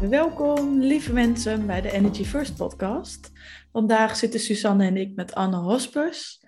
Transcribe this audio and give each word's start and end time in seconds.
Welkom, 0.00 0.80
lieve 0.80 1.12
mensen, 1.12 1.66
bij 1.66 1.80
de 1.80 1.90
Energy 1.90 2.24
First 2.24 2.56
podcast. 2.56 3.32
Vandaag 3.72 4.16
zitten 4.16 4.40
Suzanne 4.40 4.86
en 4.86 4.96
ik 4.96 5.14
met 5.14 5.34
Anne 5.34 5.56
Hospers. 5.56 6.44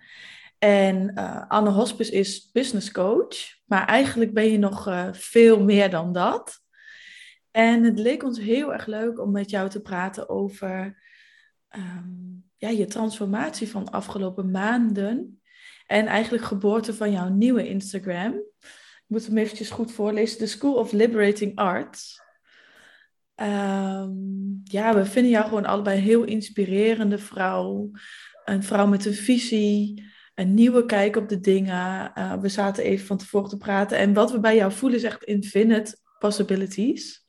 En 0.59 1.12
uh, 1.15 1.45
Anne 1.48 1.71
Hospers 1.71 2.11
is 2.11 2.51
business 2.52 2.91
coach, 2.91 3.37
maar 3.65 3.87
eigenlijk 3.87 4.34
ben 4.34 4.51
je 4.51 4.59
nog 4.59 4.88
uh, 4.88 5.09
veel 5.12 5.62
meer 5.62 5.91
dan 5.91 6.12
dat. 6.12 6.61
En 7.51 7.83
het 7.83 7.98
leek 7.98 8.23
ons 8.23 8.38
heel 8.38 8.73
erg 8.73 8.87
leuk 8.87 9.21
om 9.21 9.30
met 9.30 9.51
jou 9.51 9.69
te 9.69 9.80
praten 9.80 10.29
over 10.29 11.02
um, 11.77 12.45
ja, 12.57 12.69
je 12.69 12.87
transformatie 12.87 13.69
van 13.69 13.85
de 13.85 13.91
afgelopen 13.91 14.51
maanden. 14.51 15.41
En 15.87 16.07
eigenlijk 16.07 16.45
geboorte 16.45 16.95
van 16.95 17.13
jouw 17.13 17.29
nieuwe 17.29 17.69
Instagram. 17.69 18.32
Ik 18.32 19.07
moet 19.07 19.26
hem 19.26 19.38
eventjes 19.38 19.71
goed 19.71 19.93
voorlezen. 19.93 20.38
The 20.38 20.46
School 20.46 20.74
of 20.74 20.93
Liberating 20.93 21.57
Arts. 21.57 22.26
Um, 23.41 24.61
ja, 24.65 24.95
we 24.95 25.05
vinden 25.05 25.31
jou 25.31 25.45
gewoon 25.45 25.67
allebei 25.67 25.97
een 25.97 26.05
heel 26.05 26.25
inspirerende 26.25 27.19
vrouw. 27.19 27.91
Een 28.45 28.63
vrouw 28.63 28.87
met 28.87 29.05
een 29.05 29.15
visie, 29.15 30.05
een 30.35 30.55
nieuwe 30.55 30.85
kijk 30.85 31.17
op 31.17 31.29
de 31.29 31.41
dingen. 31.41 32.13
Uh, 32.19 32.35
we 32.35 32.49
zaten 32.49 32.85
even 32.85 33.07
van 33.07 33.16
tevoren 33.16 33.49
te 33.49 33.57
praten. 33.57 33.99
En 33.99 34.13
wat 34.15 34.33
we 34.33 34.41
bij 34.41 34.57
jou 34.57 34.73
voelen 34.73 34.99
is 34.99 35.05
echt 35.05 35.25
infinite 35.25 35.99
possibilities. 36.19 37.27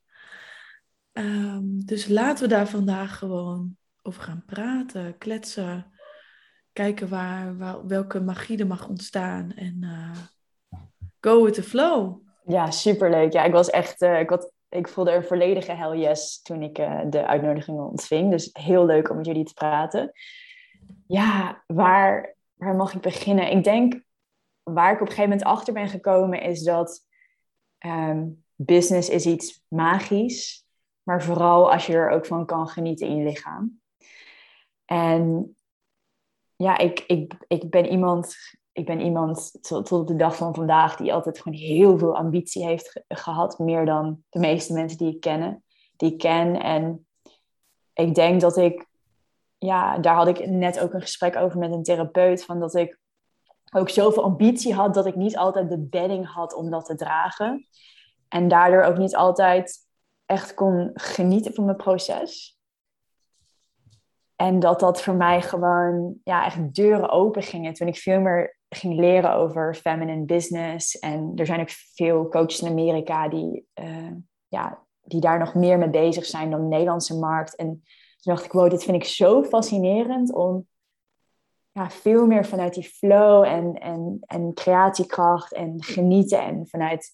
Um, 1.14 1.86
dus 1.86 2.08
laten 2.08 2.44
we 2.44 2.50
daar 2.50 2.68
vandaag 2.68 3.18
gewoon 3.18 3.78
over 4.02 4.22
gaan 4.22 4.44
praten, 4.46 5.18
kletsen. 5.18 5.92
Kijken 6.74 7.10
waar, 7.10 7.58
welke 7.88 8.20
magie 8.20 8.58
er 8.58 8.68
mag 8.68 8.88
ontstaan. 8.88 9.52
En 9.52 9.78
uh, 9.82 10.12
go 11.20 11.44
with 11.44 11.54
the 11.54 11.64
flow. 11.64 12.22
Ja, 12.46 12.72
superleuk. 12.72 13.34
Ja, 13.34 13.44
ik 13.44 13.52
was 13.52 13.70
echt... 13.70 14.02
Uh, 14.02 14.20
ik 14.20 14.30
was 14.30 14.52
ik 14.70 14.88
voelde 14.88 15.12
een 15.12 15.23
volledige 15.23 15.72
hell 15.72 15.98
yes 15.98 16.42
toen 16.42 16.62
ik 16.62 16.80
uh, 16.80 17.02
de 17.09 17.25
uitnodiging 17.25 17.80
ontving. 17.80 18.31
Dus 18.31 18.50
heel 18.53 18.86
leuk 18.86 19.09
om 19.09 19.17
met 19.17 19.25
jullie 19.25 19.45
te 19.45 19.53
praten. 19.53 20.12
Ja, 21.08 21.64
waar, 21.67 22.36
waar 22.53 22.75
mag 22.75 22.94
ik 22.94 23.02
beginnen? 23.02 23.52
Ik 23.52 23.64
denk, 23.64 24.02
waar 24.64 24.94
ik 24.94 25.02
op 25.02 25.08
een 25.08 25.14
gegeven 25.14 25.30
moment 25.30 25.47
achter 25.47 25.73
ben 25.73 25.88
gekomen, 25.88 26.42
is 26.42 26.64
dat 26.64 27.08
um, 27.86 28.44
business 28.56 29.09
is 29.09 29.25
iets 29.25 29.64
magisch. 29.67 30.67
Maar 31.03 31.23
vooral 31.23 31.72
als 31.72 31.86
je 31.86 31.94
er 31.94 32.09
ook 32.09 32.25
van 32.25 32.45
kan 32.45 32.67
genieten 32.67 33.08
in 33.08 33.16
je 33.16 33.23
lichaam. 33.23 33.81
En 34.86 35.56
ja, 36.56 36.78
ik, 36.78 37.03
ik, 37.08 37.34
ik 37.47 37.70
ben 37.70 37.86
iemand 37.86 38.36
ik 38.80 38.85
ben 38.85 38.99
iemand 39.02 39.58
tot, 39.61 39.91
op 39.91 40.08
de 40.08 40.16
dag 40.16 40.35
van 40.35 40.55
vandaag 40.55 40.95
die 40.95 41.13
altijd 41.13 41.39
gewoon 41.39 41.58
heel 41.58 41.97
veel 41.97 42.16
ambitie 42.16 42.66
heeft 42.66 43.03
gehad. 43.08 43.59
Meer 43.59 43.85
dan 43.85 44.23
de 44.29 44.40
meeste 44.40 44.73
mensen 44.73 44.97
die 44.97 45.13
ik 45.13 45.19
ken. 45.19 45.63
Die 45.95 46.12
ik 46.12 46.17
ken. 46.17 46.62
En 46.62 47.07
ik 47.94 48.16
denk 48.16 48.41
dat 48.41 48.57
ik, 48.57 48.88
ja, 49.57 49.97
daar 49.97 50.16
had 50.16 50.28
ik 50.28 50.47
net 50.47 50.79
ook 50.79 50.94
een 50.94 51.01
gesprek 51.01 51.35
over 51.35 51.59
met 51.59 51.72
een 51.72 51.84
therapeut. 51.84 52.45
Van 52.45 52.59
dat 52.59 52.75
ik 52.75 53.00
ook 53.72 53.89
zoveel 53.89 54.23
ambitie 54.23 54.73
had 54.73 54.94
dat 54.94 55.06
ik 55.06 55.16
niet 55.16 55.38
altijd 55.38 55.69
de 55.69 55.79
bedding 55.79 56.34
had 56.34 56.53
om 56.53 56.69
dat 56.69 56.85
te 56.85 56.95
dragen. 56.95 57.68
En 58.28 58.47
daardoor 58.47 58.84
ook 58.84 58.97
niet 58.97 59.16
altijd 59.16 59.78
echt 60.25 60.53
kon 60.53 60.89
genieten 60.94 61.53
van 61.53 61.66
mijn 61.66 61.78
proces. 61.78 62.59
En 64.41 64.59
dat 64.59 64.79
dat 64.79 65.01
voor 65.01 65.16
mij 65.16 65.41
gewoon 65.41 66.16
ja, 66.23 66.45
echt 66.45 66.75
deuren 66.75 67.09
open 67.09 67.44
gingen. 67.44 67.73
Toen 67.73 67.88
ik 67.88 67.95
veel 67.97 68.19
meer 68.19 68.57
ging 68.69 69.00
leren 69.00 69.33
over 69.33 69.75
feminine 69.75 70.25
business. 70.25 71.00
En 71.00 71.31
er 71.35 71.45
zijn 71.45 71.61
ook 71.61 71.69
veel 71.69 72.27
coaches 72.27 72.61
in 72.61 72.67
Amerika 72.67 73.29
die, 73.29 73.67
uh, 73.75 74.11
ja, 74.47 74.85
die 75.01 75.22
daar 75.22 75.39
nog 75.39 75.53
meer 75.53 75.77
mee 75.77 75.89
bezig 75.89 76.25
zijn 76.25 76.51
dan 76.51 76.61
de 76.61 76.67
Nederlandse 76.67 77.17
markt. 77.17 77.55
En 77.55 77.67
toen 77.67 78.33
dacht 78.33 78.45
ik, 78.45 78.51
wow, 78.51 78.69
dit 78.69 78.83
vind 78.83 78.95
ik 78.95 79.03
zo 79.03 79.44
fascinerend 79.44 80.33
om 80.33 80.67
ja, 81.71 81.89
veel 81.89 82.25
meer 82.25 82.45
vanuit 82.45 82.73
die 82.73 82.89
flow 82.89 83.44
en, 83.44 83.73
en, 83.73 84.17
en 84.21 84.53
creatiekracht 84.53 85.53
en 85.53 85.83
genieten 85.83 86.41
en 86.41 86.67
vanuit 86.67 87.11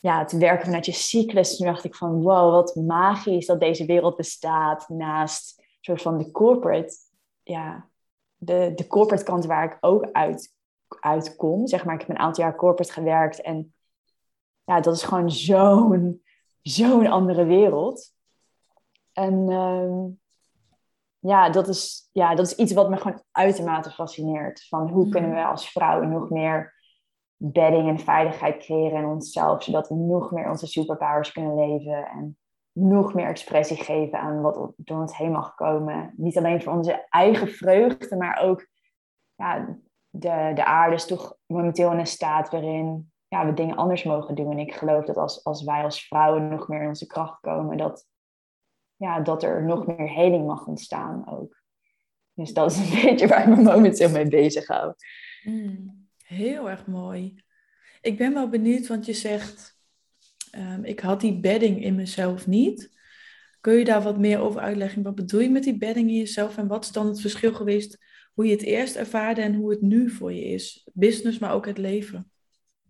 ja, 0.00 0.18
het 0.18 0.32
werken 0.32 0.64
vanuit 0.64 0.86
je 0.86 0.92
cyclus. 0.92 1.56
Toen 1.56 1.66
dacht 1.66 1.84
ik 1.84 1.94
van, 1.94 2.22
wow, 2.22 2.52
wat 2.52 2.74
magisch 2.74 3.46
dat 3.46 3.60
deze 3.60 3.86
wereld 3.86 4.16
bestaat 4.16 4.88
naast 4.88 5.59
soort 5.80 6.02
van 6.02 6.18
de 6.18 6.30
corporate, 6.30 6.94
ja, 7.42 7.88
de, 8.36 8.72
de 8.74 8.86
corporate 8.86 9.24
kant 9.24 9.46
waar 9.46 9.64
ik 9.64 9.76
ook 9.80 10.08
uit 10.12 10.58
uitkom. 11.00 11.66
Zeg 11.66 11.84
maar, 11.84 11.94
ik 11.94 12.00
heb 12.00 12.10
een 12.10 12.18
aantal 12.18 12.44
jaar 12.44 12.56
corporate 12.56 12.92
gewerkt 12.92 13.40
en 13.40 13.74
ja, 14.64 14.80
dat 14.80 14.94
is 14.94 15.02
gewoon 15.02 15.30
zo'n 15.30 16.22
zo'n 16.62 17.06
andere 17.06 17.44
wereld. 17.44 18.14
En 19.12 19.50
uh, 19.50 20.06
ja, 21.18 21.50
dat 21.50 21.68
is, 21.68 22.08
ja, 22.12 22.34
dat 22.34 22.46
is 22.46 22.54
iets 22.54 22.72
wat 22.72 22.90
me 22.90 22.96
gewoon 22.96 23.22
uitermate 23.30 23.90
fascineert. 23.90 24.66
Van 24.68 24.88
hoe 24.88 25.04
mm. 25.04 25.10
kunnen 25.10 25.30
we 25.30 25.44
als 25.44 25.70
vrouwen 25.70 26.08
nog 26.08 26.30
meer 26.30 26.74
bedding 27.36 27.88
en 27.88 27.98
veiligheid 27.98 28.56
creëren 28.56 28.98
in 28.98 29.08
onszelf, 29.08 29.62
zodat 29.62 29.88
we 29.88 29.94
nog 29.94 30.30
meer 30.30 30.50
onze 30.50 30.66
superpowers 30.66 31.32
kunnen 31.32 31.54
leven 31.54 32.08
en 32.08 32.38
nog 32.72 33.14
meer 33.14 33.26
expressie 33.26 33.76
geven 33.76 34.20
aan 34.20 34.40
wat 34.40 34.72
door 34.76 35.00
ons 35.00 35.16
heen 35.16 35.32
mag 35.32 35.54
komen. 35.54 36.12
Niet 36.16 36.38
alleen 36.38 36.62
voor 36.62 36.72
onze 36.72 37.06
eigen 37.08 37.48
vreugde, 37.48 38.16
maar 38.16 38.40
ook 38.42 38.66
ja, 39.34 39.78
de, 40.10 40.52
de 40.54 40.64
aarde 40.64 40.94
is 40.94 41.06
toch 41.06 41.36
momenteel 41.46 41.92
in 41.92 41.98
een 41.98 42.06
staat 42.06 42.50
waarin 42.50 43.12
ja, 43.28 43.46
we 43.46 43.54
dingen 43.54 43.76
anders 43.76 44.02
mogen 44.02 44.34
doen. 44.34 44.50
En 44.50 44.58
ik 44.58 44.74
geloof 44.74 45.04
dat 45.04 45.16
als, 45.16 45.44
als 45.44 45.64
wij 45.64 45.82
als 45.82 46.06
vrouwen 46.06 46.48
nog 46.48 46.68
meer 46.68 46.82
in 46.82 46.88
onze 46.88 47.06
kracht 47.06 47.40
komen, 47.40 47.76
dat, 47.76 48.06
ja, 48.96 49.20
dat 49.20 49.42
er 49.42 49.64
nog 49.64 49.86
meer 49.86 50.10
heling 50.10 50.46
mag 50.46 50.66
ontstaan 50.66 51.28
ook. 51.28 51.62
Dus 52.34 52.52
dat 52.52 52.70
is 52.70 52.78
een 52.78 53.02
beetje 53.04 53.26
waar 53.26 53.48
ik 53.48 53.56
me 53.56 53.62
momenteel 53.62 54.10
mee 54.10 54.28
bezig 54.28 54.66
hou. 54.66 54.94
Mm, 55.42 56.08
heel 56.24 56.70
erg 56.70 56.86
mooi. 56.86 57.42
Ik 58.00 58.18
ben 58.18 58.34
wel 58.34 58.48
benieuwd, 58.48 58.86
want 58.86 59.06
je 59.06 59.12
zegt, 59.12 59.79
um, 60.56 60.84
ik 60.84 61.00
had 61.00 61.20
die 61.20 61.40
bedding 61.40 61.84
in 61.84 61.94
mezelf 61.94 62.46
niet. 62.46 62.98
Kun 63.60 63.74
je 63.74 63.84
daar 63.84 64.02
wat 64.02 64.18
meer 64.18 64.40
over 64.40 64.60
uitleggen? 64.60 65.02
Wat 65.02 65.14
bedoel 65.14 65.40
je 65.40 65.50
met 65.50 65.62
die 65.62 65.78
bedding 65.78 66.08
in 66.08 66.16
jezelf 66.16 66.56
en 66.56 66.66
wat 66.66 66.84
is 66.84 66.92
dan 66.92 67.06
het 67.06 67.20
verschil 67.20 67.54
geweest 67.54 67.98
hoe 68.34 68.46
je 68.46 68.52
het 68.52 68.62
eerst 68.62 68.96
ervaarde 68.96 69.40
en 69.40 69.54
hoe 69.54 69.70
het 69.70 69.80
nu 69.80 70.10
voor 70.10 70.32
je 70.32 70.44
is. 70.44 70.88
Business, 70.92 71.38
maar 71.38 71.52
ook 71.52 71.66
het 71.66 71.78
leven. 71.78 72.30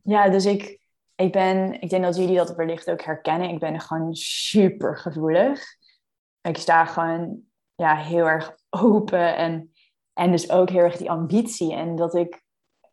Ja, 0.02 0.28
dus 0.28 0.44
ik, 0.44 0.80
ik 1.14 1.32
ben, 1.32 1.80
ik 1.80 1.90
denk 1.90 2.02
dat 2.04 2.16
jullie 2.16 2.36
dat 2.36 2.54
wellicht 2.54 2.90
ook 2.90 3.02
herkennen. 3.02 3.48
Ik 3.48 3.58
ben 3.58 3.80
gewoon 3.80 4.14
super 4.14 4.96
gevoelig. 4.96 5.62
Ik 6.40 6.56
sta 6.56 6.84
gewoon 6.84 7.40
ja, 7.74 7.96
heel 7.96 8.28
erg 8.28 8.56
open 8.68 9.36
en, 9.36 9.72
en 10.12 10.30
dus 10.30 10.50
ook 10.50 10.70
heel 10.70 10.82
erg 10.82 10.96
die 10.96 11.10
ambitie. 11.10 11.74
En 11.74 11.96
dat 11.96 12.14
ik, 12.14 12.42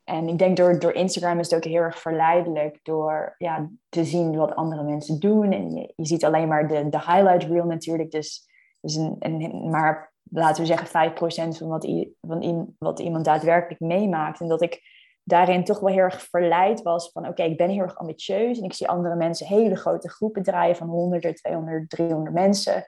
en 0.08 0.28
ik 0.28 0.38
denk 0.38 0.58
door, 0.58 0.80
door 0.80 0.94
Instagram 0.94 1.40
is 1.40 1.50
het 1.50 1.56
ook 1.56 1.72
heel 1.72 1.82
erg 1.82 2.00
verleidelijk 2.00 2.80
door 2.84 3.36
ja, 3.38 3.70
te 3.90 4.04
zien 4.04 4.36
wat 4.36 4.56
andere 4.56 4.84
mensen 4.84 5.20
doen. 5.20 5.52
En 5.52 5.76
je, 5.76 5.94
je 5.96 6.06
ziet 6.06 6.26
alleen 6.26 6.48
maar 6.48 6.68
de, 6.68 6.90
de 6.90 7.00
highlight 7.00 7.44
reel 7.44 7.66
natuurlijk. 7.66 8.12
Dus, 8.12 8.48
dus 8.82 8.96
een, 8.96 9.70
maar 9.70 10.14
laten 10.24 10.62
we 10.62 10.68
zeggen, 10.68 11.12
5% 11.12 11.58
van 11.58 11.68
wat, 11.68 11.88
van 12.22 12.76
wat 12.78 13.00
iemand 13.00 13.26
daadwerkelijk 13.26 13.80
meemaakt. 13.80 14.40
En 14.40 14.48
dat 14.48 14.62
ik 14.62 14.82
daarin 15.24 15.64
toch 15.64 15.80
wel 15.80 15.94
heel 15.94 16.04
erg 16.04 16.22
verleid 16.22 16.82
was 16.82 17.12
van 17.12 17.28
oké, 17.28 17.44
ik 17.44 17.58
ben 17.58 17.70
heel 17.70 17.82
erg 17.82 17.98
ambitieus 17.98 18.58
en 18.58 18.66
ik 18.66 18.74
zie 18.74 18.88
andere 18.88 19.16
mensen 19.16 19.48
hele 19.48 19.76
grote 19.76 20.10
groepen 20.10 20.44
draaien 20.44 20.76
van 20.76 20.88
100, 20.88 21.38
200, 21.38 21.90
300 21.90 22.34
mensen. 22.34 22.86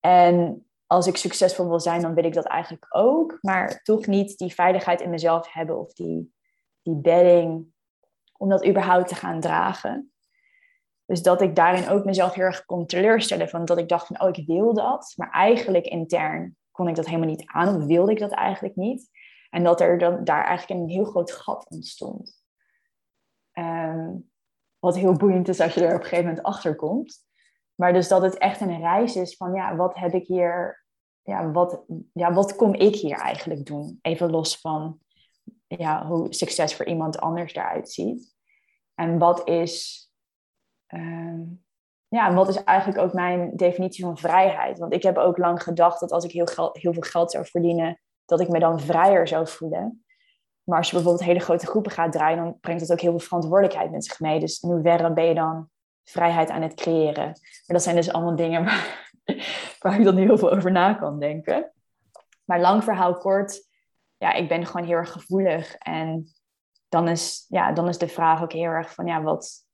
En 0.00 0.64
als 0.90 1.06
ik 1.06 1.16
succesvol 1.16 1.68
wil 1.68 1.80
zijn, 1.80 2.02
dan 2.02 2.14
wil 2.14 2.24
ik 2.24 2.34
dat 2.34 2.44
eigenlijk 2.44 2.86
ook, 2.88 3.38
maar 3.40 3.80
toch 3.82 4.06
niet 4.06 4.38
die 4.38 4.54
veiligheid 4.54 5.00
in 5.00 5.10
mezelf 5.10 5.52
hebben 5.52 5.78
of 5.78 5.92
die, 5.92 6.34
die 6.82 6.94
bedding 6.94 7.66
om 8.36 8.48
dat 8.48 8.66
überhaupt 8.66 9.08
te 9.08 9.14
gaan 9.14 9.40
dragen. 9.40 10.12
Dus 11.04 11.22
dat 11.22 11.40
ik 11.40 11.56
daarin 11.56 11.88
ook 11.88 12.04
mezelf 12.04 12.34
heel 12.34 12.44
erg 12.44 12.64
kon 12.64 12.86
teleurstellen. 12.86 13.48
Van 13.48 13.64
dat 13.64 13.78
ik 13.78 13.88
dacht 13.88 14.06
van, 14.06 14.20
oh, 14.20 14.28
ik 14.28 14.46
wil 14.46 14.74
dat. 14.74 15.12
Maar 15.16 15.30
eigenlijk 15.30 15.86
intern 15.86 16.56
kon 16.70 16.88
ik 16.88 16.94
dat 16.94 17.06
helemaal 17.06 17.28
niet 17.28 17.46
aan. 17.46 17.76
Of 17.76 17.84
wilde 17.84 18.12
ik 18.12 18.18
dat 18.18 18.32
eigenlijk 18.32 18.76
niet. 18.76 19.10
En 19.50 19.64
dat 19.64 19.80
er 19.80 19.98
dan 19.98 20.24
daar 20.24 20.44
eigenlijk 20.44 20.80
een 20.80 20.88
heel 20.88 21.04
groot 21.04 21.32
gat 21.32 21.66
ontstond. 21.68 22.42
Ehm, 23.52 24.10
wat 24.78 24.96
heel 24.96 25.12
boeiend 25.12 25.48
is 25.48 25.60
als 25.60 25.74
je 25.74 25.80
er 25.80 25.94
op 25.94 26.00
een 26.00 26.06
gegeven 26.06 26.24
moment 26.24 26.44
achter 26.44 26.76
komt. 26.76 27.28
Maar 27.80 27.92
dus 27.92 28.08
dat 28.08 28.22
het 28.22 28.38
echt 28.38 28.60
een 28.60 28.80
reis 28.80 29.16
is 29.16 29.36
van, 29.36 29.54
ja, 29.54 29.76
wat 29.76 29.94
heb 29.94 30.12
ik 30.12 30.26
hier, 30.26 30.79
ja, 31.22 31.50
wat, 31.50 31.84
ja, 32.12 32.32
wat 32.32 32.56
kom 32.56 32.74
ik 32.74 32.94
hier 32.94 33.16
eigenlijk 33.16 33.66
doen? 33.66 33.98
Even 34.02 34.30
los 34.30 34.60
van 34.60 35.00
ja, 35.66 36.06
hoe 36.06 36.34
succes 36.34 36.74
voor 36.74 36.86
iemand 36.86 37.18
anders 37.18 37.54
eruit 37.54 37.90
ziet. 37.90 38.34
En 38.94 39.18
wat 39.18 39.48
is, 39.48 40.04
ehm, 40.86 41.40
ja, 42.08 42.34
wat 42.34 42.48
is 42.48 42.64
eigenlijk 42.64 42.98
ook 42.98 43.12
mijn 43.12 43.56
definitie 43.56 44.04
van 44.04 44.18
vrijheid? 44.18 44.78
Want 44.78 44.92
ik 44.92 45.02
heb 45.02 45.16
ook 45.16 45.38
lang 45.38 45.62
gedacht 45.62 46.00
dat 46.00 46.12
als 46.12 46.24
ik 46.24 46.32
heel, 46.32 46.70
heel 46.72 46.92
veel 46.92 47.02
geld 47.02 47.30
zou 47.30 47.46
verdienen, 47.46 48.00
dat 48.24 48.40
ik 48.40 48.48
me 48.48 48.58
dan 48.58 48.80
vrijer 48.80 49.28
zou 49.28 49.48
voelen. 49.48 50.04
Maar 50.62 50.78
als 50.78 50.90
je 50.90 50.94
bijvoorbeeld 50.94 51.24
hele 51.24 51.40
grote 51.40 51.66
groepen 51.66 51.92
gaat 51.92 52.12
draaien, 52.12 52.44
dan 52.44 52.58
brengt 52.60 52.80
dat 52.80 52.92
ook 52.92 53.00
heel 53.00 53.10
veel 53.10 53.26
verantwoordelijkheid 53.26 53.90
met 53.90 54.04
zich 54.04 54.20
mee. 54.20 54.40
Dus 54.40 54.60
in 54.60 54.70
hoeverre 54.70 55.12
ben 55.12 55.24
je 55.24 55.34
dan 55.34 55.68
vrijheid 56.04 56.50
aan 56.50 56.62
het 56.62 56.74
creëren? 56.74 57.24
Maar 57.24 57.76
dat 57.76 57.82
zijn 57.82 57.96
dus 57.96 58.12
allemaal 58.12 58.36
dingen 58.36 58.64
waar, 58.68 59.09
waar 59.80 59.98
ik 59.98 60.04
dan 60.04 60.16
heel 60.16 60.38
veel 60.38 60.50
over 60.50 60.72
na 60.72 60.94
kan 60.94 61.20
denken. 61.20 61.72
Maar 62.44 62.60
lang 62.60 62.84
verhaal 62.84 63.16
kort, 63.16 63.68
ja, 64.16 64.32
ik 64.32 64.48
ben 64.48 64.66
gewoon 64.66 64.86
heel 64.86 64.96
erg 64.96 65.12
gevoelig. 65.12 65.74
En 65.74 66.26
dan 66.88 67.08
is, 67.08 67.44
ja, 67.48 67.72
dan 67.72 67.88
is 67.88 67.98
de 67.98 68.08
vraag 68.08 68.42
ook 68.42 68.52
heel 68.52 68.70
erg 68.70 68.94
van, 68.94 69.06
ja, 69.06 69.22
wat, 69.22 69.66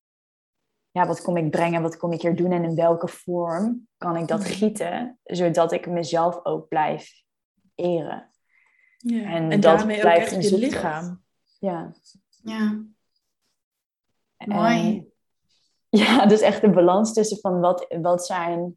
ja, 0.90 1.06
wat 1.06 1.22
kom 1.22 1.36
ik 1.36 1.50
brengen? 1.50 1.82
Wat 1.82 1.96
kom 1.96 2.12
ik 2.12 2.22
hier 2.22 2.36
doen? 2.36 2.52
En 2.52 2.64
in 2.64 2.74
welke 2.74 3.08
vorm 3.08 3.88
kan 3.96 4.16
ik 4.16 4.28
dat 4.28 4.44
gieten? 4.44 5.18
Zodat 5.24 5.72
ik 5.72 5.86
mezelf 5.86 6.44
ook 6.44 6.68
blijf 6.68 7.22
eren. 7.74 8.30
Ja. 8.96 9.22
En, 9.22 9.50
en 9.50 9.60
dat 9.60 9.78
daarmee 9.78 10.00
blijft 10.00 10.32
ook 10.32 10.38
echt 10.38 10.48
je 10.50 10.58
lichaam. 10.58 11.22
Ja. 11.58 11.92
Ja. 12.42 12.84
Mooi. 14.44 15.10
ja, 15.88 16.26
dus 16.26 16.40
echt 16.40 16.60
de 16.60 16.70
balans 16.70 17.12
tussen 17.12 17.38
van 17.40 17.60
wat, 17.60 17.86
wat 18.00 18.26
zijn 18.26 18.76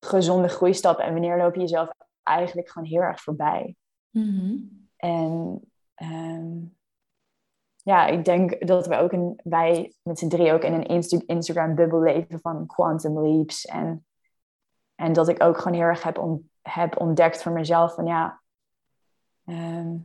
gezonde 0.00 0.48
groeistappen 0.48 1.04
en 1.04 1.12
wanneer 1.12 1.36
loop 1.36 1.54
je 1.54 1.60
jezelf 1.60 1.88
eigenlijk 2.22 2.68
gewoon 2.68 2.88
heel 2.88 3.00
erg 3.00 3.20
voorbij. 3.20 3.76
Mhm. 4.10 4.56
En 4.96 5.60
ehm, 5.94 6.52
ja, 7.76 8.06
ik 8.06 8.24
denk 8.24 8.66
dat 8.66 8.86
we 8.86 8.96
ook 8.96 9.12
een, 9.12 9.40
wij 9.42 9.92
met 10.02 10.18
z'n 10.18 10.28
drie 10.28 10.52
ook 10.52 10.62
in 10.62 10.72
een 10.72 11.02
Instagram-bubbel 11.26 12.00
leven 12.00 12.40
van 12.40 12.66
quantum 12.66 13.20
leaps. 13.20 13.64
En, 13.64 14.06
en 14.94 15.12
dat 15.12 15.28
ik 15.28 15.42
ook 15.42 15.58
gewoon 15.58 15.78
heel 15.78 15.86
erg 15.86 16.02
heb, 16.02 16.38
heb 16.62 17.00
ontdekt 17.00 17.42
voor 17.42 17.52
mezelf 17.52 17.94
van 17.94 18.06
ja, 18.06 18.42
Ehm, 19.44 19.96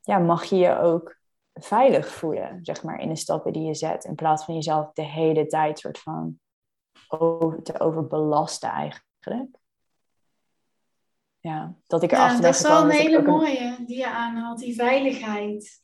ja, 0.00 0.18
mag 0.18 0.44
je 0.44 0.56
je 0.56 0.78
ook 0.78 1.20
veilig 1.54 2.08
voelen, 2.08 2.58
zeg 2.62 2.82
maar, 2.82 3.00
in 3.00 3.08
de 3.08 3.16
stappen 3.16 3.52
die 3.52 3.62
je 3.62 3.74
zet. 3.74 4.04
In 4.04 4.14
plaats 4.14 4.44
van 4.44 4.54
jezelf 4.54 4.92
de 4.92 5.02
hele 5.02 5.46
tijd 5.46 5.78
soort 5.78 5.98
van 5.98 6.40
over, 7.20 7.62
te 7.62 7.80
overbelasten 7.80 8.70
eigenlijk. 8.70 9.60
Ja, 11.40 11.74
dat 11.86 12.02
ik 12.02 12.12
erachter 12.12 12.36
ja, 12.36 12.42
dat 12.42 12.54
is 12.54 12.62
wel 12.62 12.82
een 12.82 12.90
hele 12.90 13.22
mooie 13.22 13.76
die 13.86 13.96
je 13.96 14.10
aanhaalt, 14.10 14.58
die 14.58 14.74
veiligheid. 14.74 15.80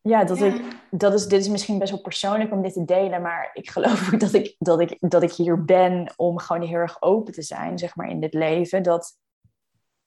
Ja, 0.00 0.24
dat 0.24 0.40
Ik, 0.40 0.62
dat 0.90 1.14
is, 1.14 1.26
dit 1.26 1.40
is 1.40 1.48
misschien 1.48 1.78
best 1.78 1.90
wel 1.90 2.00
persoonlijk 2.00 2.52
om 2.52 2.62
dit 2.62 2.72
te 2.72 2.84
delen, 2.84 3.22
maar 3.22 3.50
ik 3.52 3.70
geloof 3.70 4.12
ook 4.12 4.20
dat 4.20 4.32
ik, 4.32 4.54
dat 4.58 4.80
ik, 4.80 4.96
dat 4.98 5.22
ik 5.22 5.32
hier 5.32 5.64
ben 5.64 6.12
om 6.16 6.38
gewoon 6.38 6.62
heel 6.62 6.78
erg 6.78 7.02
open 7.02 7.32
te 7.32 7.42
zijn, 7.42 7.78
zeg 7.78 7.96
maar, 7.96 8.08
in 8.08 8.20
dit 8.20 8.34
leven. 8.34 8.82
Dat, 8.82 9.18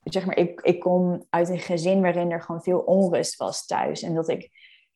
zeg 0.03 0.25
maar, 0.25 0.37
ik, 0.37 0.61
ik 0.61 0.79
kom 0.79 1.25
uit 1.29 1.49
een 1.49 1.59
gezin 1.59 2.01
waarin 2.01 2.31
er 2.31 2.41
gewoon 2.41 2.63
veel 2.63 2.79
onrust 2.79 3.35
was 3.35 3.65
thuis. 3.65 4.01
En 4.01 4.15
dat 4.15 4.29
ik, 4.29 4.49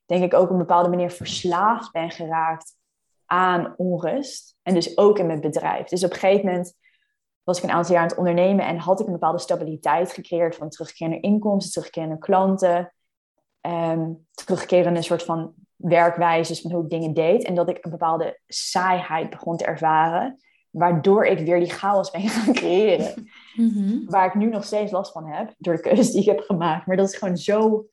denk 0.05 0.23
ik, 0.23 0.33
ook 0.33 0.43
op 0.43 0.51
een 0.51 0.57
bepaalde 0.57 0.89
manier 0.89 1.11
verslaafd 1.11 1.91
ben 1.91 2.11
geraakt 2.11 2.74
aan 3.25 3.73
onrust. 3.77 4.55
En 4.61 4.73
dus 4.73 4.97
ook 4.97 5.19
in 5.19 5.25
mijn 5.25 5.41
bedrijf. 5.41 5.87
Dus 5.87 6.03
op 6.03 6.11
een 6.11 6.17
gegeven 6.17 6.45
moment 6.45 6.73
was 7.43 7.57
ik 7.57 7.63
een 7.63 7.71
aantal 7.71 7.93
jaar 7.93 8.03
aan 8.03 8.09
het 8.09 8.17
ondernemen 8.17 8.65
en 8.65 8.77
had 8.77 8.99
ik 8.99 9.05
een 9.05 9.11
bepaalde 9.11 9.39
stabiliteit 9.39 10.13
gecreëerd 10.13 10.55
van 10.55 10.69
terugkerende 10.69 11.19
inkomsten, 11.19 11.71
terugkerende 11.71 12.17
klanten, 12.17 12.93
um, 13.61 14.27
terugkerende 14.31 15.01
soort 15.01 15.23
van 15.23 15.53
werkwijzes 15.75 16.61
van 16.61 16.71
hoe 16.71 16.83
ik 16.83 16.89
dingen 16.89 17.13
deed. 17.13 17.43
En 17.43 17.55
dat 17.55 17.69
ik 17.69 17.85
een 17.85 17.91
bepaalde 17.91 18.39
saaiheid 18.47 19.29
begon 19.29 19.57
te 19.57 19.65
ervaren 19.65 20.39
waardoor 20.75 21.25
ik 21.25 21.39
weer 21.39 21.59
die 21.59 21.69
chaos 21.69 22.11
ben 22.11 22.21
gaan 22.29 22.53
creëren. 22.53 23.29
Mhm. 23.55 24.05
Waar 24.05 24.25
ik 24.25 24.33
nu 24.33 24.49
nog 24.49 24.63
steeds 24.63 24.91
last 24.91 25.11
van 25.11 25.27
heb, 25.27 25.53
door 25.57 25.75
de 25.75 25.81
keuze 25.81 26.11
die 26.11 26.21
ik 26.21 26.25
heb 26.25 26.39
gemaakt. 26.39 26.85
Maar 26.85 26.97
dat 26.97 27.09
is 27.09 27.17
gewoon 27.17 27.37
zo 27.37 27.85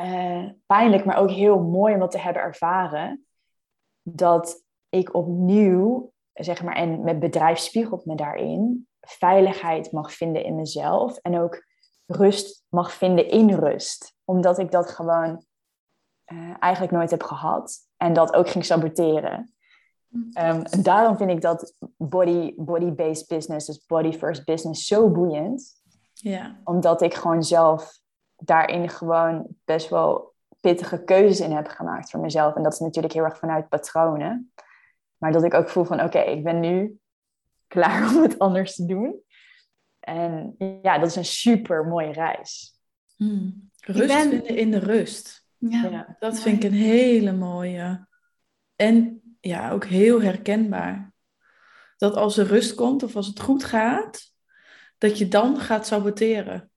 uh, 0.00 0.48
pijnlijk, 0.66 1.04
maar 1.04 1.16
ook 1.16 1.30
heel 1.30 1.60
mooi 1.60 1.94
om 1.94 2.00
dat 2.00 2.10
te 2.10 2.18
hebben 2.18 2.42
ervaren. 2.42 3.26
Dat 4.14 4.64
ik 4.88 5.14
opnieuw, 5.14 6.12
zeg 6.32 6.62
maar, 6.62 6.76
en 6.76 7.02
mijn 7.02 7.18
bedrijf 7.18 7.58
spiegelt 7.58 8.04
me 8.04 8.14
daarin, 8.14 8.88
veiligheid 9.00 9.92
mag 9.92 10.12
vinden 10.12 10.44
in 10.44 10.54
mezelf. 10.54 11.16
En 11.16 11.38
ook 11.38 11.64
rust 12.06 12.64
mag 12.68 12.92
vinden 12.92 13.28
in 13.28 13.54
rust. 13.54 14.14
Omdat 14.24 14.58
ik 14.58 14.70
dat 14.70 14.90
gewoon 14.90 15.44
uh, 16.32 16.54
eigenlijk 16.60 16.92
nooit 16.92 17.10
heb 17.10 17.22
gehad. 17.22 17.78
En 17.96 18.12
dat 18.12 18.34
ook 18.34 18.48
ging 18.48 18.64
saboteren. 18.64 19.52
Um, 20.12 20.22
en 20.32 20.82
daarom 20.82 21.16
vind 21.16 21.30
ik 21.30 21.40
dat 21.40 21.74
body, 21.96 22.54
body-based 22.56 23.28
business, 23.28 23.66
dus 23.66 23.86
body-first 23.86 24.44
business, 24.44 24.86
zo 24.86 25.10
boeiend. 25.10 25.82
Ja. 26.12 26.60
Omdat 26.64 27.02
ik 27.02 27.14
gewoon 27.14 27.42
zelf 27.42 28.00
daarin 28.36 28.88
gewoon 28.88 29.46
best 29.64 29.88
wel 29.88 30.34
pittige 30.60 31.04
keuzes 31.04 31.40
in 31.40 31.52
heb 31.52 31.66
gemaakt 31.66 32.10
voor 32.10 32.20
mezelf. 32.20 32.54
En 32.54 32.62
dat 32.62 32.72
is 32.72 32.78
natuurlijk 32.78 33.14
heel 33.14 33.24
erg 33.24 33.38
vanuit 33.38 33.68
patronen. 33.68 34.52
Maar 35.16 35.32
dat 35.32 35.44
ik 35.44 35.54
ook 35.54 35.68
voel 35.68 35.84
van, 35.84 36.02
oké, 36.02 36.18
ik 36.18 36.44
ben 36.44 36.60
nu 36.60 36.98
klaar 37.66 38.08
om 38.16 38.22
het 38.22 38.38
anders 38.38 38.74
te 38.74 38.86
doen. 38.86 39.22
En 40.00 40.54
ja, 40.82 40.98
dat 40.98 41.08
is 41.08 41.16
een 41.16 41.24
super 41.24 41.86
mooie 41.86 42.12
reis. 42.12 42.80
Hmm. 43.16 43.70
Rust 43.80 44.06
ben... 44.06 44.28
vinden 44.28 44.56
in 44.56 44.70
de 44.70 44.78
rust. 44.78 45.46
Ja, 45.58 45.84
ja. 45.84 46.16
dat 46.18 46.40
vind 46.40 46.64
ik 46.64 46.70
een 46.70 46.76
hele 46.76 47.32
mooie. 47.32 48.06
En 48.76 49.22
ja, 49.40 49.70
ook 49.70 49.84
heel 49.84 50.22
herkenbaar. 50.22 51.12
Dat 51.96 52.14
als 52.14 52.36
er 52.36 52.46
rust 52.46 52.74
komt 52.74 53.02
of 53.02 53.16
als 53.16 53.26
het 53.26 53.40
goed 53.40 53.64
gaat, 53.64 54.32
dat 54.98 55.18
je 55.18 55.28
dan 55.28 55.60
gaat 55.60 55.86
saboteren. 55.86 56.70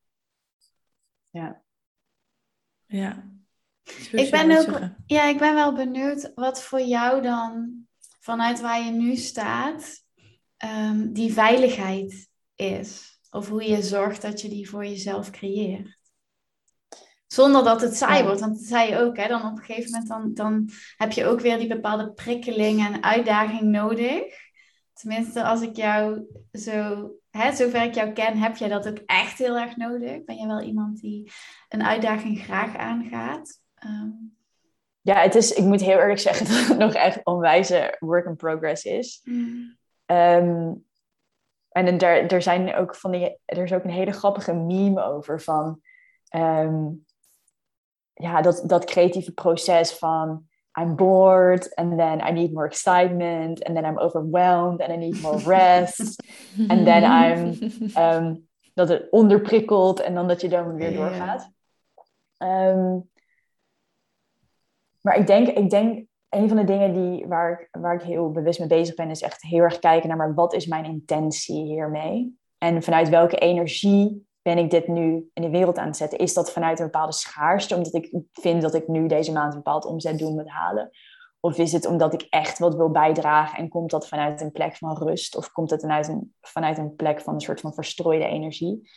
Ja. 1.29 1.61
Ja. 2.85 3.30
Ik 4.11 4.31
ben 4.31 4.57
ook, 4.57 4.79
ja, 5.05 5.23
ik 5.23 5.37
ben 5.37 5.53
wel 5.53 5.73
benieuwd 5.73 6.31
wat 6.35 6.63
voor 6.63 6.81
jou 6.81 7.21
dan, 7.21 7.85
vanuit 8.19 8.61
waar 8.61 8.85
je 8.85 8.91
nu 8.91 9.15
staat, 9.15 10.03
um, 10.65 11.13
die 11.13 11.33
veiligheid 11.33 12.29
is. 12.55 13.19
Of 13.29 13.49
hoe 13.49 13.63
je 13.63 13.81
zorgt 13.81 14.21
dat 14.21 14.41
je 14.41 14.49
die 14.49 14.69
voor 14.69 14.85
jezelf 14.85 15.29
creëert. 15.29 15.99
Zonder 17.27 17.63
dat 17.63 17.81
het 17.81 17.95
saai 17.95 18.23
wordt. 18.23 18.39
Want 18.39 18.57
dat 18.57 18.67
zei 18.67 18.89
je 18.89 18.97
ook, 18.97 19.17
hè, 19.17 19.27
dan 19.27 19.45
op 19.45 19.57
een 19.57 19.63
gegeven 19.63 19.91
moment 19.91 20.09
dan, 20.09 20.33
dan 20.33 20.69
heb 20.97 21.11
je 21.11 21.25
ook 21.25 21.39
weer 21.39 21.57
die 21.57 21.67
bepaalde 21.67 22.11
prikkeling 22.11 22.85
en 22.85 23.03
uitdaging 23.03 23.61
nodig. 23.61 24.23
Tenminste, 24.93 25.43
als 25.43 25.61
ik 25.61 25.75
jou 25.75 26.25
zo, 26.51 27.11
hè, 27.29 27.55
zover 27.55 27.83
ik 27.83 27.95
jou 27.95 28.11
ken, 28.11 28.37
heb 28.37 28.57
jij 28.57 28.69
dat 28.69 28.87
ook 28.87 28.99
echt 29.05 29.37
heel 29.37 29.57
erg 29.57 29.75
nodig. 29.75 30.23
Ben 30.23 30.35
je 30.35 30.47
wel 30.47 30.61
iemand 30.61 30.99
die 30.99 31.31
een 31.69 31.83
uitdaging 31.83 32.39
graag 32.39 32.75
aangaat? 32.75 33.60
Ehm, 33.81 34.09
ja, 35.01 35.15
het 35.15 35.35
is, 35.35 35.53
ik 35.53 35.63
moet 35.63 35.81
heel 35.81 35.97
eerlijk 35.97 36.19
zeggen 36.19 36.45
dat 36.55 36.67
het 36.67 36.77
nog 36.77 36.93
echt 36.93 37.25
onwijze 37.25 37.95
work 37.99 38.25
in 38.25 38.35
progress 38.35 38.83
is. 38.83 39.21
Mm. 39.23 39.77
Ehm, 40.05 40.73
en 41.69 41.99
er, 41.99 42.31
er 42.31 42.41
zijn 42.41 42.75
ook 42.75 42.95
van 42.95 43.11
die, 43.11 43.37
er 43.45 43.63
is 43.63 43.73
ook 43.73 43.83
een 43.83 43.89
hele 43.89 44.11
grappige 44.11 44.53
meme 44.53 45.03
over 45.03 45.41
van. 45.41 45.81
Ehm, 46.27 46.87
ja, 48.13 48.41
dat, 48.41 48.63
dat 48.65 48.85
creatieve 48.85 49.31
proces 49.31 49.91
van 49.91 50.49
I'm 50.79 50.95
bored 50.95 51.75
and 51.75 51.97
then 51.97 52.21
I 52.21 52.31
need 52.31 52.53
more 52.53 52.65
excitement 52.65 53.63
and 53.63 53.75
then 53.75 53.85
I'm 53.85 53.97
overwhelmed 53.97 54.81
and 54.81 54.91
I 54.91 54.95
need 54.95 55.21
more 55.21 55.37
rest 55.37 56.23
and 56.69 56.85
then 56.85 57.03
I'm 57.03 57.57
um, 57.97 58.47
dat 58.73 58.89
het 58.89 59.07
onderprikkelt 59.09 59.99
en 59.99 60.13
dan 60.13 60.27
dat 60.27 60.41
je 60.41 60.49
dan 60.49 60.73
weer 60.73 60.93
doorgaat. 60.93 61.51
Yeah. 62.37 63.01
Maar 65.01 65.17
ik 65.17 65.27
denk, 65.27 65.47
ik 65.47 65.69
denk 65.69 66.05
een 66.29 66.47
van 66.47 66.57
de 66.57 66.63
dingen 66.63 66.93
die, 66.93 67.27
waar, 67.27 67.51
ik, 67.51 67.67
waar 67.81 67.95
ik 67.95 68.01
heel 68.01 68.31
bewust 68.31 68.59
mee 68.59 68.67
bezig 68.67 68.95
ben, 68.95 69.09
is 69.09 69.21
echt 69.21 69.41
heel 69.41 69.61
erg 69.61 69.79
kijken 69.79 70.07
naar 70.07 70.17
maar 70.17 70.33
wat 70.33 70.53
is 70.53 70.65
mijn 70.65 70.85
intentie 70.85 71.63
hiermee? 71.63 72.39
En 72.57 72.83
vanuit 72.83 73.09
welke 73.09 73.37
energie 73.37 74.27
ben 74.41 74.57
ik 74.57 74.69
dit 74.69 74.87
nu 74.87 75.29
in 75.33 75.41
de 75.41 75.49
wereld 75.49 75.77
aan 75.77 75.87
het 75.87 75.97
zetten? 75.97 76.19
Is 76.19 76.33
dat 76.33 76.51
vanuit 76.51 76.79
een 76.79 76.85
bepaalde 76.85 77.13
schaarste, 77.13 77.75
omdat 77.75 77.93
ik 77.93 78.21
vind 78.31 78.61
dat 78.61 78.73
ik 78.73 78.87
nu 78.87 79.07
deze 79.07 79.31
maand 79.31 79.51
een 79.51 79.57
bepaald 79.63 79.85
omzetdoel 79.85 80.33
moet 80.33 80.49
halen? 80.49 80.89
Of 81.39 81.57
is 81.57 81.71
het 81.71 81.85
omdat 81.85 82.13
ik 82.13 82.27
echt 82.29 82.59
wat 82.59 82.75
wil 82.75 82.89
bijdragen 82.89 83.57
en 83.57 83.69
komt 83.69 83.91
dat 83.91 84.07
vanuit 84.07 84.41
een 84.41 84.51
plek 84.51 84.75
van 84.75 84.97
rust? 84.97 85.35
Of 85.35 85.51
komt 85.51 85.69
het 85.69 85.81
vanuit 85.81 86.07
een, 86.07 86.33
vanuit 86.41 86.77
een 86.77 86.95
plek 86.95 87.21
van 87.21 87.33
een 87.33 87.41
soort 87.41 87.59
van 87.59 87.73
verstrooide 87.73 88.25
energie? 88.25 88.89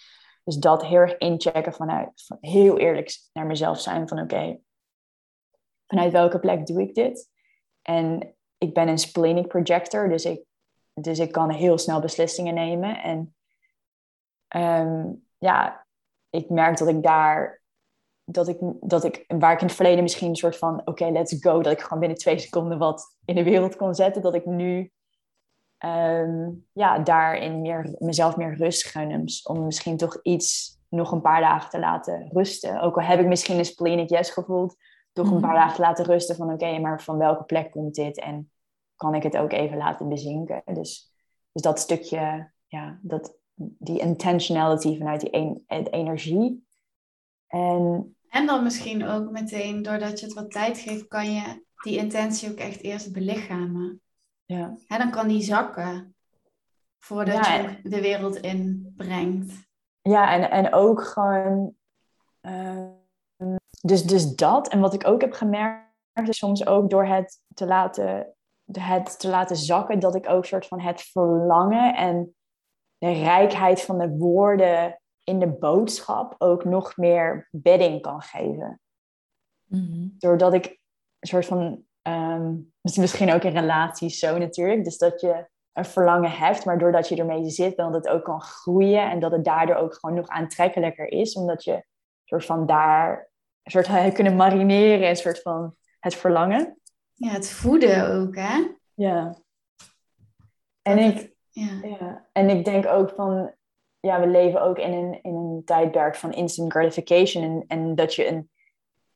Dus 0.44 0.56
dat 0.56 0.84
heel 0.84 0.98
erg 0.98 1.16
inchecken 1.16 1.72
vanuit, 1.72 2.22
van 2.26 2.36
heel 2.40 2.78
eerlijk 2.78 3.18
naar 3.32 3.46
mezelf 3.46 3.80
zijn 3.80 4.08
van 4.08 4.20
oké, 4.20 4.58
vanuit 5.86 6.12
welke 6.12 6.38
plek 6.38 6.66
doe 6.66 6.80
ik 6.80 6.94
dit? 6.94 7.30
En 7.82 8.34
ik 8.58 8.74
ben 8.74 8.88
een 8.88 8.98
splenic 8.98 9.48
projector, 9.48 10.08
dus 10.08 10.24
ik, 10.24 10.44
dus 10.94 11.18
ik 11.18 11.32
kan 11.32 11.50
heel 11.50 11.78
snel 11.78 12.00
beslissingen 12.00 12.54
nemen. 12.54 13.02
En 13.02 13.34
ehm, 14.48 15.12
ja, 15.38 15.86
ik 16.30 16.48
merk 16.50 16.78
dat 16.78 16.88
ik 16.88 17.02
daar, 17.02 17.62
dat 18.24 18.48
ik, 18.48 18.58
dat 18.80 19.04
ik, 19.04 19.24
waar 19.28 19.52
ik 19.52 19.60
in 19.60 19.66
het 19.66 19.76
verleden 19.76 20.02
misschien 20.02 20.28
een 20.28 20.36
soort 20.36 20.56
van, 20.56 20.82
oké, 20.84 21.10
let's 21.10 21.36
go, 21.40 21.62
dat 21.62 21.72
ik 21.72 21.80
gewoon 21.80 21.98
binnen 21.98 22.18
twee 22.18 22.38
seconden 22.38 22.78
wat 22.78 23.16
in 23.24 23.34
de 23.34 23.44
wereld 23.44 23.76
kon 23.76 23.94
zetten, 23.94 24.22
dat 24.22 24.34
ik 24.34 24.46
nu 24.46 24.92
um, 25.84 26.66
ja, 26.72 26.98
daarin 26.98 27.60
meer, 27.60 27.94
mezelf 27.98 28.36
meer 28.36 28.56
rust 28.56 28.86
gun. 28.86 29.28
Om 29.44 29.64
misschien 29.64 29.96
toch 29.96 30.18
iets 30.22 30.78
nog 30.88 31.12
een 31.12 31.20
paar 31.20 31.40
dagen 31.40 31.70
te 31.70 31.78
laten 31.78 32.28
rusten. 32.32 32.80
Ook 32.80 32.96
al 32.96 33.02
heb 33.02 33.20
ik 33.20 33.26
misschien 33.26 33.58
een 33.58 33.64
splenic 33.64 34.08
yes 34.08 34.30
gevoeld, 34.30 34.76
toch 35.14 35.30
een 35.30 35.40
paar 35.40 35.50
mhm. 35.50 35.58
dagen 35.58 35.74
te 35.74 35.80
laten 35.80 36.04
rusten 36.04 36.36
van 36.36 36.52
oké, 36.52 36.78
maar 36.78 37.02
van 37.02 37.18
welke 37.18 37.44
plek 37.44 37.70
komt 37.70 37.94
dit? 37.94 38.18
En 38.18 38.50
kan 38.96 39.14
ik 39.14 39.22
het 39.22 39.36
ook 39.36 39.52
even 39.52 39.76
laten 39.76 40.08
bezinken? 40.08 40.62
Dus, 40.64 41.12
dus 41.52 41.62
dat 41.62 41.78
stukje, 41.78 42.50
ja, 42.66 42.98
dat, 43.02 43.36
die 43.54 44.00
intentionality 44.00 44.98
vanuit 44.98 45.20
die 45.20 45.36
een, 45.36 45.64
energie. 45.90 46.66
En, 47.46 48.16
en 48.28 48.46
dan 48.46 48.62
misschien 48.62 49.06
ook 49.06 49.30
meteen, 49.30 49.82
doordat 49.82 50.20
je 50.20 50.26
het 50.26 50.34
wat 50.34 50.50
tijd 50.50 50.78
geeft, 50.78 51.08
kan 51.08 51.32
je 51.32 51.64
die 51.82 51.96
intentie 51.96 52.50
ook 52.50 52.58
echt 52.58 52.82
eerst 52.82 53.12
belichamen. 53.12 54.00
Ja. 54.44 54.76
En 54.88 54.98
dan 54.98 55.10
kan 55.10 55.28
die 55.28 55.42
zakken 55.42 56.14
voordat 56.98 57.46
je 57.46 57.78
de 57.82 58.00
wereld 58.00 58.36
inbrengt. 58.36 59.52
Ja, 60.02 60.32
en, 60.32 60.50
en 60.50 60.72
ook 60.72 61.02
gewoon. 61.02 61.74
Uh, 62.42 62.86
dus, 63.80 64.02
dus 64.02 64.34
dat. 64.34 64.68
En 64.68 64.80
wat 64.80 64.94
ik 64.94 65.06
ook 65.06 65.20
heb 65.20 65.32
gemerkt, 65.32 66.28
is 66.28 66.38
soms 66.38 66.66
ook 66.66 66.90
door 66.90 67.06
het 67.06 67.40
te 67.54 67.66
laten, 67.66 68.34
het 68.72 69.18
te 69.18 69.28
laten 69.28 69.56
zakken, 69.56 70.00
dat 70.00 70.14
ik 70.14 70.28
ook 70.28 70.44
soort 70.44 70.66
van 70.66 70.80
het 70.80 71.02
verlangen 71.02 71.94
en 71.94 72.34
de 72.98 73.12
rijkheid 73.12 73.82
van 73.82 73.98
de 73.98 74.08
woorden 74.08 75.00
in 75.24 75.38
de 75.38 75.48
boodschap 75.48 76.34
ook 76.38 76.64
nog 76.64 76.96
meer 76.96 77.48
bedding 77.50 78.00
kan 78.00 78.22
geven. 78.22 78.80
Mhm. 79.64 80.08
Doordat 80.18 80.54
ik 80.54 80.66
een 81.18 81.28
soort 81.28 81.46
van 81.46 81.84
Um, 82.08 82.72
misschien 82.80 83.32
ook 83.32 83.42
in 83.42 83.52
relaties 83.52 84.18
zo 84.18 84.38
natuurlijk. 84.38 84.84
Dus 84.84 84.98
dat 84.98 85.20
je 85.20 85.48
een 85.72 85.84
verlangen 85.84 86.30
hebt, 86.30 86.64
maar 86.64 86.78
doordat 86.78 87.08
je 87.08 87.16
ermee 87.16 87.50
zit, 87.50 87.76
dan 87.76 87.92
dat 87.92 88.04
het 88.04 88.14
ook 88.14 88.24
kan 88.24 88.40
groeien 88.40 89.10
en 89.10 89.20
dat 89.20 89.32
het 89.32 89.44
daardoor 89.44 89.76
ook 89.76 89.94
gewoon 89.94 90.16
nog 90.16 90.28
aantrekkelijker 90.28 91.06
is, 91.06 91.34
omdat 91.34 91.64
je 91.64 91.84
soort 92.24 92.44
van 92.44 92.66
daar 92.66 93.30
soort 93.64 93.88
kunnen 94.14 94.36
marineren, 94.36 95.08
een 95.08 95.16
soort 95.16 95.42
van 95.42 95.76
het 96.00 96.14
verlangen. 96.14 96.78
Ja, 97.12 97.30
het 97.30 97.50
voeden 97.50 98.10
ook, 98.10 98.34
hè? 98.34 98.66
Ja. 98.94 99.36
En 100.82 100.98
ik, 100.98 101.34
ja. 101.50 101.80
ja. 101.82 102.28
En 102.32 102.48
ik 102.48 102.64
denk 102.64 102.86
ook 102.86 103.10
van, 103.10 103.54
ja, 104.00 104.20
we 104.20 104.26
leven 104.26 104.62
ook 104.62 104.78
in 104.78 104.92
een, 104.92 105.22
in 105.22 105.34
een 105.34 105.62
tijdperk 105.64 106.16
van 106.16 106.32
instant 106.32 106.72
gratification 106.72 107.44
en, 107.44 107.64
en 107.66 107.94
dat 107.94 108.14
je 108.14 108.26
een 108.28 108.50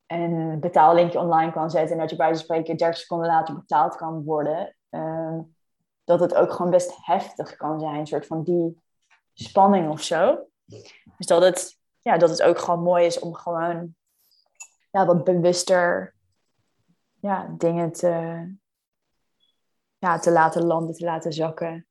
een 0.09 0.61
betaallinkje 0.61 1.19
online 1.19 1.53
kan 1.53 1.71
zetten 1.71 1.93
en 1.93 1.99
dat 1.99 2.11
je 2.11 2.17
bij 2.17 2.27
wijze 2.27 2.43
spreken 2.43 2.77
30 2.77 3.01
seconden 3.01 3.27
later 3.27 3.55
betaald 3.55 3.97
kan 3.97 4.25
worden, 4.25 4.77
ehm, 4.91 5.41
dat 6.05 6.21
het 6.21 6.35
ook 6.35 6.53
gewoon 6.53 6.71
best 6.71 6.97
heftig 6.97 7.57
kan 7.57 7.81
zijn, 7.81 7.95
een 7.95 8.07
soort 8.07 8.27
van 8.27 8.43
die 8.43 8.83
spanning 9.35 9.91
of 9.91 10.03
zo. 10.03 10.39
Dus 11.17 11.27
dat 11.27 11.43
het, 11.43 11.78
ja, 12.09 12.19
dat 12.19 12.31
het 12.31 12.43
ook 12.43 12.59
gewoon 12.59 12.83
mooi 12.83 13.07
is 13.07 13.19
om 13.19 13.35
gewoon 13.35 13.95
ja, 14.91 15.07
wat 15.07 15.25
bewuster 15.25 16.15
ja, 17.21 17.55
dingen 17.59 17.93
te, 17.93 18.47
ja, 19.99 20.19
te 20.19 20.31
laten 20.31 20.65
landen, 20.65 20.95
te 20.95 21.05
laten 21.05 21.33
zakken. 21.33 21.87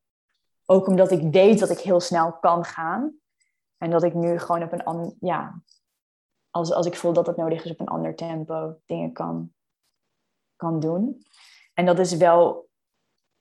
Ook 0.65 0.87
omdat 0.87 1.11
ik 1.11 1.31
weet 1.31 1.59
dat 1.59 1.69
ik 1.69 1.79
heel 1.79 1.99
snel 1.99 2.33
kan 2.33 2.65
gaan. 2.65 3.15
En 3.77 3.89
dat 3.89 4.03
ik 4.03 4.13
nu 4.13 4.39
gewoon 4.39 4.63
op 4.63 4.71
een, 4.71 5.17
ja, 5.19 5.61
als, 6.49 6.71
als 6.71 6.85
ik 6.85 6.95
voel 6.95 7.13
dat 7.13 7.27
het 7.27 7.37
nodig 7.37 7.63
is 7.63 7.71
op 7.71 7.79
een 7.79 7.87
ander 7.87 8.15
tempo, 8.15 8.79
dingen 8.85 9.13
kan, 9.13 9.53
kan 10.55 10.79
doen. 10.79 11.25
En 11.73 11.85
dat 11.85 11.99
is 11.99 12.15
wel, 12.15 12.69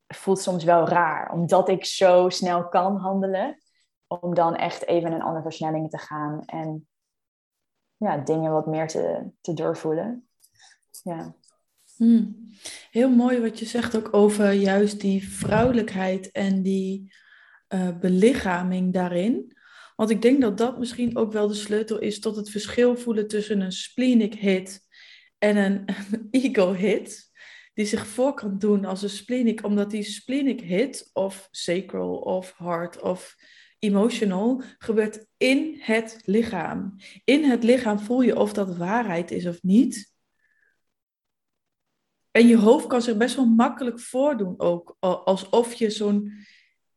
voelt 0.06 0.40
soms 0.40 0.64
wel 0.64 0.88
raar, 0.88 1.32
omdat 1.32 1.68
ik 1.68 1.84
zo 1.84 2.28
snel 2.28 2.68
kan 2.68 2.96
handelen, 2.96 3.60
om 4.06 4.34
dan 4.34 4.54
echt 4.54 4.86
even 4.86 5.12
een 5.12 5.22
andere 5.22 5.42
versnelling 5.42 5.90
te 5.90 5.98
gaan 5.98 6.44
en 6.44 6.88
ja, 7.96 8.16
dingen 8.16 8.52
wat 8.52 8.66
meer 8.66 8.86
te, 8.86 9.30
te 9.40 9.52
doorvoelen. 9.52 10.28
Ja. 11.02 11.34
Hmm. 11.96 12.48
Heel 12.90 13.10
mooi 13.10 13.40
wat 13.40 13.58
je 13.58 13.64
zegt 13.64 13.96
ook 13.96 14.14
over 14.14 14.52
juist 14.52 15.00
die 15.00 15.28
vrouwelijkheid 15.28 16.30
en 16.30 16.62
die 16.62 17.12
uh, 17.68 17.98
belichaming 17.98 18.92
daarin. 18.92 19.56
Want 19.96 20.10
ik 20.10 20.22
denk 20.22 20.40
dat 20.40 20.58
dat 20.58 20.78
misschien 20.78 21.16
ook 21.16 21.32
wel 21.32 21.48
de 21.48 21.54
sleutel 21.54 21.98
is 21.98 22.20
tot 22.20 22.36
het 22.36 22.50
verschil 22.50 22.96
voelen 22.96 23.28
tussen 23.28 23.60
een 23.60 23.72
splenic 23.72 24.34
hit 24.34 24.80
en 25.38 25.56
een, 25.56 25.84
ego 26.42 26.72
hit. 26.72 27.24
Die 27.74 27.86
zich 27.86 28.06
voor 28.06 28.34
kan 28.34 28.58
doen 28.58 28.84
als 28.84 29.02
een 29.02 29.10
splenic, 29.10 29.64
omdat 29.64 29.90
die 29.90 30.02
splenic 30.02 30.60
hit 30.60 31.10
of 31.12 31.48
sacral 31.50 32.16
of 32.16 32.54
heart 32.56 33.00
of 33.00 33.36
emotional 33.88 34.62
gebeurt 34.78 35.26
in 35.36 35.76
het 35.80 36.20
lichaam. 36.24 36.96
In 37.24 37.44
het 37.44 37.64
lichaam 37.64 37.98
voel 37.98 38.20
je 38.20 38.38
of 38.38 38.52
dat 38.52 38.76
waarheid 38.76 39.30
is 39.30 39.46
of 39.46 39.62
niet. 39.62 40.14
En 42.30 42.46
je 42.46 42.56
hoofd 42.56 42.86
kan 42.86 43.02
zich 43.02 43.16
best 43.16 43.36
wel 43.36 43.46
makkelijk 43.46 44.00
voordoen 44.00 44.60
ook, 44.60 44.96
alsof 45.00 45.74
je 45.74 45.90
zo'n 45.90 46.32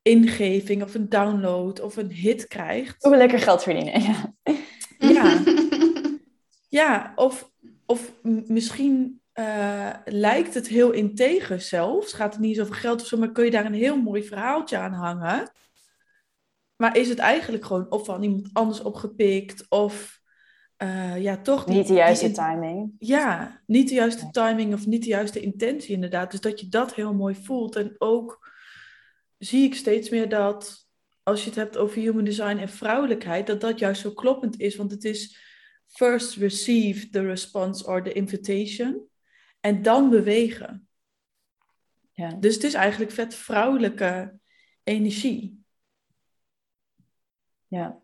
ingeving 0.02 0.84
of 0.84 0.94
een 0.94 1.10
download 1.10 1.80
of 1.80 1.98
een 1.98 2.12
hit 2.12 2.48
krijgt. 2.48 3.04
Ook 3.04 3.16
lekker 3.16 3.40
geld 3.40 3.64
verdienen, 3.64 4.02
ja. 4.02 4.34
Ja, 4.98 5.44
ja 6.80 7.14
of, 7.16 7.52
of 7.86 8.14
misschien 8.46 9.22
uh, 9.40 9.90
lijkt 10.06 10.54
het 10.54 10.68
heel 10.68 10.92
integer 10.92 11.62
zelfs. 11.62 12.14
Gaat 12.14 12.34
het 12.34 12.42
niet 12.42 12.58
eens 12.58 12.66
over 12.66 12.76
geld 12.76 13.02
of 13.02 13.08
zo, 13.08 13.18
maar 13.18 13.32
kun 13.32 13.46
je 13.46 13.52
daar 13.52 13.66
een 13.66 13.74
heel 13.74 14.02
mooi 14.02 14.24
verhaaltje 14.24 14.78
aan 14.78 14.94
hangen. 14.94 15.52
Maar 16.80 16.98
is 16.98 17.10
het 17.10 17.18
eigenlijk 17.18 17.66
gewoon 17.66 17.92
of 17.92 18.06
van 18.06 18.24
iemand 18.24 18.50
anders 18.54 18.82
opgepikt 18.82 19.66
of 19.70 20.22
uh, 20.84 21.22
ja, 21.22 21.38
toch... 21.38 21.68
niet 21.68 21.88
de 21.88 21.94
juiste 21.94 22.32
timing. 22.32 22.96
Ja, 23.00 23.62
niet 23.66 23.90
de 23.90 23.96
juiste 23.96 24.30
timing 24.32 24.74
of 24.74 24.86
niet 24.86 25.04
de 25.04 25.10
juiste 25.10 25.40
intentie 25.40 25.94
inderdaad. 25.94 26.32
Dus 26.32 26.42
dat 26.42 26.60
je 26.60 26.68
dat 26.68 26.96
heel 26.96 27.14
mooi 27.14 27.36
voelt 27.36 27.76
en 27.76 27.96
ook 27.98 28.52
zie 29.38 29.64
ik 29.64 29.76
steeds 29.76 30.10
meer 30.10 30.30
dat 30.30 30.88
als 31.24 31.44
je 31.44 31.50
het 31.50 31.56
hebt 31.56 31.78
over 31.78 32.02
human 32.02 32.24
design 32.24 32.58
en 32.58 32.70
vrouwelijkheid, 32.70 33.48
dat 33.48 33.62
dat 33.62 33.80
juist 33.80 34.02
zo 34.02 34.12
kloppend 34.12 34.60
is. 34.60 34.76
Want 34.76 34.92
het 34.92 35.04
is 35.04 35.38
first 35.88 36.36
receive 36.36 37.10
the 37.10 37.22
response 37.22 37.88
or 37.88 38.04
the 38.04 38.14
invitation 38.14 39.08
en 39.60 39.82
dan 39.82 40.10
bewegen. 40.10 40.88
Ja. 42.12 42.34
Dus 42.34 42.54
het 42.54 42.64
is 42.64 42.74
eigenlijk 42.74 43.12
vet 43.12 43.36
vrouwelijke 43.36 44.40
energie. 44.84 45.59
Ja. 47.70 48.00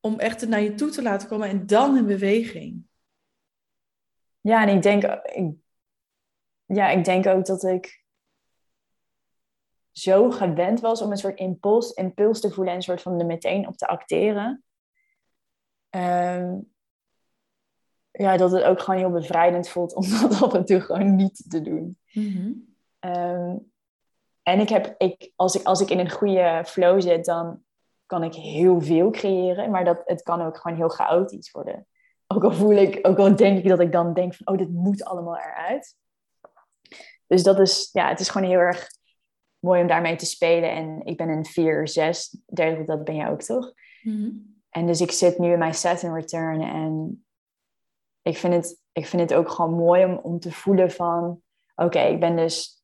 Om 0.00 0.18
echt 0.18 0.40
het 0.40 0.50
naar 0.50 0.60
je 0.60 0.74
toe 0.74 0.90
te 0.90 1.02
laten 1.02 1.28
komen 1.28 1.48
en 1.48 1.66
dan 1.66 1.96
in 1.96 2.06
beweging. 2.06 2.86
Ja, 4.40 4.66
en 4.66 4.76
ik 4.76 4.82
denk, 4.82 5.02
ik, 5.02 5.54
ja, 6.64 6.88
ik 6.88 7.04
denk 7.04 7.26
ook 7.26 7.46
dat 7.46 7.62
ik 7.62 8.04
zo 9.90 10.30
gewend 10.30 10.80
was 10.80 11.02
om 11.02 11.10
een 11.10 11.16
soort 11.16 11.38
impuls, 11.38 11.92
impuls 11.92 12.40
te 12.40 12.50
voelen 12.50 12.72
en 12.72 12.76
een 12.76 12.82
soort 12.82 13.02
van 13.02 13.20
er 13.20 13.26
meteen 13.26 13.66
op 13.66 13.76
te 13.76 13.86
acteren. 13.86 14.64
Ehm, 15.90 16.58
ja, 18.10 18.36
dat 18.36 18.52
het 18.52 18.62
ook 18.62 18.80
gewoon 18.80 19.00
heel 19.00 19.10
bevrijdend 19.10 19.68
voelt 19.68 19.94
om 19.94 20.08
dat 20.20 20.42
af 20.42 20.54
en 20.54 20.64
toe 20.64 20.80
gewoon 20.80 21.16
niet 21.16 21.44
te 21.50 21.60
doen. 21.62 21.98
Mhm. 22.12 22.52
Ehm, 22.98 23.56
en 24.42 24.60
ik 24.60 24.68
heb, 24.68 24.94
ik, 24.98 25.32
als, 25.36 25.54
ik, 25.54 25.66
als 25.66 25.80
ik 25.80 25.90
in 25.90 25.98
een 25.98 26.10
goede 26.10 26.62
flow 26.66 27.00
zit, 27.00 27.24
dan 27.24 27.62
kan 28.12 28.24
ik 28.24 28.34
heel 28.34 28.80
veel 28.80 29.10
creëren. 29.10 29.70
Maar 29.70 29.84
dat, 29.84 30.02
het 30.04 30.22
kan 30.22 30.42
ook 30.42 30.56
gewoon 30.56 30.76
heel 30.76 30.88
chaotisch 30.88 31.50
worden. 31.50 31.86
Ook 32.26 32.44
al 32.44 32.52
voel 32.52 32.72
ik, 32.72 32.98
ook 33.02 33.18
al 33.18 33.36
denk 33.36 33.58
ik 33.58 33.68
dat 33.68 33.80
ik 33.80 33.92
dan 33.92 34.14
denk 34.14 34.34
van, 34.34 34.46
oh, 34.46 34.58
dit 34.58 34.70
moet 34.70 35.04
allemaal 35.04 35.36
eruit. 35.36 35.96
Dus 37.26 37.42
dat 37.42 37.58
is, 37.58 37.88
ja, 37.92 38.08
het 38.08 38.20
is 38.20 38.28
gewoon 38.28 38.48
heel 38.48 38.58
erg 38.58 38.88
mooi 39.58 39.80
om 39.80 39.86
daarmee 39.86 40.16
te 40.16 40.26
spelen. 40.26 40.70
En 40.70 41.00
ik 41.04 41.16
ben 41.16 41.28
een 41.28 41.44
4, 41.44 41.88
6, 41.88 42.36
derde, 42.46 42.84
dat 42.84 43.04
ben 43.04 43.14
jij 43.14 43.30
ook 43.30 43.42
toch? 43.42 43.72
Mhm. 44.02 44.30
En 44.70 44.86
dus 44.86 45.00
ik 45.00 45.10
zit 45.10 45.38
nu 45.38 45.52
in 45.52 45.58
mijn 45.58 45.74
Saturn 45.74 46.14
return 46.14 46.60
en 46.60 47.24
ik 48.22 48.36
vind 48.36 48.54
het, 48.54 48.82
ik 48.92 49.06
vind 49.06 49.22
het 49.22 49.34
ook 49.34 49.50
gewoon 49.50 49.74
mooi 49.74 50.04
om, 50.04 50.16
om 50.22 50.38
te 50.38 50.52
voelen 50.52 50.90
van, 50.90 51.42
oké, 51.74 52.00
ik 52.00 52.20
ben 52.20 52.36
dus 52.36 52.82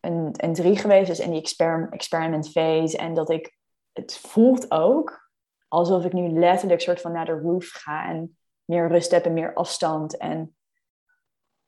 een, 0.00 0.28
een 0.32 0.52
drie 0.52 0.76
geweest, 0.76 1.06
dus 1.06 1.20
in 1.20 1.30
die 1.30 1.40
experiment, 1.40 1.92
experiment 1.92 2.50
phase. 2.50 2.96
En 2.96 3.14
dat 3.14 3.30
ik, 3.30 3.62
het 3.94 4.16
voelt 4.16 4.70
ook 4.70 5.30
alsof 5.68 6.04
ik 6.04 6.12
nu 6.12 6.28
letterlijk 6.28 6.80
soort 6.80 7.00
van 7.00 7.12
naar 7.12 7.24
de 7.24 7.40
roof 7.40 7.68
ga 7.70 8.08
en 8.08 8.36
meer 8.64 8.88
rust 8.88 9.10
heb 9.10 9.24
en 9.24 9.32
meer 9.32 9.54
afstand. 9.54 10.16
En 10.16 10.56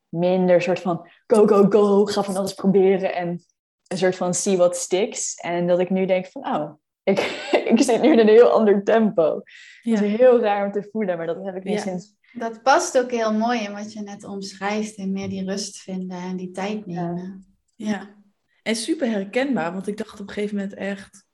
minder 0.08 0.62
soort 0.62 0.80
van 0.80 1.08
go, 1.26 1.46
go, 1.46 1.66
go, 1.68 2.04
ga 2.04 2.22
van 2.22 2.36
alles 2.36 2.54
proberen 2.54 3.14
en 3.14 3.44
een 3.86 3.98
soort 3.98 4.16
van 4.16 4.34
see 4.34 4.56
what 4.56 4.76
sticks. 4.76 5.34
En 5.34 5.66
dat 5.66 5.78
ik 5.78 5.90
nu 5.90 6.06
denk 6.06 6.26
van, 6.26 6.46
oh, 6.46 6.72
ik, 7.02 7.18
ik 7.72 7.80
zit 7.82 8.00
nu 8.02 8.12
in 8.12 8.18
een 8.18 8.28
heel 8.28 8.48
ander 8.48 8.84
tempo. 8.84 9.40
Het 9.82 10.02
is 10.02 10.16
heel 10.16 10.40
raar 10.40 10.66
om 10.66 10.72
te 10.72 10.88
voelen, 10.90 11.16
maar 11.16 11.26
dat 11.26 11.44
heb 11.44 11.56
ik 11.56 11.64
niet 11.64 11.80
sinds... 11.80 12.14
Dat 12.32 12.62
past 12.62 12.98
ook 12.98 13.10
heel 13.10 13.32
mooi 13.32 13.60
in 13.60 13.72
wat 13.72 13.92
je 13.92 14.00
net 14.02 14.24
omschrijft. 14.24 14.96
En 14.96 15.12
meer 15.12 15.28
die 15.28 15.44
rust 15.44 15.78
vinden 15.78 16.16
en 16.16 16.36
die 16.36 16.50
tijd 16.50 16.86
nemen. 16.86 17.46
Ja. 17.74 17.88
ja. 17.88 18.14
En 18.62 18.76
super 18.76 19.10
herkenbaar, 19.10 19.72
want 19.72 19.86
ik 19.86 19.96
dacht 19.96 20.20
op 20.20 20.28
een 20.28 20.34
gegeven 20.34 20.56
moment 20.56 20.74
echt... 20.74 21.25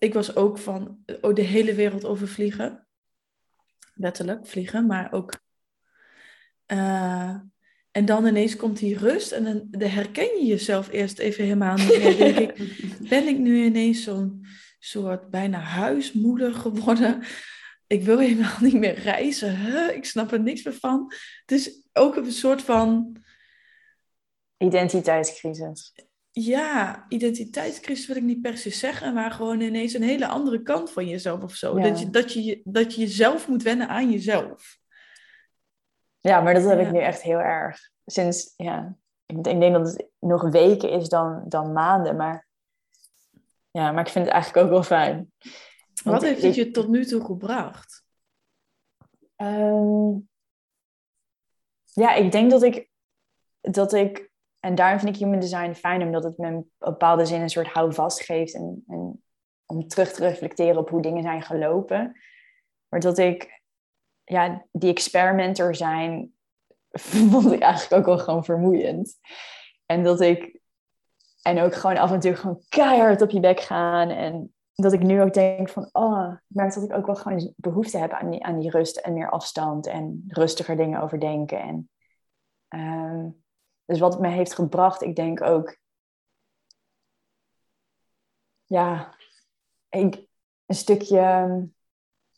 Ik 0.00 0.14
was 0.14 0.36
ook 0.36 0.58
van 0.58 1.04
oh, 1.20 1.34
de 1.34 1.42
hele 1.42 1.74
wereld 1.74 2.04
overvliegen. 2.04 2.86
Letterlijk 3.94 4.46
vliegen, 4.46 4.86
maar 4.86 5.12
ook... 5.12 5.32
Uh, 6.66 7.36
en 7.90 8.04
dan 8.04 8.26
ineens 8.26 8.56
komt 8.56 8.78
die 8.78 8.98
rust 8.98 9.32
en 9.32 9.44
dan, 9.44 9.66
dan, 9.70 9.88
herken 9.88 10.38
je 10.38 10.44
jezelf 10.44 10.88
eerst 10.88 11.18
even 11.18 11.44
helemaal 11.44 11.76
niet 11.76 11.98
meer. 11.98 12.16
Denk 12.16 12.38
ik, 12.38 12.56
ben 13.08 13.26
ik 13.26 13.38
nu 13.38 13.64
ineens 13.64 14.02
zo'n 14.02 14.46
soort 14.78 15.30
bijna 15.30 15.58
huismoeder 15.58 16.54
geworden? 16.54 17.22
Ik 17.86 18.02
wil 18.02 18.18
helemaal 18.18 18.56
niet 18.60 18.74
meer 18.78 18.94
reizen. 18.94 19.56
Huh? 19.56 19.96
Ik 19.96 20.04
snap 20.04 20.32
er 20.32 20.40
niks 20.40 20.62
meer 20.62 20.74
van. 20.74 21.12
Het 21.40 21.52
is 21.52 21.82
ook 21.92 22.16
een 22.16 22.32
soort 22.32 22.62
van... 22.62 23.16
Identiteitscrisis. 24.56 25.92
Ja, 26.30 27.04
identiteitscrisis 27.08 28.06
wil 28.06 28.16
ik 28.16 28.22
niet 28.22 28.40
per 28.40 28.56
se 28.56 28.70
zeggen, 28.70 29.14
maar 29.14 29.30
gewoon 29.30 29.60
ineens 29.60 29.94
een 29.94 30.02
hele 30.02 30.26
andere 30.26 30.62
kant 30.62 30.90
van 30.90 31.06
jezelf 31.06 31.42
of 31.42 31.54
zo. 31.54 31.78
Dat, 31.78 32.00
je, 32.00 32.10
dat, 32.10 32.32
je, 32.32 32.60
dat 32.64 32.94
je 32.94 33.00
jezelf 33.00 33.48
moet 33.48 33.62
wennen 33.62 33.88
aan 33.88 34.10
jezelf. 34.10 34.78
Ja, 36.18 36.40
maar 36.40 36.54
dat 36.54 36.64
heb 36.64 36.80
ik 36.80 36.92
nu 36.92 36.98
echt 36.98 37.22
heel 37.22 37.38
erg. 37.38 37.90
Sinds, 38.06 38.54
ja, 38.56 38.96
ik, 39.26 39.44
denk 39.44 39.72
dat 39.72 39.86
het 39.86 40.08
nog 40.18 40.50
weken 40.50 40.90
is 40.90 41.08
dan, 41.08 41.44
dan 41.48 41.72
maanden. 41.72 42.16
Maar 42.16 42.46
ja, 43.70 43.92
maar 43.92 44.06
ik 44.06 44.12
vind 44.12 44.24
het 44.24 44.34
eigenlijk 44.34 44.64
ook 44.64 44.72
wel 44.72 44.82
fijn. 44.82 45.32
Wat 46.04 46.22
heeft 46.22 46.42
het 46.42 46.54
je 46.54 46.70
tot 46.70 46.88
nu 46.88 47.04
toe 47.04 47.24
gebracht? 47.24 48.04
Um, 49.36 50.28
ja, 51.84 52.14
ik 52.14 52.32
denk 52.32 52.50
dat 52.50 52.62
ik, 52.62 52.90
dat 53.60 53.92
ik, 53.92 54.29
en 54.60 54.74
daarom 54.74 54.98
vind 54.98 55.14
ik 55.14 55.22
human 55.22 55.40
design 55.40 55.72
fijn, 55.72 56.02
omdat 56.02 56.24
het 56.24 56.38
me 56.38 56.46
in 56.46 56.70
bepaalde 56.78 57.26
zin 57.26 57.40
een 57.40 57.50
soort 57.50 57.68
houvast 57.68 58.22
geeft 58.22 58.54
en, 58.54 58.84
en 58.86 59.22
om 59.66 59.88
terug 59.88 60.12
te 60.12 60.28
reflecteren 60.28 60.76
op 60.76 60.88
hoe 60.88 61.02
dingen 61.02 61.22
zijn 61.22 61.42
gelopen. 61.42 62.20
Maar 62.88 63.00
dat 63.00 63.18
ik 63.18 63.62
ja, 64.24 64.66
die 64.72 64.90
experimenter 64.90 65.74
zijn, 65.74 66.32
vond 67.30 67.52
ik 67.52 67.60
eigenlijk 67.60 67.92
ook 67.92 68.16
wel 68.16 68.24
gewoon 68.24 68.44
vermoeiend. 68.44 69.18
En 69.86 70.02
dat 70.02 70.20
ik, 70.20 70.60
en 71.42 71.60
ook 71.60 71.74
gewoon 71.74 71.96
af 71.96 72.12
en 72.12 72.20
toe 72.20 72.34
gewoon 72.34 72.62
keihard 72.68 73.22
op 73.22 73.30
je 73.30 73.40
bek 73.40 73.60
gaan. 73.60 74.08
En 74.08 74.54
dat 74.74 74.92
ik 74.92 75.02
nu 75.02 75.22
ook 75.22 75.32
denk 75.32 75.68
van, 75.68 75.88
oh, 75.92 76.32
ik 76.32 76.56
merk 76.56 76.74
dat 76.74 76.82
ik 76.82 76.92
ook 76.92 77.06
wel 77.06 77.14
gewoon 77.14 77.52
behoefte 77.56 77.98
heb 77.98 78.10
aan 78.10 78.30
die, 78.30 78.44
aan 78.44 78.58
die 78.58 78.70
rust 78.70 78.96
en 78.96 79.12
meer 79.12 79.30
afstand 79.30 79.86
en 79.86 80.24
rustiger 80.28 80.76
dingen 80.76 81.02
overdenken. 81.02 81.60
En, 81.60 81.90
um, 82.80 83.39
dus 83.90 83.98
wat 83.98 84.12
het 84.12 84.22
me 84.22 84.28
heeft 84.28 84.54
gebracht, 84.54 85.02
ik 85.02 85.16
denk 85.16 85.42
ook, 85.42 85.76
ja, 88.64 89.14
ik, 89.88 90.26
een 90.66 90.74
stukje 90.74 91.68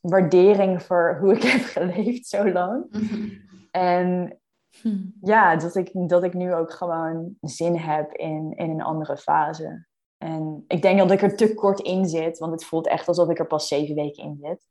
waardering 0.00 0.82
voor 0.82 1.18
hoe 1.20 1.34
ik 1.34 1.42
heb 1.52 1.60
geleefd 1.60 2.26
zo 2.26 2.52
lang. 2.52 2.86
Mhm. 2.90 3.28
En 3.70 4.40
hm. 4.80 5.04
ja, 5.20 5.56
dat 5.56 5.74
ik, 5.74 6.08
dat 6.08 6.24
ik 6.24 6.34
nu 6.34 6.54
ook 6.54 6.72
gewoon 6.72 7.36
zin 7.40 7.76
heb 7.76 8.12
in, 8.12 8.52
in 8.56 8.70
een 8.70 8.82
andere 8.82 9.16
fase. 9.16 9.86
En 10.18 10.64
ik 10.66 10.82
denk 10.82 10.98
dat 10.98 11.10
ik 11.10 11.22
er 11.22 11.36
te 11.36 11.54
kort 11.54 11.80
in 11.80 12.06
zit, 12.06 12.38
want 12.38 12.52
het 12.52 12.64
voelt 12.64 12.86
echt 12.86 13.08
alsof 13.08 13.28
ik 13.28 13.38
er 13.38 13.46
pas 13.46 13.68
zeven 13.68 13.94
weken 13.94 14.24
in 14.24 14.38
zit. 14.40 14.66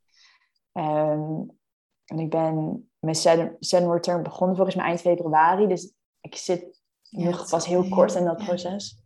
Ehm, 0.72 1.42
en 2.04 2.18
ik 2.18 2.30
ben 2.30 2.86
met 2.98 3.16
Sudden 3.58 3.92
Return 3.92 4.22
begonnen 4.22 4.56
volgens 4.56 4.76
mij 4.76 4.86
eind 4.86 5.00
februari. 5.00 5.66
Dus 5.66 5.94
ik 6.22 6.36
zit 6.36 6.80
nog 7.10 7.48
pas 7.50 7.66
heel 7.66 7.88
kort 7.88 8.14
in 8.14 8.24
dat 8.24 8.36
proces. 8.36 9.02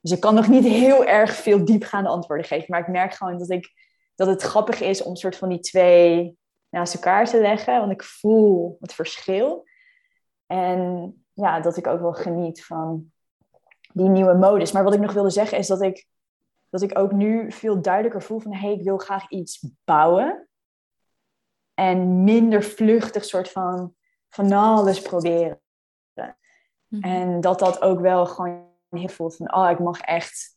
Dus 0.00 0.12
ik 0.12 0.20
kan 0.20 0.34
nog 0.34 0.48
niet 0.48 0.64
heel 0.64 1.04
erg 1.04 1.34
veel 1.34 1.64
diepgaande 1.64 2.08
antwoorden 2.08 2.46
geven. 2.46 2.66
Maar 2.68 2.80
ik 2.80 2.88
merk 2.88 3.14
gewoon 3.14 3.38
dat 3.38 3.50
ik 3.50 3.72
dat 4.14 4.26
het 4.26 4.42
grappig 4.42 4.80
is 4.80 5.02
om 5.02 5.16
soort 5.16 5.36
van 5.36 5.48
die 5.48 5.60
twee 5.60 6.38
naast 6.68 6.94
elkaar 6.94 7.26
te 7.26 7.40
leggen. 7.40 7.78
Want 7.78 7.92
ik 7.92 8.02
voel 8.02 8.76
het 8.80 8.94
verschil. 8.94 9.64
En 10.46 11.14
ja, 11.32 11.60
dat 11.60 11.76
ik 11.76 11.86
ook 11.86 12.00
wel 12.00 12.12
geniet 12.12 12.64
van 12.64 13.12
die 13.92 14.08
nieuwe 14.08 14.34
modus. 14.34 14.72
Maar 14.72 14.84
wat 14.84 14.94
ik 14.94 15.00
nog 15.00 15.12
wilde 15.12 15.30
zeggen 15.30 15.58
is 15.58 15.66
dat 15.66 15.82
ik, 15.82 16.06
dat 16.68 16.82
ik 16.82 16.98
ook 16.98 17.12
nu 17.12 17.52
veel 17.52 17.82
duidelijker 17.82 18.22
voel 18.22 18.40
van... 18.40 18.52
hé, 18.52 18.58
hey, 18.58 18.72
ik 18.72 18.82
wil 18.82 18.98
graag 18.98 19.30
iets 19.30 19.68
bouwen. 19.84 20.48
En 21.74 22.24
minder 22.24 22.62
vluchtig 22.62 23.24
soort 23.24 23.50
van 23.50 23.94
van 24.34 24.52
alles 24.52 25.02
proberen. 25.02 25.60
Mhm. 26.94 27.02
En 27.02 27.40
dat 27.40 27.58
dat 27.58 27.82
ook 27.82 28.00
wel 28.00 28.26
gewoon 28.26 28.66
heel 28.90 29.08
voelt 29.08 29.36
van... 29.36 29.54
oh, 29.54 29.70
ik 29.70 29.78
mag 29.78 30.00
echt 30.00 30.54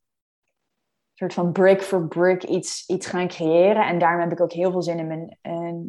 soort 1.17 1.33
van 1.33 1.51
brick 1.51 1.81
for 1.81 2.07
brick 2.07 2.43
iets, 2.43 2.87
iets 2.87 3.07
gaan 3.07 3.27
creëren. 3.27 3.87
En 3.87 3.99
daarom 3.99 4.21
heb 4.21 4.31
ik 4.31 4.41
ook 4.41 4.51
heel 4.51 4.71
veel 4.71 4.81
zin 4.81 4.99
in 4.99 5.07
mijn, 5.07 5.37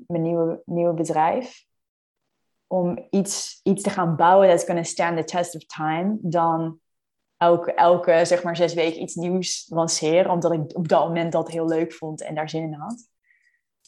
mijn 0.06 0.22
nieuwe, 0.22 0.62
nieuwe 0.64 0.94
bedrijf. 0.94 1.66
Om 2.66 3.06
iets, 3.10 3.60
iets 3.62 3.82
te 3.82 3.90
gaan 3.90 4.16
bouwen 4.16 4.48
that's 4.48 4.64
going 4.64 4.84
to 4.84 4.90
stand 4.90 5.16
the 5.16 5.24
test 5.24 5.54
of 5.54 5.64
time. 5.66 6.16
Dan 6.20 6.80
elke, 7.36 7.74
elke 7.74 8.24
zeg 8.24 8.42
maar 8.42 8.56
zes 8.56 8.74
weken 8.74 9.02
iets 9.02 9.14
nieuws 9.14 9.66
lanceren. 9.68 10.30
Omdat 10.30 10.52
ik 10.52 10.76
op 10.76 10.88
dat 10.88 11.06
moment 11.06 11.32
dat 11.32 11.50
heel 11.50 11.68
leuk 11.68 11.92
vond 11.92 12.22
en 12.22 12.34
daar 12.34 12.50
zin 12.50 12.62
in 12.62 12.72
had. 12.72 13.08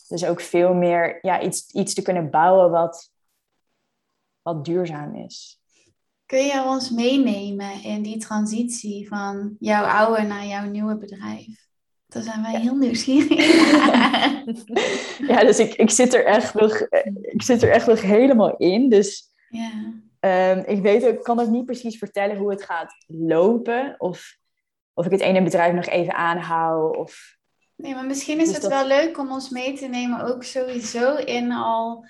Dus 0.09 0.25
ook 0.25 0.40
veel 0.40 0.75
meer 0.75 1.18
ja, 1.23 1.40
iets, 1.40 1.70
iets 1.73 1.94
te 1.94 2.03
kunnen 2.03 2.31
bouwen 2.31 2.70
wat, 2.70 3.12
wat 4.42 4.64
duurzaam 4.64 5.14
is. 5.14 5.60
Kun 6.31 6.45
je 6.45 6.62
ons 6.64 6.90
meenemen 6.90 7.83
in 7.83 8.03
die 8.03 8.19
transitie 8.19 9.09
van 9.09 9.57
jouw 9.59 9.85
oude 9.85 10.23
naar 10.23 10.47
jouw 10.47 10.64
nieuwe 10.64 10.97
bedrijf? 10.97 11.47
Daar 12.07 12.23
zijn 12.23 12.43
wij 12.43 12.61
heel 12.61 12.77
nieuwsgierig. 12.77 13.47
ja, 15.31 15.45
dus 15.45 15.59
ik, 15.59 15.75
ik, 15.75 15.90
zit 15.90 16.14
er 16.14 16.25
echt 16.25 16.55
nog, 16.55 16.81
ik 17.21 17.43
zit 17.43 17.62
er 17.62 17.71
echt 17.71 17.87
nog 17.87 18.01
helemaal 18.01 18.57
in. 18.57 18.88
Dus 18.88 19.29
ja. 19.49 19.71
Um, 20.57 20.64
ik 20.66 20.83
weet 20.83 21.03
ik 21.03 21.23
kan 21.23 21.40
ook 21.40 21.49
niet 21.49 21.64
precies 21.64 21.99
vertellen 21.99 22.37
hoe 22.37 22.51
het 22.51 22.62
gaat 22.62 22.95
lopen. 23.07 23.95
Of, 23.99 24.37
of 24.95 25.05
ik 25.05 25.12
het 25.12 25.21
ene 25.21 25.43
bedrijf 25.43 25.75
nog 25.75 25.87
even 25.87 26.14
aanhoud. 26.14 26.97
Of... 26.97 27.37
Nee, 27.77 27.95
maar 27.95 28.07
misschien 28.07 28.40
is 28.40 28.47
dus 28.47 28.57
het 28.57 28.66
wel 28.66 28.87
leuk 28.87 29.19
om 29.19 29.33
ons 29.33 29.49
mee 29.49 29.73
te 29.73 29.87
nemen, 29.87 30.25
ook 30.25 30.45
sowieso 30.45 31.16
in 31.16 31.53
al. 31.53 32.05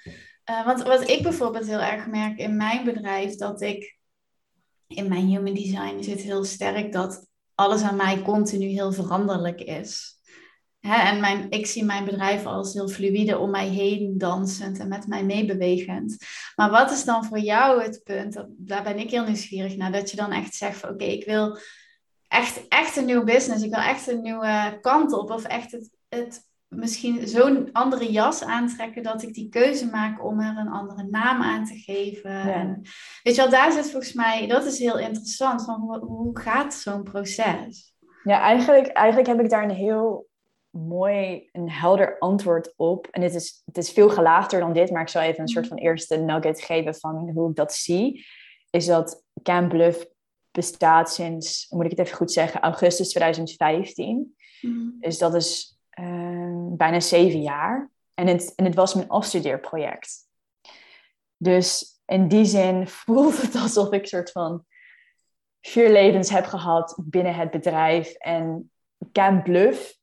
Uh, 0.50 0.66
want 0.66 0.82
wat 0.82 1.08
ik 1.08 1.22
bijvoorbeeld 1.22 1.66
heel 1.66 1.80
erg 1.80 2.06
merk 2.06 2.38
in 2.38 2.56
mijn 2.56 2.84
bedrijf, 2.84 3.34
dat 3.34 3.60
ik 3.60 3.98
in 4.94 5.08
mijn 5.08 5.26
human 5.26 5.54
design 5.54 6.02
zit 6.02 6.20
heel 6.20 6.44
sterk 6.44 6.92
dat 6.92 7.26
alles 7.54 7.82
aan 7.82 7.96
mij 7.96 8.22
continu 8.22 8.66
heel 8.66 8.92
veranderlijk 8.92 9.60
is. 9.60 10.18
En 10.80 11.20
mijn, 11.20 11.50
ik 11.50 11.66
zie 11.66 11.84
mijn 11.84 12.04
bedrijf 12.04 12.46
als 12.46 12.72
heel 12.72 12.88
fluïde 12.88 13.38
om 13.38 13.50
mij 13.50 13.68
heen 13.68 14.18
dansend 14.18 14.78
en 14.78 14.88
met 14.88 15.06
mij 15.06 15.24
meebewegend. 15.24 16.16
Maar 16.56 16.70
wat 16.70 16.90
is 16.90 17.04
dan 17.04 17.24
voor 17.24 17.38
jou 17.38 17.82
het 17.82 18.00
punt? 18.04 18.44
Daar 18.48 18.82
ben 18.82 18.98
ik 18.98 19.10
heel 19.10 19.24
nieuwsgierig 19.24 19.76
naar. 19.76 19.92
Dat 19.92 20.10
je 20.10 20.16
dan 20.16 20.32
echt 20.32 20.54
zegt 20.54 20.84
oké, 20.84 21.04
ik 21.04 21.24
wil 21.24 21.58
echt, 22.28 22.68
echt 22.68 22.96
een 22.96 23.04
nieuw 23.04 23.24
business. 23.24 23.64
Ik 23.64 23.70
wil 23.70 23.80
echt 23.82 24.06
een 24.06 24.22
nieuwe 24.22 24.78
kant 24.80 25.12
op. 25.12 25.30
Of 25.30 25.44
echt 25.44 25.72
het, 25.72 25.90
het 26.08 26.49
misschien 26.70 27.28
zo'n 27.28 27.72
andere 27.72 28.12
jas 28.12 28.44
aantrekken 28.44 29.02
dat 29.02 29.22
ik 29.22 29.34
die 29.34 29.48
keuze 29.48 29.86
maak 29.86 30.24
om 30.24 30.40
er 30.40 30.56
een 30.56 30.70
andere 30.70 31.02
naam 31.02 31.42
aan 31.42 31.64
te 31.64 31.74
geven. 31.74 32.30
En, 32.30 32.82
weet 33.22 33.34
je 33.34 33.40
wel, 33.40 33.50
daar 33.50 33.72
zit 33.72 33.90
volgens 33.90 34.12
mij, 34.12 34.46
dat 34.46 34.64
is 34.64 34.78
heel 34.78 34.98
interessant, 34.98 35.64
van 35.64 35.80
hoe, 35.80 35.98
hoe 35.98 36.38
gaat 36.38 36.74
zo'n 36.74 37.02
proces? 37.02 37.94
Ja, 38.22 38.40
eigenlijk, 38.40 38.86
eigenlijk 38.86 39.28
heb 39.28 39.40
ik 39.40 39.50
daar 39.50 39.62
een 39.62 39.70
heel 39.70 40.28
mooi, 40.70 41.48
een 41.52 41.70
helder 41.70 42.18
antwoord 42.18 42.72
op. 42.76 43.06
En 43.06 43.22
het 43.22 43.34
is, 43.34 43.62
het 43.64 43.76
is 43.76 43.90
veel 43.90 44.08
gelaagder 44.08 44.60
dan 44.60 44.72
dit, 44.72 44.90
maar 44.90 45.02
ik 45.02 45.08
zal 45.08 45.22
even 45.22 45.40
een 45.40 45.48
soort 45.48 45.66
van 45.66 45.76
eerste 45.76 46.16
nugget 46.16 46.60
geven 46.60 46.94
van 46.94 47.30
hoe 47.34 47.50
ik 47.50 47.56
dat 47.56 47.74
zie. 47.74 48.26
Is 48.70 48.86
dat 48.86 49.24
Camp 49.42 49.68
Bluff 49.68 50.06
bestaat 50.50 51.12
sinds, 51.12 51.66
moet 51.70 51.84
ik 51.84 51.90
het 51.90 52.00
even 52.00 52.16
goed 52.16 52.32
zeggen, 52.32 52.60
augustus 52.60 53.08
2015. 53.08 54.36
Mm. 54.60 54.96
Dus 55.00 55.18
dat 55.18 55.34
is 55.34 55.79
Ehm, 56.00 56.76
bijna 56.76 57.00
zeven 57.00 57.42
jaar. 57.42 57.90
En 58.14 58.26
het, 58.26 58.54
en 58.54 58.64
het 58.64 58.74
was 58.74 58.94
mijn 58.94 59.08
afstudeerproject. 59.08 60.28
Dus 61.36 62.00
in 62.06 62.28
die 62.28 62.44
zin 62.44 62.88
voelt 63.04 63.42
het 63.42 63.54
alsof 63.54 63.92
ik 63.92 64.06
soort 64.06 64.30
van 64.30 64.64
vier 65.60 65.90
levens 65.90 66.30
heb 66.30 66.44
gehad 66.44 66.98
binnen 67.02 67.34
het 67.34 67.50
bedrijf. 67.50 68.12
En 68.12 68.70
Camp 69.12 69.44
Bluff, 69.44 69.98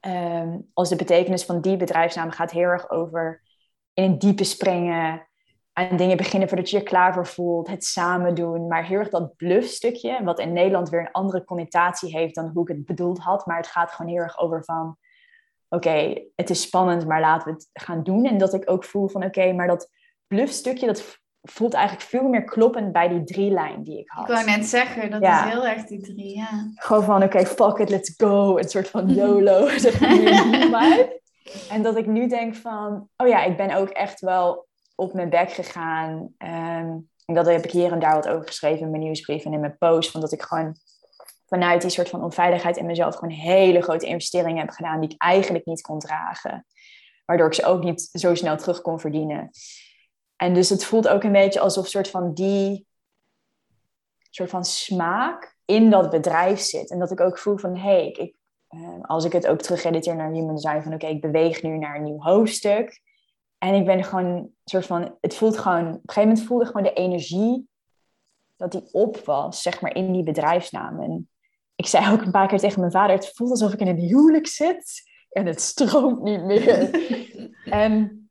um, 0.00 0.70
als 0.72 0.88
de 0.88 0.96
betekenis 0.96 1.44
van 1.44 1.60
die 1.60 1.76
bedrijfsnaam 1.76 2.30
gaat 2.30 2.50
heel 2.50 2.68
erg 2.68 2.90
over 2.90 3.42
in 3.92 4.04
een 4.04 4.18
diepe 4.18 4.44
springen, 4.44 5.28
aan 5.78 5.96
dingen 5.96 6.16
beginnen 6.16 6.48
voordat 6.48 6.70
je 6.70 6.76
je 6.76 6.82
klaar 6.82 7.14
voor 7.14 7.26
voelt. 7.26 7.68
Het 7.68 7.84
samen 7.84 8.34
doen. 8.34 8.66
Maar 8.66 8.84
heel 8.84 8.98
erg 8.98 9.08
dat 9.08 9.36
bluff 9.36 9.68
stukje. 9.68 10.24
Wat 10.24 10.38
in 10.38 10.52
Nederland 10.52 10.88
weer 10.88 11.00
een 11.00 11.12
andere 11.12 11.44
connotatie 11.44 12.16
heeft 12.18 12.34
dan 12.34 12.50
hoe 12.54 12.62
ik 12.62 12.68
het 12.68 12.86
bedoeld 12.86 13.18
had. 13.18 13.46
Maar 13.46 13.56
het 13.56 13.66
gaat 13.66 13.90
gewoon 13.90 14.12
heel 14.12 14.20
erg 14.20 14.38
over 14.38 14.64
van... 14.64 14.96
Oké, 15.68 16.22
het 16.34 16.50
is 16.50 16.62
spannend, 16.62 17.06
maar 17.06 17.20
laten 17.20 17.48
we 17.48 17.54
het 17.54 17.68
gaan 17.72 18.02
doen. 18.02 18.24
En 18.24 18.38
dat 18.38 18.54
ik 18.54 18.70
ook 18.70 18.84
voel 18.84 19.08
van 19.08 19.24
oké, 19.24 19.52
maar 19.52 19.66
dat 19.66 19.90
bluff 20.26 20.52
stukje... 20.52 20.86
dat 20.86 21.20
voelt 21.42 21.74
eigenlijk 21.74 22.08
veel 22.08 22.28
meer 22.28 22.44
kloppend 22.44 22.92
bij 22.92 23.08
die 23.08 23.24
drie 23.24 23.50
lijn 23.50 23.82
die 23.82 23.98
ik 23.98 24.10
had. 24.10 24.28
Ik 24.28 24.34
wou 24.34 24.46
net 24.46 24.66
zeggen, 24.66 25.10
dat 25.10 25.22
is 25.22 25.40
heel 25.52 25.66
erg 25.66 25.84
die 25.84 26.00
drie, 26.00 26.36
ja. 26.36 26.70
Gewoon 26.74 27.04
van, 27.04 27.22
oké, 27.22 27.46
fuck 27.46 27.78
it, 27.78 27.88
let's 27.88 28.14
go. 28.16 28.58
Een 28.58 28.68
soort 28.68 28.88
van 28.88 29.08
YOLO, 29.14 29.68
zeg 29.68 30.00
maar. 30.70 31.08
en 31.70 31.82
dat 31.82 31.96
ik 31.96 32.06
nu 32.06 32.28
denk 32.28 32.54
van, 32.54 33.08
oh 33.16 33.28
ja, 33.28 33.44
ik 33.44 33.56
ben 33.56 33.76
ook 33.76 33.88
echt 33.88 34.20
wel 34.20 34.66
op 34.96 35.12
mijn 35.12 35.30
bek 35.30 35.50
gegaan. 35.50 36.34
Um, 36.38 37.08
en 37.24 37.34
dat 37.34 37.46
heb 37.46 37.64
ik 37.64 37.70
hier 37.70 37.92
en 37.92 37.98
daar 37.98 38.14
wat 38.14 38.28
over 38.28 38.46
geschreven 38.46 38.80
in 38.80 38.90
mijn 38.90 39.02
nieuwsbrief 39.02 39.44
en 39.44 39.52
in 39.52 39.60
mijn 39.60 39.78
post. 39.78 40.10
Van 40.10 40.20
dat 40.20 40.32
ik 40.32 40.42
gewoon 40.42 40.76
vanuit 41.46 41.80
die 41.80 41.90
soort 41.90 42.08
van 42.08 42.22
onveiligheid 42.22 42.76
in 42.76 42.86
mezelf 42.86 43.14
gewoon 43.14 43.34
hele 43.34 43.82
grote 43.82 44.06
investeringen 44.06 44.60
heb 44.60 44.70
gedaan 44.70 45.00
die 45.00 45.10
ik 45.10 45.22
eigenlijk 45.22 45.66
niet 45.66 45.80
kon 45.80 45.98
dragen. 45.98 46.66
Waardoor 47.24 47.46
ik 47.46 47.54
ze 47.54 47.64
ook 47.64 47.82
niet 47.82 48.08
zo 48.12 48.34
snel 48.34 48.56
terug 48.56 48.80
kon 48.80 49.00
verdienen. 49.00 49.50
En 50.36 50.54
dus 50.54 50.68
het 50.68 50.84
voelt 50.84 51.08
ook 51.08 51.22
een 51.22 51.32
beetje 51.32 51.60
alsof 51.60 51.86
soort 51.86 52.08
van 52.10 52.34
die 52.34 52.86
soort 54.30 54.50
van 54.50 54.64
smaak 54.64 55.56
in 55.64 55.90
dat 55.90 56.10
bedrijf 56.10 56.60
zit. 56.60 56.90
En 56.90 56.98
dat 56.98 57.10
ik 57.10 57.20
ook 57.20 57.38
voel 57.38 57.56
van, 57.56 57.76
hé, 57.76 57.80
hey, 57.80 58.08
ik, 58.08 58.34
eh, 58.68 59.02
als 59.02 59.24
ik 59.24 59.32
het 59.32 59.46
ook 59.46 59.60
terug 59.60 59.84
editeer 59.84 60.16
naar 60.16 60.30
Human 60.30 60.54
Design, 60.54 60.82
van 60.82 60.94
oké, 60.94 61.06
ik 61.06 61.20
beweeg 61.20 61.62
nu 61.62 61.78
naar 61.78 61.96
een 61.96 62.02
nieuw 62.02 62.22
hoofdstuk. 62.22 63.00
En 63.58 63.74
ik 63.74 63.84
ben 63.84 64.04
gewoon 64.04 64.50
soort 64.64 64.86
van, 64.86 65.16
het 65.20 65.36
voelt 65.36 65.58
gewoon, 65.58 65.86
op 65.86 65.92
een 65.92 66.00
gegeven 66.04 66.28
moment 66.28 66.46
voelde 66.46 66.66
gewoon 66.66 66.82
de 66.82 66.92
energie 66.92 67.68
dat 68.56 68.72
die 68.72 68.88
op 68.92 69.16
was, 69.16 69.62
zeg 69.62 69.80
maar, 69.80 69.94
in 69.94 70.12
die 70.12 70.22
bedrijfsnaam. 70.22 71.00
En 71.00 71.28
ik 71.74 71.86
zei 71.86 72.12
ook 72.12 72.22
een 72.22 72.30
paar 72.30 72.48
keer 72.48 72.58
tegen 72.58 72.80
mijn 72.80 72.92
vader, 72.92 73.16
het 73.16 73.32
voelt 73.34 73.50
alsof 73.50 73.72
ik 73.72 73.80
in 73.80 73.88
een 73.88 74.08
huwelijk 74.08 74.46
zit 74.46 75.02
en 75.30 75.46
het 75.46 75.60
stroomt 75.60 76.22
niet 76.22 76.44
meer. 76.44 76.90
en 77.84 78.28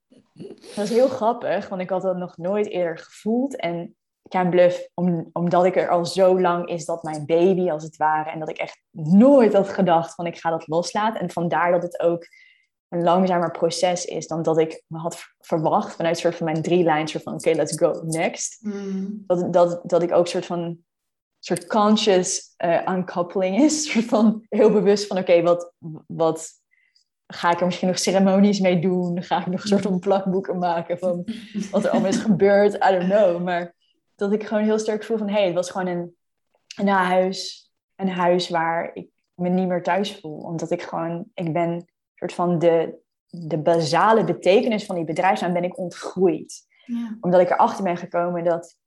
dat 0.76 0.84
is 0.84 0.90
heel 0.90 1.08
grappig, 1.08 1.70
want 1.70 1.82
ik 1.82 1.90
had 1.90 2.02
dat 2.02 2.18
nog 2.18 2.38
nooit 2.38 2.68
eerder 2.68 2.98
gevoeld. 2.98 3.56
En 3.56 3.96
Can 4.30 4.50
Bluff, 4.50 4.90
om, 4.94 5.30
omdat 5.34 5.66
ik 5.66 5.76
er 5.76 5.90
al 5.90 6.06
zo 6.06 6.42
lang 6.42 6.68
is 6.68 6.86
dat 6.86 7.04
mijn 7.04 7.26
baby 7.26 7.70
als 7.70 7.84
het 7.84 7.98
ware. 7.98 8.30
En 8.30 8.40
dat 8.40 8.50
ik 8.50 8.58
echt 8.58 8.82
nooit 8.92 9.54
had 9.54 9.70
gedacht 9.70 10.16
van 10.16 10.26
ik 10.26 10.38
ga 10.38 10.50
dat 10.50 10.68
loslaten. 10.68 11.22
En 11.22 11.30
vandaar 11.30 11.72
dat 11.72 11.84
het 11.84 12.00
ook 12.00 12.28
een 12.90 13.04
langzamer 13.04 13.52
proces 13.52 14.06
is 14.06 14.28
dan 14.28 14.42
dat 14.42 14.58
ik 14.58 14.84
me 14.88 14.98
had 14.98 15.18
verwacht. 15.40 15.96
Vanuit 15.96 16.18
soort 16.18 16.36
van 16.36 16.46
mijn 16.46 16.62
drie 16.62 16.84
lijns 16.84 17.12
van 17.12 17.34
oké, 17.34 17.52
let's 17.52 17.78
go 17.78 18.02
next. 18.06 18.58
Mm. 18.62 19.24
Dat, 19.28 19.54
dat, 19.54 19.82
dat 19.84 20.04
ik 20.04 20.12
ook 20.12 20.28
soort 20.28 20.46
van 20.46 20.84
soort 21.40 21.68
conscious 21.68 22.56
uh, 22.58 23.62
is. 23.64 23.84
Soort 23.92 24.06
van 24.06 24.46
heel 24.50 24.72
bewust 24.72 25.08
van 25.08 25.18
oké, 25.18 25.42
wat, 25.42 25.74
wat 26.08 26.52
ga 27.28 27.52
ik 27.52 27.60
er 27.60 27.66
misschien 27.66 27.88
nog 27.88 28.00
ceremonies 28.00 28.60
mee 28.60 28.80
doen? 28.80 29.24
Ga 29.24 29.40
ik 29.40 29.46
nog 29.46 29.62
een 29.62 29.68
soort 29.68 29.82
van 29.82 30.00
plakboeken 30.00 30.58
maken 30.58 30.98
van 30.98 31.24
wat 31.72 31.84
er 31.84 31.90
allemaal 31.90 32.10
is 32.10 32.18
gebeurd? 32.18 32.74
I 32.74 32.92
don't 32.92 33.10
know. 33.10 33.44
Maar 33.44 33.76
dat 34.16 34.34
ik 34.34 34.44
gewoon 34.44 34.64
heel 34.64 34.80
sterk 34.80 35.04
voel 35.04 35.18
van... 35.18 35.28
hé, 35.28 35.34
hey, 35.34 35.46
het 35.46 35.54
was 35.54 35.70
gewoon 35.70 35.88
een, 35.88 36.16
een 36.76 36.88
huis. 36.88 37.70
Een 37.96 38.10
huis 38.10 38.50
waar 38.50 38.92
ik 38.94 39.08
me 39.34 39.50
niet 39.50 39.68
meer 39.68 39.84
thuis 39.84 40.20
voel. 40.20 40.38
Omdat 40.38 40.72
ik 40.72 40.82
gewoon... 40.82 41.26
Ik 41.34 41.54
ben 41.54 41.86
soort 42.30 42.34
van 42.34 42.60
de, 42.60 42.98
de 43.26 43.58
basale 43.58 44.24
betekenis 44.24 44.86
van 44.86 44.96
die 44.96 45.06
bedrijfsnaam 45.06 45.54
ben 45.54 45.64
ik 45.64 45.78
ontgroeid. 45.78 46.66
Ja. 46.86 47.18
Omdat 47.22 47.42
ik 47.42 47.50
erachter 47.50 47.84
ben 47.84 47.98
gekomen 47.98 48.44
dat... 48.44 48.78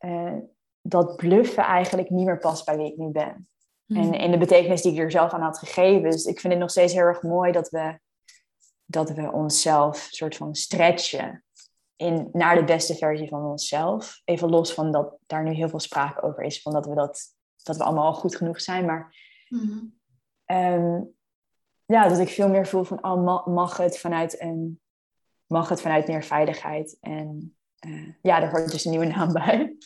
Uh, 0.00 0.36
dat 0.82 1.16
bluffen 1.16 1.64
eigenlijk 1.64 2.10
niet 2.10 2.24
meer 2.24 2.38
past 2.38 2.64
bij 2.64 2.76
wie 2.76 2.92
ik 2.92 2.96
nu 2.96 3.08
ben. 3.08 3.48
En 3.86 4.02
hmm. 4.02 4.12
in 4.12 4.30
de 4.30 4.38
betekenis 4.38 4.82
die 4.82 4.92
ik 4.92 4.98
er 4.98 5.10
zelf 5.10 5.32
aan 5.32 5.42
had 5.42 5.58
gegeven. 5.58 6.10
Dus 6.10 6.24
ik 6.24 6.40
vind 6.40 6.52
het 6.52 6.62
nog 6.62 6.70
steeds 6.70 6.92
heel 6.92 7.02
erg 7.02 7.22
mooi 7.22 7.52
dat 7.52 7.68
we, 7.68 7.98
dat 8.84 9.10
we 9.10 9.32
onszelf 9.32 10.08
soort 10.10 10.36
van 10.36 10.54
stretchen 10.54 11.44
in, 11.96 12.28
naar 12.32 12.54
de 12.54 12.64
beste 12.64 12.94
versie 12.94 13.28
van 13.28 13.44
onszelf. 13.44 14.20
Even 14.24 14.50
los 14.50 14.74
van 14.74 14.92
dat 14.92 15.16
daar 15.26 15.42
nu 15.42 15.52
heel 15.52 15.68
veel 15.68 15.80
sprake 15.80 16.22
over 16.22 16.42
is, 16.42 16.62
van 16.62 16.72
dat 16.72 16.86
we, 16.86 16.94
dat, 16.94 17.20
dat 17.62 17.76
we 17.76 17.84
allemaal 17.84 18.06
al 18.06 18.14
goed 18.14 18.36
genoeg 18.36 18.60
zijn. 18.60 18.84
Maar 18.84 19.16
mm. 19.48 19.94
Ja, 21.90 22.08
dat 22.08 22.18
ik 22.18 22.28
veel 22.28 22.48
meer 22.48 22.66
voel 22.66 22.84
van, 22.84 23.04
oh, 23.04 23.46
mag 23.46 23.76
het 23.76 23.98
vanuit 23.98 24.40
een, 24.40 24.80
mag 25.46 25.68
het 25.68 25.80
vanuit 25.80 26.06
meer 26.06 26.24
veiligheid. 26.24 26.96
En 27.00 27.56
uh, 27.86 28.08
ja, 28.22 28.40
daar 28.40 28.50
hoort 28.50 28.70
dus 28.70 28.84
een 28.84 28.90
nieuwe 28.90 29.06
naam 29.06 29.32
bij. 29.32 29.76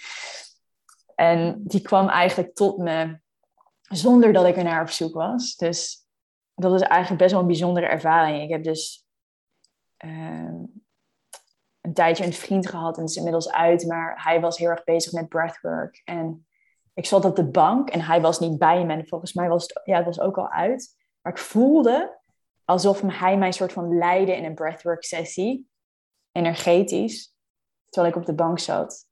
En 1.14 1.60
die 1.64 1.80
kwam 1.80 2.08
eigenlijk 2.08 2.54
tot 2.54 2.78
me 2.78 3.18
zonder 3.80 4.32
dat 4.32 4.46
ik 4.46 4.56
er 4.56 4.64
naar 4.64 4.82
op 4.82 4.88
zoek 4.88 5.14
was. 5.14 5.56
Dus 5.56 6.06
dat 6.54 6.74
is 6.74 6.80
eigenlijk 6.80 7.20
best 7.20 7.32
wel 7.32 7.40
een 7.40 7.46
bijzondere 7.46 7.86
ervaring. 7.86 8.42
Ik 8.42 8.50
heb 8.50 8.62
dus 8.62 9.06
ehm, 9.96 10.62
een 11.80 11.94
tijdje 11.94 12.24
een 12.24 12.32
vriend 12.32 12.68
gehad 12.68 12.96
en 12.96 13.00
het 13.00 13.10
is 13.10 13.16
inmiddels 13.16 13.52
uit, 13.52 13.86
maar 13.86 14.22
hij 14.22 14.40
was 14.40 14.58
heel 14.58 14.68
erg 14.68 14.84
bezig 14.84 15.12
met 15.12 15.28
breathwork. 15.28 16.02
En 16.04 16.46
ik 16.94 17.06
zat 17.06 17.24
op 17.24 17.36
de 17.36 17.50
bank 17.50 17.90
en 17.90 18.00
hij 18.00 18.20
was 18.20 18.38
niet 18.38 18.58
bij 18.58 18.84
me. 18.84 18.92
En 18.92 19.06
volgens 19.06 19.32
mij 19.32 19.48
was 19.48 19.62
het, 19.62 19.80
ja, 19.84 19.96
het 19.96 20.04
was 20.04 20.20
ook 20.20 20.38
al 20.38 20.48
uit. 20.48 21.02
Maar 21.24 21.32
ik 21.32 21.38
voelde 21.38 22.20
alsof 22.64 23.00
hij 23.06 23.36
mij 23.38 23.52
soort 23.52 23.72
van 23.72 23.98
leidde 23.98 24.36
in 24.36 24.44
een 24.44 24.54
breathwork 24.54 25.04
sessie, 25.04 25.68
energetisch, 26.32 27.34
terwijl 27.88 28.14
ik 28.14 28.20
op 28.20 28.26
de 28.26 28.34
bank 28.34 28.58
zat. 28.58 29.06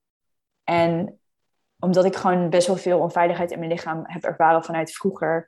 En 0.64 1.20
omdat 1.79 2.05
ik 2.05 2.16
gewoon 2.16 2.51
best 2.51 2.66
wel 2.66 2.77
veel 2.77 2.98
onveiligheid 2.98 3.51
in 3.51 3.59
mijn 3.59 3.70
lichaam 3.70 4.03
heb 4.03 4.22
ervaren 4.22 4.64
vanuit 4.64 4.92
vroeger, 4.92 5.46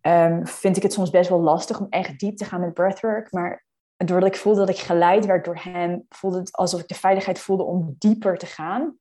um, 0.00 0.46
vind 0.46 0.76
ik 0.76 0.82
het 0.82 0.92
soms 0.92 1.10
best 1.10 1.28
wel 1.28 1.40
lastig 1.40 1.80
om 1.80 1.86
echt 1.90 2.18
diep 2.18 2.36
te 2.36 2.44
gaan 2.44 2.60
met 2.60 2.74
breathwork. 2.74 3.32
Maar 3.32 3.66
doordat 3.96 4.28
ik 4.28 4.36
voelde 4.36 4.60
dat 4.60 4.68
ik 4.68 4.78
geleid 4.78 5.26
werd 5.26 5.44
door 5.44 5.58
hem, 5.62 6.06
voelde 6.08 6.38
het 6.38 6.52
alsof 6.52 6.80
ik 6.80 6.88
de 6.88 6.94
veiligheid 6.94 7.38
voelde 7.38 7.62
om 7.62 7.94
dieper 7.98 8.38
te 8.38 8.46
gaan. 8.46 8.98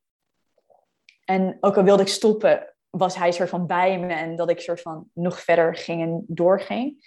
En 1.24 1.58
ook 1.60 1.78
al 1.78 1.84
wilde 1.84 2.02
ik 2.02 2.08
stoppen, 2.08 2.76
was 2.90 3.16
hij 3.16 3.32
soort 3.32 3.50
van 3.50 3.68
bij 3.68 4.00
me 4.00 4.14
en 4.14 4.36
dat 4.36 4.50
ik 4.50 4.60
soort 4.60 4.82
van 4.82 5.10
nog 5.14 5.42
verder 5.42 5.76
ging 5.76 6.02
en 6.02 6.24
doorging. 6.28 7.06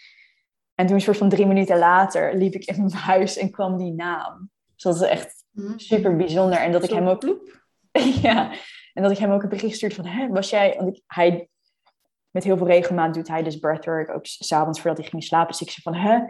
En 0.74 0.86
toen, 0.86 1.00
soort 1.00 1.16
van 1.16 1.28
drie 1.28 1.46
minuten 1.46 1.78
later, 1.78 2.34
liep 2.34 2.54
ik 2.54 2.64
in 2.64 2.76
mijn 2.76 2.92
huis 2.92 3.36
en 3.36 3.50
kwam 3.50 3.76
die 3.76 3.92
naam. 3.92 4.50
Dus 4.74 4.82
dat 4.82 4.94
is 4.94 5.08
echt 5.08 5.44
mm. 5.50 5.78
super 5.78 6.16
bijzonder. 6.16 6.58
En 6.58 6.72
dat 6.72 6.84
ik 6.84 6.90
hem 6.90 7.06
ook. 7.06 7.22
ja, 8.22 8.52
en 8.92 9.02
dat 9.02 9.10
ik 9.10 9.18
hem 9.18 9.30
ook 9.30 9.42
een 9.42 9.48
bericht 9.48 9.76
stuurde 9.76 9.94
van, 9.94 10.06
hè, 10.06 10.28
was 10.28 10.50
jij... 10.50 10.74
Want 10.78 10.96
ik, 10.96 11.02
hij, 11.06 11.48
met 12.30 12.44
heel 12.44 12.56
veel 12.56 12.66
regelmaat 12.66 13.14
doet 13.14 13.28
hij 13.28 13.42
dus 13.42 13.58
breathwork, 13.58 14.10
ook 14.10 14.26
s'avonds 14.26 14.80
voordat 14.80 15.00
hij 15.00 15.08
ging 15.08 15.24
slapen. 15.24 15.48
Dus 15.48 15.60
ik 15.60 15.70
zei 15.70 15.82
van, 15.82 15.94
hè, 15.94 16.20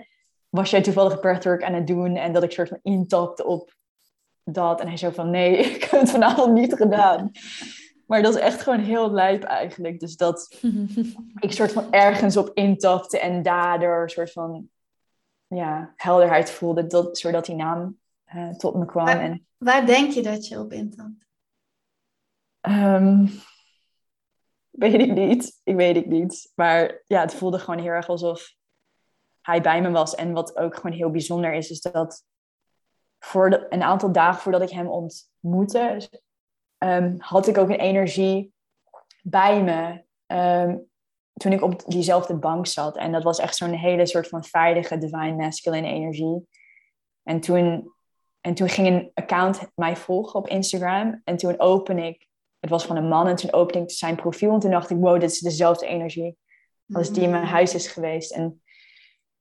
was 0.49 0.71
jij 0.71 0.83
toevallig 0.83 1.21
breathwork 1.21 1.63
aan 1.63 1.75
het 1.75 1.87
doen? 1.87 2.17
En 2.17 2.33
dat 2.33 2.43
ik 2.43 2.53
soort 2.53 2.69
van 2.69 2.79
intapte 2.83 3.45
op 3.45 3.75
dat. 4.45 4.81
En 4.81 4.87
hij 4.89 4.97
zei 4.97 5.13
van, 5.13 5.31
nee, 5.31 5.57
ik 5.75 5.83
heb 5.83 6.01
het 6.01 6.11
vanavond 6.11 6.53
niet 6.53 6.75
gedaan. 6.75 7.31
Maar 8.11 8.23
dat 8.23 8.35
is 8.35 8.41
echt 8.41 8.61
gewoon 8.61 8.79
heel 8.79 9.11
lijp 9.11 9.43
eigenlijk. 9.43 10.01
Dus 10.01 10.17
dat 10.17 10.59
ik 11.47 11.53
soort 11.53 11.73
van 11.73 11.93
ergens 11.93 12.37
op 12.37 12.51
intapte 12.55 13.21
en 13.21 13.43
daardoor 13.43 14.03
een 14.03 14.09
soort 14.09 14.33
van 14.33 14.69
ja, 15.47 15.93
helderheid 15.97 16.51
voelde, 16.51 16.87
dat, 16.87 17.19
zodat 17.19 17.45
die 17.45 17.55
naam 17.55 17.99
uh, 18.35 18.51
tot 18.51 18.75
me 18.75 18.85
kwam. 18.85 19.05
Waar, 19.05 19.21
en... 19.21 19.47
waar 19.57 19.87
denk 19.87 20.13
je 20.13 20.23
dat 20.23 20.49
je 20.49 20.59
op 20.59 20.73
intapt? 20.73 21.27
Um, 22.69 23.31
weet 24.71 25.01
ik 25.01 25.13
niet. 25.13 25.61
Ik 25.65 25.77
weet 25.77 25.97
het 25.97 26.07
niet. 26.07 26.53
Maar 26.55 27.03
ja, 27.07 27.21
het 27.21 27.35
voelde 27.35 27.59
gewoon 27.59 27.81
heel 27.81 27.93
erg 27.93 28.09
alsof 28.09 28.55
hij 29.41 29.61
bij 29.61 29.83
me 29.83 29.91
was. 29.91 30.15
En 30.15 30.33
wat 30.33 30.57
ook 30.57 30.75
gewoon 30.75 30.97
heel 30.97 31.11
bijzonder 31.11 31.53
is, 31.53 31.71
is 31.71 31.81
dat 31.81 32.25
voor 33.19 33.51
de, 33.51 33.67
een 33.69 33.83
aantal 33.83 34.13
dagen 34.13 34.43
voordat 34.43 34.63
ik 34.63 34.71
hem 34.71 34.89
ontmoette, 34.89 36.09
um, 36.85 37.15
had 37.19 37.47
ik 37.47 37.59
ook 37.59 37.69
een 37.69 37.81
energie 37.81 38.53
bij 39.23 39.63
me. 39.63 40.05
Um, 40.37 40.89
toen 41.33 41.53
ik 41.53 41.63
op 41.63 41.83
diezelfde 41.87 42.35
bank 42.35 42.67
zat. 42.67 42.97
En 42.97 43.13
dat 43.13 43.23
was 43.23 43.39
echt 43.39 43.57
zo'n 43.57 43.73
hele 43.73 44.07
soort 44.07 44.29
van 44.29 44.45
veilige 44.45 44.99
divine 44.99 45.37
masculine 45.37 45.89
energie. 45.89 46.49
En 47.23 47.41
toen, 47.41 47.93
en 48.41 48.55
toen 48.55 48.69
ging 48.69 48.87
een 48.87 49.11
account 49.15 49.61
mij 49.75 49.97
volgen 49.97 50.39
op 50.39 50.49
Instagram. 50.49 51.21
En 51.25 51.37
toen 51.37 51.61
open 51.61 51.99
ik 51.99 52.29
het 52.61 52.71
was 52.71 52.85
van 52.85 52.97
een 52.97 53.09
man 53.09 53.27
en 53.27 53.37
toen 53.37 53.53
opende 53.53 53.85
ik 53.85 53.91
zijn 53.91 54.17
profiel 54.17 54.53
en 54.53 54.61
toen 54.61 54.71
dacht 54.71 54.91
ik, 54.91 54.97
wow, 54.97 55.21
dit 55.21 55.31
is 55.31 55.39
dezelfde 55.39 55.87
energie 55.87 56.37
als 56.93 57.13
die 57.13 57.23
in 57.23 57.31
mijn 57.31 57.45
huis 57.45 57.75
is 57.75 57.87
geweest. 57.87 58.33
En 58.33 58.63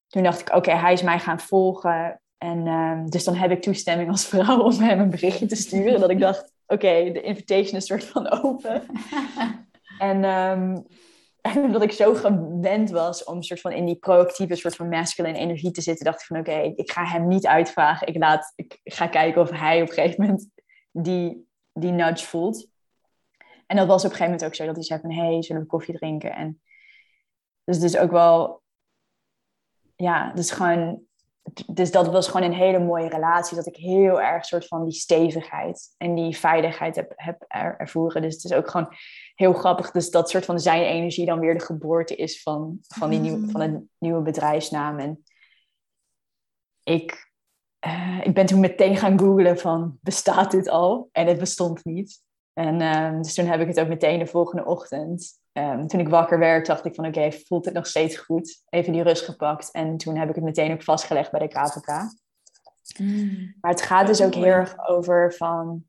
toen 0.08 0.23
dacht 0.23 0.39
ik, 0.39 0.56
oké, 0.56 0.71
hij 0.71 0.93
is 0.93 1.02
mij 1.02 1.19
gaan 1.19 1.39
volgen. 1.39 2.21
En 2.38 2.65
uh, 2.65 3.06
dus 3.06 3.23
dan 3.23 3.36
heb 3.36 3.52
ik 3.52 3.62
toestemming 3.62 4.10
als 4.10 4.25
vrouw 4.25 4.60
om 4.60 4.80
hem 4.80 4.99
een 4.99 5.10
berichtje 5.10 5.45
te 5.45 5.56
sturen. 5.56 5.99
dat 5.99 6.10
ik 6.10 6.19
dacht, 6.19 6.54
oké, 6.69 7.12
de 7.12 7.21
invitation 7.21 7.75
is 7.75 7.86
soort 7.86 8.03
van 8.03 8.29
open. 8.43 8.86
en 9.97 10.23
um, 10.23 10.86
en 11.41 11.63
omdat 11.63 11.84
ik 11.84 11.91
zo 11.91 12.13
gewend 12.13 12.89
was 12.89 13.23
om 13.23 13.43
soort 13.43 13.62
van 13.62 13.71
in 13.71 13.86
die 13.86 13.95
proactieve 13.95 14.55
soort 14.55 14.75
van 14.75 14.89
masculine 14.89 15.38
energie 15.38 15.71
te 15.71 15.82
zitten, 15.82 16.05
dacht 16.05 16.21
ik 16.21 16.27
van 16.27 16.39
oké, 16.39 16.73
ik 16.75 16.91
ga 16.91 17.05
hem 17.05 17.27
niet 17.27 17.47
uitvragen. 17.47 18.08
Ik, 18.08 18.17
laat, 18.17 18.53
ik 18.55 18.79
ga 18.84 19.08
kijken 19.08 19.41
of 19.41 19.49
hij 19.49 19.82
op 19.82 19.88
een 19.88 19.93
gegeven 19.93 20.21
moment 20.21 20.49
die, 20.91 21.47
die 21.73 21.91
nudge 21.91 22.25
voelt. 22.25 22.67
En 23.65 23.77
dat 23.77 23.88
was 23.88 24.05
op 24.05 24.10
een 24.12 24.15
gegeven 24.15 24.25
moment 24.25 24.45
ook 24.45 24.55
zo 24.55 24.65
dat 24.65 24.75
hij 24.75 24.84
zei 24.84 24.99
van 24.99 25.12
hey, 25.12 25.43
zullen 25.43 25.62
we 25.62 25.67
koffie 25.67 25.97
drinken? 25.97 26.36
En 26.36 26.62
dus 27.63 27.75
het 27.75 27.86
is 27.86 27.97
ook 27.97 28.12
wel, 28.12 28.63
ja, 29.95 30.34
dus 30.34 30.51
gewoon, 30.51 31.01
dus 31.68 31.92
dat 31.92 32.08
was 32.08 32.28
gewoon 32.28 32.48
een 32.48 32.58
hele 32.58 32.80
mooie 32.80 33.10
relatie. 33.10 33.56
Dat 33.56 33.68
ik 33.68 33.76
heel 33.76 34.22
erg 34.22 34.46
soort 34.46 34.68
van 34.68 34.84
die 34.84 34.94
stevigheid 34.94 35.94
en 35.98 36.16
die 36.16 36.38
veiligheid 36.38 36.96
heb, 36.96 37.14
heb 37.16 37.46
ervoeren. 37.78 38.22
Dus 38.22 38.34
het 38.34 38.44
is 38.44 38.54
ook 38.54 38.70
gewoon 38.70 38.94
heel 39.36 39.54
grappig. 39.54 39.92
Dus 39.92 40.12
dat 40.12 40.30
soort 40.30 40.46
van 40.46 40.60
zijn 40.60 40.84
energie 40.84 41.26
dan 41.26 41.40
weer 41.40 41.58
de 41.58 41.66
geboorte 41.66 42.16
is 42.16 42.42
van, 42.42 42.78
van, 42.82 43.10
die 43.10 43.20
nieuw, 43.20 43.50
van 43.50 43.62
een 43.62 43.90
nieuwe 43.98 44.22
bedrijfsnaam. 44.22 45.00
En 45.00 45.24
ik, 46.84 47.32
uh, 47.86 48.22
ik 48.24 48.34
ben 48.34 48.46
toen 48.46 48.60
meteen 48.60 48.98
gaan 48.98 49.20
googlen 49.20 49.58
van, 49.58 49.98
bestaat 50.02 50.52
dit 50.52 50.70
al? 50.70 51.10
En 51.12 51.28
het 51.28 51.40
bestond 51.40 51.86
niet. 51.86 52.22
En 52.60 52.82
uh, 52.82 53.22
dus 53.22 53.34
toen 53.34 53.45
heb 53.45 53.60
ik 53.60 53.67
het 53.67 53.80
ook 53.80 53.88
meteen 53.88 54.19
de 54.19 54.26
volgende 54.26 54.65
ochtend. 54.65 55.39
Um, 55.54 55.88
toen 55.88 56.00
ik 56.00 56.10
wakker 56.10 56.39
werd, 56.39 56.65
dacht 56.65 56.86
ik 56.86 56.95
van 56.95 57.06
oké, 57.06 57.17
okay, 57.17 57.32
voelt 57.32 57.65
het 57.65 57.74
nog 57.74 57.88
steeds 57.88 58.17
goed? 58.17 58.63
Even 58.69 58.93
die 58.93 59.04
rust 59.04 59.26
gepakt. 59.26 59.72
En 59.72 59.98
toen 59.98 60.17
heb 60.17 60.30
ik 60.30 60.36
het 60.36 60.43
meteen 60.43 60.72
ook 60.72 60.84
vastgelegd 60.84 61.32
bij 61.32 61.39
de 61.39 61.48
KVK. 61.48 61.88
Mm. 62.98 63.56
Maar 63.62 63.72
het 63.72 63.82
gaat 63.82 64.08
dus 64.08 64.22
ook 64.22 64.34
heel 64.34 64.43
erg 64.43 64.88
over 64.88 65.34
van... 65.34 65.84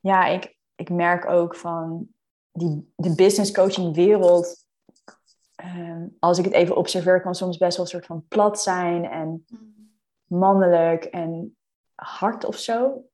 Ja, 0.00 0.26
ik, 0.26 0.56
ik 0.74 0.90
merk 0.90 1.26
ook 1.26 1.56
van 1.56 2.08
die, 2.52 2.92
de 2.96 3.14
business 3.14 3.52
coaching 3.52 3.94
wereld... 3.94 4.66
Um, 5.64 6.16
als 6.18 6.38
ik 6.38 6.44
het 6.44 6.54
even 6.54 6.76
observeer, 6.76 7.20
kan 7.20 7.34
soms 7.34 7.58
best 7.58 7.76
wel 7.76 7.84
een 7.84 7.92
soort 7.92 8.06
van 8.06 8.24
plat 8.28 8.62
zijn 8.62 9.04
en 9.04 9.44
mm. 9.48 9.98
mannelijk 10.26 11.04
en 11.04 11.56
hard 11.94 12.44
of 12.44 12.56
zo. 12.56 13.04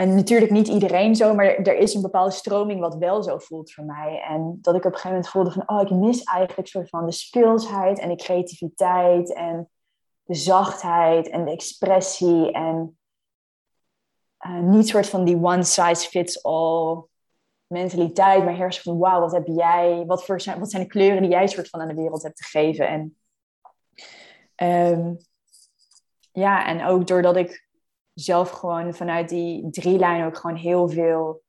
En 0.00 0.14
natuurlijk 0.14 0.50
niet 0.50 0.68
iedereen 0.68 1.16
zo, 1.16 1.34
maar 1.34 1.46
er 1.46 1.76
is 1.76 1.94
een 1.94 2.02
bepaalde 2.02 2.30
stroming 2.30 2.80
wat 2.80 2.94
wel 2.94 3.22
zo 3.22 3.38
voelt 3.38 3.72
voor 3.72 3.84
mij. 3.84 4.22
En 4.28 4.58
dat 4.60 4.74
ik 4.74 4.84
op 4.84 4.92
een 4.92 4.98
gegeven 4.98 5.10
moment 5.10 5.28
voelde 5.28 5.50
van, 5.50 5.68
oh, 5.68 5.80
ik 5.80 5.90
mis 5.90 6.22
eigenlijk 6.22 6.68
soort 6.68 6.88
van 6.88 7.06
de 7.06 7.12
speelsheid 7.12 7.98
en 7.98 8.08
de 8.08 8.16
creativiteit 8.16 9.34
en 9.34 9.70
de 10.22 10.34
zachtheid 10.34 11.28
en 11.28 11.44
de 11.44 11.50
expressie. 11.50 12.52
En 12.52 12.98
uh, 14.46 14.60
niet 14.60 14.88
soort 14.88 15.08
van 15.08 15.24
die 15.24 15.36
one 15.36 15.64
size 15.64 16.08
fits 16.08 16.42
all 16.42 17.02
mentaliteit, 17.66 18.44
maar 18.44 18.54
heerst 18.54 18.82
van, 18.82 18.98
wauw, 18.98 19.20
wat 19.20 19.32
heb 19.32 19.46
jij, 19.46 20.04
wat, 20.06 20.24
voor 20.24 20.40
zijn, 20.40 20.58
wat 20.58 20.70
zijn 20.70 20.82
de 20.82 20.88
kleuren 20.88 21.22
die 21.22 21.30
jij 21.30 21.46
soort 21.46 21.68
van 21.68 21.80
aan 21.80 21.88
de 21.88 21.94
wereld 21.94 22.22
hebt 22.22 22.44
gegeven. 22.44 22.88
En 22.88 23.16
um, 24.92 25.16
ja, 26.32 26.66
en 26.66 26.84
ook 26.84 27.06
doordat 27.06 27.36
ik 27.36 27.68
zelf 28.14 28.50
gewoon 28.50 28.94
vanuit 28.94 29.28
die 29.28 29.70
drie 29.70 29.98
lijnen 29.98 30.26
ook 30.26 30.38
gewoon 30.38 30.56
heel 30.56 30.88
veel 30.88 31.42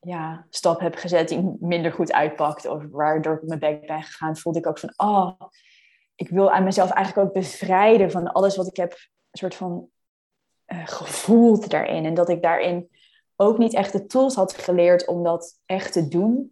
ja, 0.00 0.46
stap 0.50 0.80
heb 0.80 0.94
gezet 0.94 1.28
die 1.28 1.56
minder 1.60 1.92
goed 1.92 2.12
uitpakt. 2.12 2.66
Of 2.66 2.82
waardoor 2.90 3.34
ik 3.34 3.48
mijn 3.48 3.58
bek 3.58 3.86
ben 3.86 4.02
gegaan, 4.02 4.36
voelde 4.36 4.58
ik 4.58 4.66
ook 4.66 4.78
van, 4.78 4.92
oh, 4.96 5.32
ik 6.14 6.28
wil 6.28 6.50
aan 6.50 6.64
mezelf 6.64 6.90
eigenlijk 6.90 7.28
ook 7.28 7.34
bevrijden 7.34 8.10
van 8.10 8.32
alles 8.32 8.56
wat 8.56 8.66
ik 8.66 8.76
heb 8.76 8.96
soort 9.32 9.54
van 9.54 9.88
uh, 10.66 10.86
gevoeld 10.86 11.70
daarin. 11.70 12.04
En 12.04 12.14
dat 12.14 12.28
ik 12.28 12.42
daarin 12.42 12.90
ook 13.36 13.58
niet 13.58 13.74
echt 13.74 13.92
de 13.92 14.06
tools 14.06 14.34
had 14.34 14.52
geleerd 14.52 15.06
om 15.06 15.22
dat 15.22 15.60
echt 15.66 15.92
te 15.92 16.08
doen. 16.08 16.50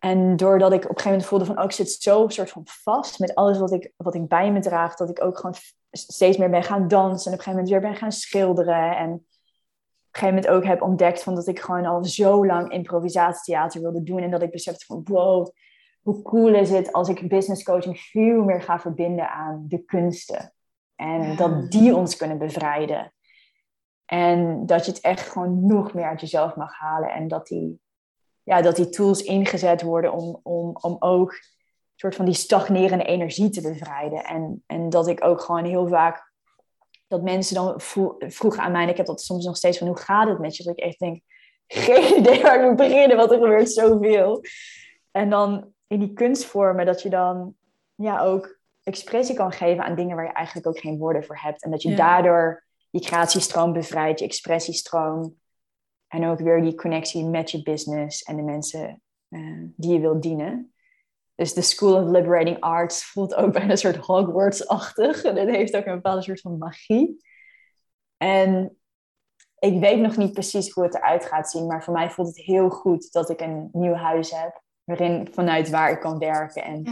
En 0.00 0.36
doordat 0.36 0.72
ik 0.72 0.82
op 0.84 0.88
een 0.88 0.88
gegeven 0.88 1.10
moment 1.10 1.28
voelde 1.28 1.44
van, 1.44 1.58
oh, 1.58 1.64
ik 1.64 1.72
zit 1.72 1.90
zo 1.90 2.28
soort 2.28 2.50
van 2.50 2.62
vast 2.64 3.18
met 3.18 3.34
alles 3.34 3.58
wat 3.58 3.72
ik, 3.72 3.92
wat 3.96 4.14
ik 4.14 4.28
bij 4.28 4.52
me 4.52 4.60
draag, 4.60 4.96
dat 4.96 5.10
ik 5.10 5.24
ook 5.24 5.36
gewoon 5.36 5.56
steeds 5.90 6.36
meer 6.36 6.50
ben 6.50 6.62
gaan 6.62 6.88
dansen 6.88 7.32
en 7.32 7.38
op 7.38 7.38
een 7.38 7.44
gegeven 7.44 7.52
moment 7.52 7.68
weer 7.68 7.80
ben 7.80 7.96
gaan 7.96 8.12
schilderen. 8.12 8.96
En 8.96 9.12
op 9.12 9.18
een 9.18 10.20
gegeven 10.20 10.34
moment 10.34 10.48
ook 10.48 10.64
heb 10.64 10.82
ontdekt 10.82 11.22
van 11.22 11.34
dat 11.34 11.46
ik 11.46 11.60
gewoon 11.60 11.86
al 11.86 12.04
zo 12.04 12.46
lang 12.46 12.72
improvisatietheater 12.72 13.80
wilde 13.80 14.02
doen. 14.02 14.18
En 14.18 14.30
dat 14.30 14.42
ik 14.42 14.50
besefte 14.50 14.84
van, 14.84 15.00
wow, 15.04 15.48
hoe 16.02 16.22
cool 16.22 16.54
is 16.54 16.70
het 16.70 16.92
als 16.92 17.08
ik 17.08 17.28
business 17.28 17.62
coaching 17.62 17.98
veel 17.98 18.44
meer 18.44 18.62
ga 18.62 18.78
verbinden 18.78 19.30
aan 19.30 19.64
de 19.68 19.84
kunsten. 19.84 20.54
En 20.96 21.36
dat 21.36 21.70
die 21.70 21.96
ons 21.96 22.16
kunnen 22.16 22.38
bevrijden. 22.38 23.12
En 24.04 24.66
dat 24.66 24.84
je 24.84 24.90
het 24.90 25.00
echt 25.00 25.28
gewoon 25.28 25.66
nog 25.66 25.94
meer 25.94 26.04
uit 26.04 26.20
jezelf 26.20 26.56
mag 26.56 26.78
halen. 26.78 27.10
En 27.10 27.28
dat 27.28 27.46
die 27.46 27.80
ja, 28.50 28.62
dat 28.62 28.76
die 28.76 28.88
tools 28.88 29.22
ingezet 29.22 29.82
worden 29.82 30.12
om, 30.12 30.40
om, 30.42 30.76
om 30.80 30.96
ook 30.98 31.34
soort 31.94 32.14
van 32.14 32.24
die 32.24 32.34
stagnerende 32.34 33.04
energie 33.04 33.50
te 33.50 33.60
bevrijden. 33.60 34.24
En, 34.24 34.62
en 34.66 34.88
dat 34.88 35.08
ik 35.08 35.24
ook 35.24 35.40
gewoon 35.40 35.64
heel 35.64 35.88
vaak 35.88 36.32
dat 37.06 37.22
mensen 37.22 37.54
dan 37.54 37.80
vroegen 38.16 38.62
aan 38.62 38.72
mij, 38.72 38.82
en 38.82 38.88
ik 38.88 38.96
heb 38.96 39.06
dat 39.06 39.22
soms 39.22 39.44
nog 39.44 39.56
steeds 39.56 39.78
van 39.78 39.86
hoe 39.86 39.98
gaat 39.98 40.28
het 40.28 40.38
met 40.38 40.56
je? 40.56 40.64
Dat 40.64 40.78
ik 40.78 40.84
echt 40.84 40.98
denk, 40.98 41.22
geen 41.66 42.16
idee 42.18 42.42
waar 42.42 42.60
ik 42.60 42.66
moet 42.66 42.76
beginnen, 42.76 43.16
want 43.16 43.30
er 43.30 43.38
gebeurt 43.38 43.72
zoveel. 43.72 44.44
En 45.10 45.30
dan 45.30 45.72
in 45.86 45.98
die 45.98 46.12
kunstvormen 46.12 46.86
dat 46.86 47.02
je 47.02 47.08
dan 47.08 47.54
ja, 47.94 48.20
ook 48.20 48.58
expressie 48.82 49.36
kan 49.36 49.52
geven 49.52 49.84
aan 49.84 49.94
dingen 49.94 50.16
waar 50.16 50.26
je 50.26 50.32
eigenlijk 50.32 50.66
ook 50.66 50.78
geen 50.78 50.98
woorden 50.98 51.24
voor 51.24 51.38
hebt. 51.40 51.62
En 51.62 51.70
dat 51.70 51.82
je 51.82 51.94
daardoor 51.94 52.64
je 52.90 53.00
creatiestroom 53.00 53.72
bevrijdt, 53.72 54.18
je 54.18 54.24
expressiestroom. 54.24 55.39
En 56.10 56.26
ook 56.26 56.38
weer 56.38 56.62
die 56.62 56.74
connectie 56.74 57.24
met 57.24 57.50
je 57.50 57.62
business 57.62 58.22
en 58.22 58.36
de 58.36 58.42
mensen 58.42 59.02
uh, 59.28 59.68
die 59.76 59.92
je 59.92 60.00
wilt 60.00 60.22
dienen. 60.22 60.74
Dus 61.34 61.54
de 61.54 61.62
School 61.62 62.02
of 62.02 62.10
Liberating 62.10 62.60
Arts 62.60 63.04
voelt 63.04 63.34
ook 63.34 63.52
bijna 63.56 63.70
een 63.70 63.78
soort 63.78 63.96
Hogwarts-achtig. 63.96 65.22
En 65.24 65.36
het 65.36 65.48
heeft 65.48 65.76
ook 65.76 65.86
een 65.86 65.94
bepaalde 65.94 66.22
soort 66.22 66.40
van 66.40 66.58
magie. 66.58 67.16
En 68.16 68.76
ik 69.58 69.80
weet 69.80 70.00
nog 70.00 70.16
niet 70.16 70.32
precies 70.32 70.70
hoe 70.70 70.84
het 70.84 70.94
eruit 70.94 71.24
gaat 71.24 71.50
zien, 71.50 71.66
maar 71.66 71.84
voor 71.84 71.94
mij 71.94 72.10
voelt 72.10 72.28
het 72.28 72.44
heel 72.44 72.70
goed 72.70 73.12
dat 73.12 73.30
ik 73.30 73.40
een 73.40 73.68
nieuw 73.72 73.94
huis 73.94 74.30
heb. 74.30 74.62
Waarin, 74.84 75.28
vanuit 75.32 75.70
waar 75.70 75.90
ik 75.90 76.00
kan 76.00 76.18
werken. 76.18 76.64
En 76.64 76.84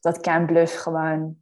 dat 0.00 0.20
Camp 0.20 0.46
Bluff 0.46 0.76
gewoon 0.76 1.36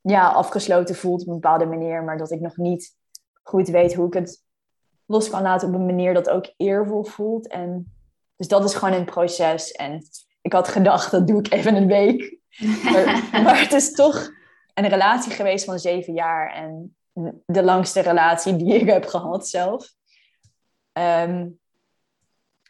ja, 0.00 0.28
afgesloten 0.28 0.94
voelt 0.94 1.20
op 1.20 1.26
een 1.26 1.40
bepaalde 1.40 1.66
manier. 1.66 2.04
Maar 2.04 2.18
dat 2.18 2.30
ik 2.30 2.40
nog 2.40 2.56
niet 2.56 2.96
goed 3.42 3.68
weet 3.68 3.94
hoe 3.94 4.06
ik 4.06 4.14
het 4.14 4.44
los 5.06 5.30
kan 5.30 5.42
laten 5.42 5.68
op 5.68 5.74
een 5.74 5.86
manier 5.86 6.14
dat 6.14 6.30
ook 6.30 6.52
eervol 6.56 7.04
voelt. 7.04 7.46
En, 7.46 7.92
dus 8.36 8.48
dat 8.48 8.64
is 8.64 8.74
gewoon 8.74 8.94
een 8.94 9.04
proces. 9.04 9.72
En 9.72 10.02
ik 10.42 10.52
had 10.52 10.68
gedacht, 10.68 11.10
dat 11.10 11.26
doe 11.26 11.38
ik 11.38 11.52
even 11.52 11.76
een 11.76 11.86
week. 11.86 12.38
Maar, 12.92 13.28
maar 13.44 13.60
het 13.60 13.72
is 13.72 13.92
toch 13.92 14.30
een 14.74 14.88
relatie 14.88 15.32
geweest 15.32 15.64
van 15.64 15.78
zeven 15.78 16.14
jaar. 16.14 16.52
En 16.54 16.96
de 17.46 17.62
langste 17.62 18.00
relatie 18.00 18.56
die 18.56 18.74
ik 18.74 18.88
heb 18.88 19.06
gehad 19.06 19.48
zelf. 19.48 19.94
Um, 20.92 21.60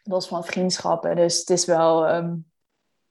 los 0.03 0.29
van 0.29 0.45
vriendschappen. 0.45 1.17
Dus 1.17 1.39
het 1.39 1.51
is 1.51 1.65
wel 1.65 2.07
ehm, 2.07 2.35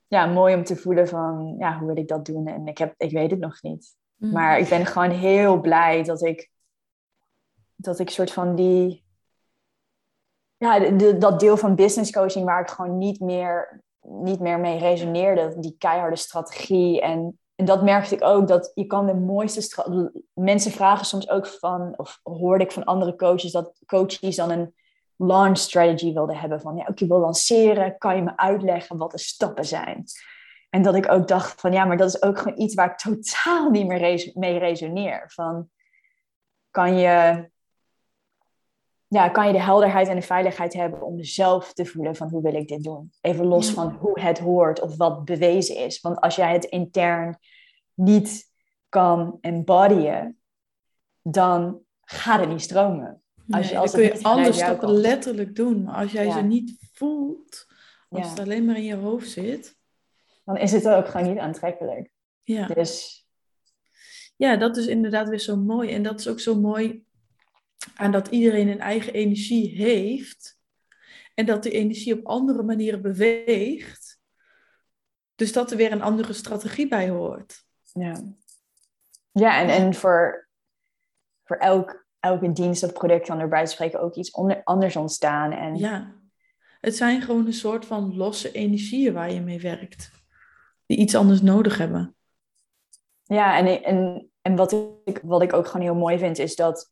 ja, 0.07 0.25
mooi 0.25 0.55
om 0.55 0.63
te 0.63 0.75
voelen 0.75 1.07
van, 1.07 1.55
ja, 1.57 1.77
hoe 1.77 1.87
wil 1.87 1.97
ik 1.97 2.07
dat 2.07 2.25
doen? 2.25 2.47
En 2.47 2.67
ik, 2.67 2.77
heb, 2.77 2.93
ik 2.97 3.11
weet 3.11 3.31
het 3.31 3.39
nog 3.39 3.61
niet. 3.61 3.95
Mm. 4.15 4.31
Maar 4.31 4.59
ik 4.59 4.69
ben 4.69 4.85
gewoon 4.85 5.09
heel 5.09 5.61
blij 5.61 6.03
dat 6.03 6.21
ik, 6.21 6.51
dat 7.75 7.99
ik 7.99 8.09
soort 8.09 8.31
van 8.31 8.55
die, 8.55 9.05
ja, 10.61 10.79
dat 11.11 11.39
deel 11.39 11.57
van 11.57 11.75
business 11.75 12.11
coaching 12.11 12.45
waar 12.45 12.61
ik 12.61 12.69
gewoon 12.69 12.97
niet 12.97 13.19
meer 13.19 13.81
niet 14.01 14.39
meer 14.39 14.59
mee 14.59 14.79
resoneerde. 14.79 15.59
Die 15.59 15.75
keiharde 15.77 16.15
strategie. 16.15 17.01
En, 17.01 17.39
en 17.55 17.65
dat 17.65 17.83
merkte 17.83 18.15
ik 18.15 18.23
ook, 18.23 18.47
dat 18.47 18.71
je 18.73 18.85
kan 18.85 19.05
de 19.05 19.13
mooiste... 19.13 19.83
Mensen 20.33 20.71
vragen 20.71 21.05
soms 21.05 21.29
ook 21.29 21.47
van, 21.47 21.93
of 21.95 22.19
hoorde 22.23 22.63
ik 22.63 22.71
van 22.71 22.83
andere 22.83 23.15
coaches, 23.15 23.51
dat 23.51 23.79
coaches 23.85 24.35
dan 24.35 24.51
een 24.51 24.73
launch 25.15 25.57
strategy 25.57 26.13
wilden 26.13 26.37
hebben. 26.37 26.61
Van, 26.61 26.75
ja, 26.75 26.87
ook 26.89 26.99
je 26.99 27.07
wil 27.07 27.19
lanceren, 27.19 27.97
kan 27.97 28.15
je 28.15 28.21
me 28.21 28.37
uitleggen 28.37 28.97
wat 28.97 29.11
de 29.11 29.19
stappen 29.19 29.65
zijn? 29.65 30.03
En 30.69 30.81
dat 30.81 30.95
ik 30.95 31.11
ook 31.11 31.27
dacht 31.27 31.61
van, 31.61 31.71
ja, 31.71 31.85
maar 31.85 31.97
dat 31.97 32.09
is 32.09 32.21
ook 32.21 32.37
gewoon 32.37 32.59
iets 32.59 32.73
waar 32.73 32.91
ik 32.91 32.97
totaal 32.97 33.69
niet 33.69 33.87
meer 33.87 34.31
mee 34.33 34.57
resoneer. 34.57 35.23
Van, 35.27 35.69
kan 36.71 36.97
je 36.97 37.49
ja, 39.11 39.29
kan 39.29 39.47
je 39.47 39.53
de 39.53 39.61
helderheid 39.61 40.07
en 40.07 40.15
de 40.15 40.21
veiligheid 40.21 40.73
hebben 40.73 41.01
om 41.01 41.23
zelf 41.23 41.73
te 41.73 41.85
voelen 41.85 42.15
van 42.15 42.29
hoe 42.29 42.41
wil 42.41 42.53
ik 42.53 42.67
dit 42.67 42.83
doen. 42.83 43.11
Even 43.21 43.45
los 43.45 43.69
van 43.69 43.91
hoe 43.91 44.19
het 44.19 44.39
hoort 44.39 44.81
of 44.81 44.97
wat 44.97 45.25
bewezen 45.25 45.75
is. 45.77 46.01
Want 46.01 46.21
als 46.21 46.35
jij 46.35 46.53
het 46.53 46.63
intern 46.63 47.37
niet 47.93 48.51
kan 48.89 49.37
embodyen, 49.41 50.39
dan 51.21 51.79
gaat 52.01 52.39
het 52.39 52.49
niet 52.49 52.61
stromen. 52.61 53.21
Als 53.49 53.69
je, 53.69 53.77
als 53.77 53.91
dan 53.91 54.01
kun 54.01 54.43
je 54.43 54.53
stappen 54.53 54.91
letterlijk 54.91 55.55
doen. 55.55 55.83
Maar 55.83 55.95
als 55.95 56.11
jij 56.11 56.31
ze 56.31 56.41
niet 56.41 56.89
voelt, 56.93 57.65
als 58.09 58.29
het 58.29 58.39
alleen 58.39 58.65
maar 58.65 58.77
in 58.77 58.83
je 58.83 58.95
hoofd 58.95 59.29
zit... 59.29 59.79
Dan 60.45 60.57
is 60.57 60.71
het 60.71 60.87
ook 60.87 61.07
gewoon 61.07 61.27
niet 61.27 61.39
aantrekkelijk. 61.39 62.11
Ja. 62.39 62.67
Dus... 62.67 63.25
Ja, 64.35 64.55
dat 64.55 64.77
is 64.77 64.87
inderdaad 64.87 65.29
weer 65.29 65.39
zo 65.39 65.57
mooi. 65.57 65.93
En 65.93 66.03
dat 66.03 66.19
is 66.19 66.27
ook 66.27 66.39
zo 66.39 66.59
mooi 66.59 67.05
aan 67.95 68.11
dat 68.11 68.27
iedereen 68.27 68.67
een 68.67 68.79
eigen 68.79 69.13
energie 69.13 69.75
heeft. 69.75 70.59
En 71.33 71.45
dat 71.45 71.63
die 71.63 71.71
energie 71.71 72.17
op 72.19 72.25
andere 72.25 72.63
manieren 72.63 73.01
beweegt. 73.01 74.19
Dus 75.35 75.53
dat 75.53 75.71
er 75.71 75.77
weer 75.77 75.91
een 75.91 76.01
andere 76.01 76.33
strategie 76.33 76.87
bij 76.87 77.09
hoort. 77.09 77.65
Ja, 77.93 78.23
ja 79.31 79.61
en, 79.61 79.69
en 79.69 79.93
voor, 79.93 80.49
voor 81.43 81.57
elk, 81.57 82.05
elke 82.19 82.51
dienst 82.51 82.83
of 82.83 82.93
product 82.93 83.27
kan 83.27 83.39
er 83.39 83.47
bij 83.47 83.65
spreken 83.65 84.01
ook 84.01 84.15
iets 84.15 84.31
onder, 84.31 84.63
anders 84.63 84.95
ontstaan. 84.95 85.51
En... 85.51 85.75
Ja, 85.75 86.19
het 86.81 86.95
zijn 86.95 87.21
gewoon 87.21 87.45
een 87.45 87.53
soort 87.53 87.85
van 87.85 88.15
losse 88.15 88.51
energieën 88.51 89.13
waar 89.13 89.31
je 89.31 89.41
mee 89.41 89.59
werkt. 89.59 90.11
Die 90.85 90.97
iets 90.97 91.15
anders 91.15 91.41
nodig 91.41 91.77
hebben. 91.77 92.15
Ja, 93.23 93.57
en, 93.57 93.83
en, 93.83 94.29
en 94.41 94.55
wat, 94.55 94.71
ik, 95.05 95.19
wat 95.23 95.41
ik 95.41 95.53
ook 95.53 95.67
gewoon 95.67 95.85
heel 95.85 95.95
mooi 95.95 96.17
vind, 96.17 96.37
is 96.37 96.55
dat 96.55 96.89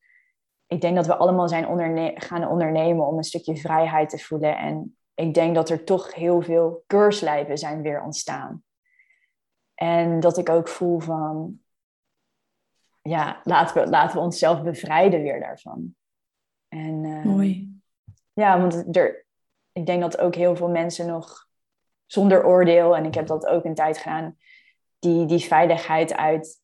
ik 0.70 0.82
denk 0.82 0.96
dat 0.96 1.06
we 1.06 1.18
allemaal 1.18 1.48
zijn 1.48 1.68
onderne 1.68 2.12
gaan 2.16 2.48
ondernemen 2.48 3.06
om 3.06 3.18
een 3.18 3.24
stukje 3.24 3.58
vrijheid 3.58 4.10
te 4.10 4.18
voelen. 4.18 4.58
En 4.58 4.98
ik 5.14 5.34
denk 5.34 5.56
dat 5.56 5.70
er 5.70 5.84
toch 5.84 6.14
heel 6.14 6.42
veel 6.42 6.84
keurslijven 6.88 7.58
zijn 7.58 7.82
weer 7.82 8.04
ontstaan. 8.04 8.64
En 9.74 10.20
dat 10.20 10.38
ik 10.38 10.50
ook 10.50 10.68
voel 10.68 11.00
van, 11.00 11.60
ja, 13.02 13.42
laten 13.44 13.84
we, 13.84 13.90
laten 13.90 14.18
we 14.18 14.24
onszelf 14.24 14.64
bevrijden 14.64 15.22
weer 15.22 15.40
daarvan. 15.40 15.96
En, 16.68 17.04
uh, 17.04 17.26
Mooi. 17.26 17.82
Ja, 18.34 18.60
want 18.60 18.98
er, 18.98 19.26
ik 19.72 19.86
denk 19.86 20.02
dat 20.02 20.20
ook 20.20 20.36
heel 20.36 20.56
veel 20.56 20.70
mensen 20.70 21.08
nog 21.08 21.48
zonder 22.06 22.46
oordeel, 22.46 22.96
en 22.96 23.06
ik 23.06 23.14
heb 23.14 23.28
dat 23.28 23.46
ook 23.46 23.66
een 23.66 23.76
tijd 23.76 23.98
gedaan, 23.98 24.38
die, 25.00 25.26
die 25.26 25.40
veiligheid 25.40 26.16
uit 26.16 26.62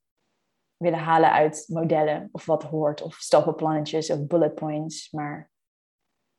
willen 0.78 1.00
halen 1.00 1.32
uit 1.32 1.66
modellen 1.68 2.30
of 2.32 2.46
wat 2.46 2.64
hoort, 2.64 3.02
of 3.02 3.16
stappenplannetjes 3.16 4.10
of 4.10 4.28
bullet 4.28 4.56
points. 4.56 5.12
Maar 5.12 5.52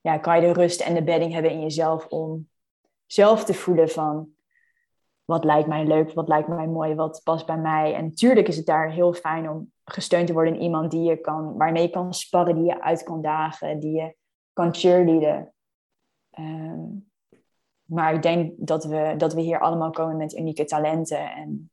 ja, 0.01 0.19
kan 0.19 0.41
je 0.41 0.47
de 0.47 0.53
rust 0.53 0.81
en 0.81 0.95
de 0.95 1.05
bedding 1.05 1.33
hebben 1.33 1.51
in 1.51 1.61
jezelf 1.61 2.07
om 2.07 2.49
zelf 3.07 3.45
te 3.45 3.55
voelen 3.55 3.89
van 3.89 4.29
wat 5.25 5.45
lijkt 5.45 5.69
mij 5.69 5.87
leuk, 5.87 6.13
wat 6.13 6.29
lijkt 6.29 6.49
mij 6.49 6.67
mooi, 6.67 6.95
wat 6.95 7.21
past 7.25 7.47
bij 7.47 7.59
mij. 7.59 7.95
En 7.95 8.05
natuurlijk 8.05 8.49
is 8.49 8.57
het 8.57 8.67
daar 8.67 8.91
heel 8.91 9.13
fijn 9.13 9.51
om 9.51 9.73
gesteund 9.85 10.27
te 10.27 10.33
worden 10.33 10.55
in 10.55 10.61
iemand 10.61 10.91
die 10.91 11.03
je 11.03 11.17
kan, 11.17 11.57
waarmee 11.57 11.83
je 11.83 11.91
kan 11.91 12.15
sparren, 12.15 12.55
die 12.55 12.65
je 12.65 12.83
uit 12.83 13.03
kan 13.03 13.23
dagen, 13.23 13.79
die 13.79 13.93
je 13.93 14.17
kan 14.53 14.75
cheerleaden. 14.75 15.53
Um, 16.39 17.11
maar 17.85 18.15
ik 18.15 18.23
denk 18.23 18.53
dat 18.57 18.85
we, 18.85 19.15
dat 19.17 19.35
we 19.35 19.41
hier 19.41 19.61
allemaal 19.61 19.91
komen 19.91 20.17
met 20.17 20.37
unieke 20.37 20.65
talenten. 20.65 21.33
En 21.33 21.71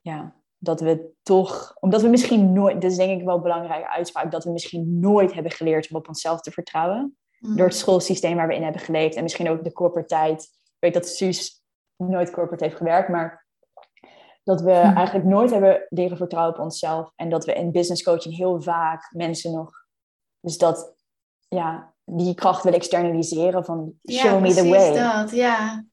ja, 0.00 0.34
dat 0.62 0.80
we 0.80 1.12
toch, 1.22 1.76
omdat 1.80 2.02
we 2.02 2.08
misschien 2.08 2.52
nooit, 2.52 2.80
dat 2.80 2.90
is 2.90 2.96
denk 2.96 3.20
ik 3.20 3.26
wel 3.26 3.36
een 3.36 3.42
belangrijke 3.42 3.88
uitspraak, 3.88 4.30
dat 4.30 4.44
we 4.44 4.50
misschien 4.50 4.98
nooit 4.98 5.32
hebben 5.32 5.52
geleerd 5.52 5.90
om 5.90 5.96
op 5.96 6.08
onszelf 6.08 6.40
te 6.40 6.50
vertrouwen. 6.50 7.16
Mm. 7.38 7.56
Door 7.56 7.66
het 7.66 7.76
schoolsysteem 7.76 8.36
waar 8.36 8.48
we 8.48 8.54
in 8.54 8.62
hebben 8.62 8.80
geleefd 8.80 9.14
en 9.14 9.22
misschien 9.22 9.50
ook 9.50 9.64
de 9.64 9.72
corporate 9.72 10.08
tijd. 10.08 10.42
Ik 10.42 10.76
weet 10.78 10.94
dat 10.94 11.08
Suus 11.08 11.62
nooit 11.96 12.30
corporate 12.30 12.64
heeft 12.64 12.76
gewerkt, 12.76 13.08
maar 13.08 13.46
dat 14.44 14.60
we 14.60 14.72
hm. 14.72 14.96
eigenlijk 14.96 15.26
nooit 15.26 15.50
hebben 15.50 15.86
leren 15.88 16.16
vertrouwen 16.16 16.54
op 16.54 16.60
onszelf. 16.60 17.12
En 17.16 17.30
dat 17.30 17.44
we 17.44 17.52
in 17.52 17.72
business 17.72 18.02
coaching 18.02 18.36
heel 18.36 18.62
vaak 18.62 19.10
mensen 19.12 19.52
nog, 19.52 19.70
dus 20.40 20.58
dat, 20.58 20.94
ja, 21.48 21.94
die 22.04 22.34
kracht 22.34 22.62
willen 22.62 22.78
externaliseren 22.78 23.64
van 23.64 23.92
show 24.10 24.40
me 24.40 24.54
the 24.54 24.68
way. 24.68 24.94
dat, 24.94 25.30
ja. 25.30 25.84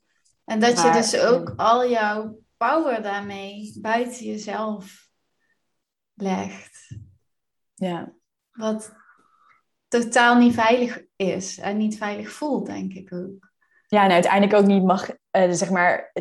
En 0.45 0.59
dat 0.59 0.81
je 0.81 0.91
dus 0.91 1.19
ook 1.19 1.53
al 1.55 1.89
jouw 1.89 2.37
power 2.57 3.01
daarmee 3.01 3.77
buiten 3.81 4.25
jezelf 4.25 5.09
legt. 6.13 6.97
Ja. 7.73 8.13
Wat 8.51 8.95
totaal 9.87 10.37
niet 10.37 10.53
veilig 10.53 11.03
is 11.15 11.57
en 11.57 11.77
niet 11.77 11.97
veilig 11.97 12.31
voelt, 12.31 12.65
denk 12.65 12.93
ik 12.93 13.13
ook. 13.13 13.51
Ja, 13.87 14.03
en 14.03 14.11
uiteindelijk 14.11 14.53
ook 14.53 14.65
niet 14.65 14.83
mag, 14.83 15.09
uh, 15.09 15.51
zeg 15.51 15.69
maar, 15.69 16.13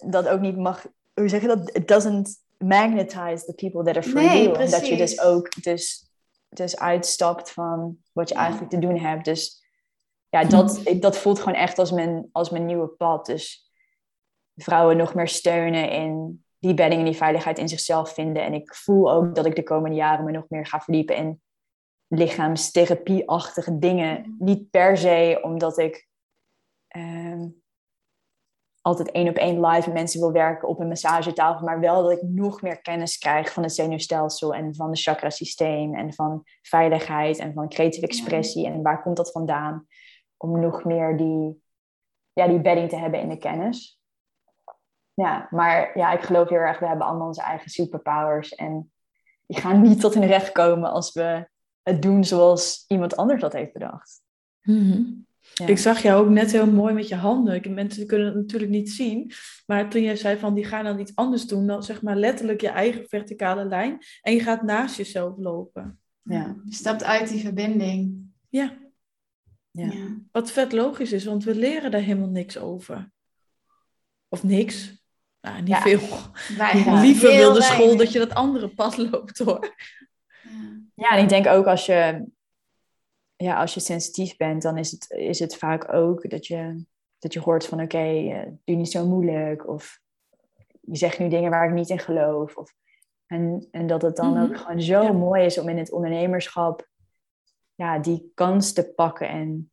dat 0.00 0.28
ook 0.28 0.40
niet 0.40 0.56
mag, 0.56 0.86
hoe 1.14 1.28
zeg 1.28 1.40
je 1.40 1.46
dat? 1.46 1.76
It 1.76 1.88
doesn't 1.88 2.44
magnetize 2.58 3.44
the 3.44 3.54
people 3.54 3.84
that 3.84 3.96
are 3.96 4.10
for 4.10 4.22
nee, 4.22 4.42
you. 4.42 4.52
Precies. 4.52 4.70
Dat 4.70 4.88
je 4.88 4.96
dus 4.96 5.20
ook 5.20 5.62
dus, 5.62 6.10
dus 6.48 6.78
uitstapt 6.78 7.50
van 7.50 7.98
wat 8.12 8.28
je 8.28 8.34
eigenlijk 8.34 8.70
te 8.70 8.78
doen 8.78 8.98
hebt. 8.98 9.24
Dus 9.24 9.64
ja, 10.28 10.44
dat, 10.44 10.80
dat 11.00 11.16
voelt 11.16 11.38
gewoon 11.38 11.54
echt 11.54 11.78
als 11.78 11.90
mijn, 11.90 12.28
als 12.32 12.50
mijn 12.50 12.66
nieuwe 12.66 12.88
pad. 12.88 13.26
Dus 13.26 13.65
vrouwen 14.56 14.96
nog 14.96 15.14
meer 15.14 15.28
steunen 15.28 15.90
in 15.90 16.44
die 16.58 16.74
bedding 16.74 17.00
en 17.00 17.06
die 17.06 17.16
veiligheid 17.16 17.58
in 17.58 17.68
zichzelf 17.68 18.14
vinden. 18.14 18.44
En 18.44 18.54
ik 18.54 18.74
voel 18.74 19.12
ook 19.12 19.34
dat 19.34 19.46
ik 19.46 19.56
de 19.56 19.62
komende 19.62 19.96
jaren 19.96 20.24
me 20.24 20.30
nog 20.30 20.48
meer 20.48 20.66
ga 20.66 20.80
verdiepen 20.80 21.16
in 21.16 21.40
lichaamstherapie-achtige 22.08 23.78
dingen. 23.78 24.36
Niet 24.38 24.70
per 24.70 24.96
se 24.96 25.38
omdat 25.42 25.78
ik 25.78 26.08
ehm, 26.88 27.48
altijd 28.80 29.10
één 29.10 29.28
op 29.28 29.36
één 29.36 29.66
live 29.66 29.86
met 29.86 29.96
mensen 29.96 30.20
wil 30.20 30.32
werken 30.32 30.68
op 30.68 30.80
een 30.80 30.88
massagetafel, 30.88 31.66
maar 31.66 31.80
wel 31.80 32.02
dat 32.02 32.12
ik 32.12 32.22
nog 32.22 32.62
meer 32.62 32.80
kennis 32.80 33.18
krijg 33.18 33.52
van 33.52 33.62
het 33.62 33.74
zenuwstelsel 33.74 34.54
en 34.54 34.74
van 34.74 34.90
het 34.90 35.00
chakrasysteem 35.00 35.94
en 35.94 36.14
van 36.14 36.42
veiligheid 36.62 37.38
en 37.38 37.52
van 37.52 37.68
creatieve 37.68 38.06
expressie 38.06 38.66
en 38.66 38.82
waar 38.82 39.02
komt 39.02 39.16
dat 39.16 39.32
vandaan. 39.32 39.86
Om 40.36 40.60
nog 40.60 40.84
meer 40.84 41.16
die, 41.16 41.62
ja, 42.32 42.48
die 42.48 42.60
bedding 42.60 42.88
te 42.88 42.96
hebben 42.96 43.20
in 43.20 43.28
de 43.28 43.38
kennis 43.38 43.95
ja, 45.16 45.48
maar 45.50 45.98
ja, 45.98 46.12
ik 46.12 46.22
geloof 46.22 46.48
heel 46.48 46.58
erg, 46.58 46.78
we 46.78 46.86
hebben 46.86 47.06
allemaal 47.06 47.26
onze 47.26 47.42
eigen 47.42 47.70
superpowers. 47.70 48.54
En 48.54 48.92
die 49.46 49.60
gaan 49.60 49.80
niet 49.82 50.00
tot 50.00 50.14
hun 50.14 50.26
recht 50.26 50.52
komen 50.52 50.90
als 50.90 51.12
we 51.12 51.48
het 51.82 52.02
doen 52.02 52.24
zoals 52.24 52.84
iemand 52.88 53.16
anders 53.16 53.40
dat 53.40 53.52
heeft 53.52 53.72
bedacht. 53.72 54.22
Mhm. 54.62 55.02
Ik 55.66 55.78
zag 55.78 56.02
jou 56.02 56.24
ook 56.24 56.30
net 56.30 56.52
heel 56.52 56.72
mooi 56.72 56.94
met 56.94 57.08
je 57.08 57.14
handen. 57.14 57.74
Mensen 57.74 58.06
kunnen 58.06 58.26
het 58.26 58.36
natuurlijk 58.36 58.70
niet 58.70 58.90
zien. 58.90 59.32
Maar 59.66 59.90
toen 59.90 60.02
jij 60.02 60.16
zei 60.16 60.38
van 60.38 60.54
die 60.54 60.64
gaan 60.64 60.84
dan 60.84 60.98
iets 60.98 61.14
anders 61.14 61.46
doen, 61.46 61.66
dan 61.66 61.82
zeg 61.82 62.02
maar 62.02 62.16
letterlijk 62.16 62.60
je 62.60 62.68
eigen 62.68 63.08
verticale 63.08 63.64
lijn. 63.64 63.98
En 64.22 64.32
je 64.32 64.40
gaat 64.40 64.62
naast 64.62 64.96
jezelf 64.96 65.36
lopen. 65.36 66.00
Ja. 66.22 66.56
Je 66.64 66.74
stapt 66.74 67.04
uit 67.04 67.28
die 67.28 67.40
verbinding. 67.40 68.30
Ja. 68.48 68.78
ja. 69.70 69.90
Wat 70.32 70.50
vet 70.50 70.72
logisch 70.72 71.12
is, 71.12 71.24
want 71.24 71.44
we 71.44 71.54
leren 71.54 71.90
daar 71.90 72.00
helemaal 72.00 72.28
niks 72.28 72.58
over. 72.58 73.10
Of 74.28 74.42
niks. 74.42 74.95
Nou, 75.46 75.62
niet 75.62 75.76
veel. 75.76 76.00
Liever 77.00 77.30
wil 77.30 77.52
de 77.52 77.62
school 77.62 77.96
dat 77.96 78.12
je 78.12 78.18
dat 78.18 78.34
andere 78.34 78.68
pad 78.68 78.96
loopt 78.96 79.38
hoor. 79.38 79.74
Ja, 80.94 81.10
en 81.10 81.22
ik 81.22 81.28
denk 81.28 81.46
ook 81.46 81.66
als 81.66 81.86
je, 81.86 82.26
ja, 83.36 83.60
als 83.60 83.74
je 83.74 83.80
sensitief 83.80 84.36
bent, 84.36 84.62
dan 84.62 84.78
is 84.78 84.90
het, 84.90 85.10
is 85.10 85.38
het 85.38 85.56
vaak 85.56 85.92
ook 85.92 86.30
dat 86.30 86.46
je, 86.46 86.84
dat 87.18 87.32
je 87.32 87.40
hoort 87.40 87.66
van 87.66 87.80
oké, 87.80 87.96
okay, 87.96 88.46
uh, 88.46 88.52
doe 88.64 88.76
niet 88.76 88.90
zo 88.90 89.06
moeilijk. 89.06 89.68
Of 89.68 90.00
je 90.80 90.96
zegt 90.96 91.18
nu 91.18 91.28
dingen 91.28 91.50
waar 91.50 91.68
ik 91.68 91.74
niet 91.74 91.88
in 91.88 91.98
geloof. 91.98 92.56
Of, 92.56 92.74
en, 93.26 93.68
en 93.70 93.86
dat 93.86 94.02
het 94.02 94.16
dan 94.16 94.32
mhm. 94.32 94.42
ook 94.42 94.56
gewoon 94.56 94.82
zo 94.82 95.12
mooi 95.12 95.44
is 95.44 95.58
om 95.58 95.68
in 95.68 95.78
het 95.78 95.92
ondernemerschap 95.92 96.88
ja, 97.74 97.98
die 97.98 98.30
kans 98.34 98.72
te 98.72 98.92
pakken 98.94 99.28
en 99.28 99.70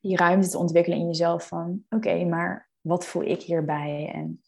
die 0.00 0.16
ruimte 0.16 0.48
te 0.48 0.58
ontwikkelen 0.58 0.98
in 0.98 1.06
jezelf 1.06 1.46
van 1.46 1.84
oké, 1.88 2.24
maar 2.24 2.70
wat 2.80 3.06
voel 3.06 3.22
ik 3.22 3.42
hierbij? 3.42 4.10
En 4.14 4.42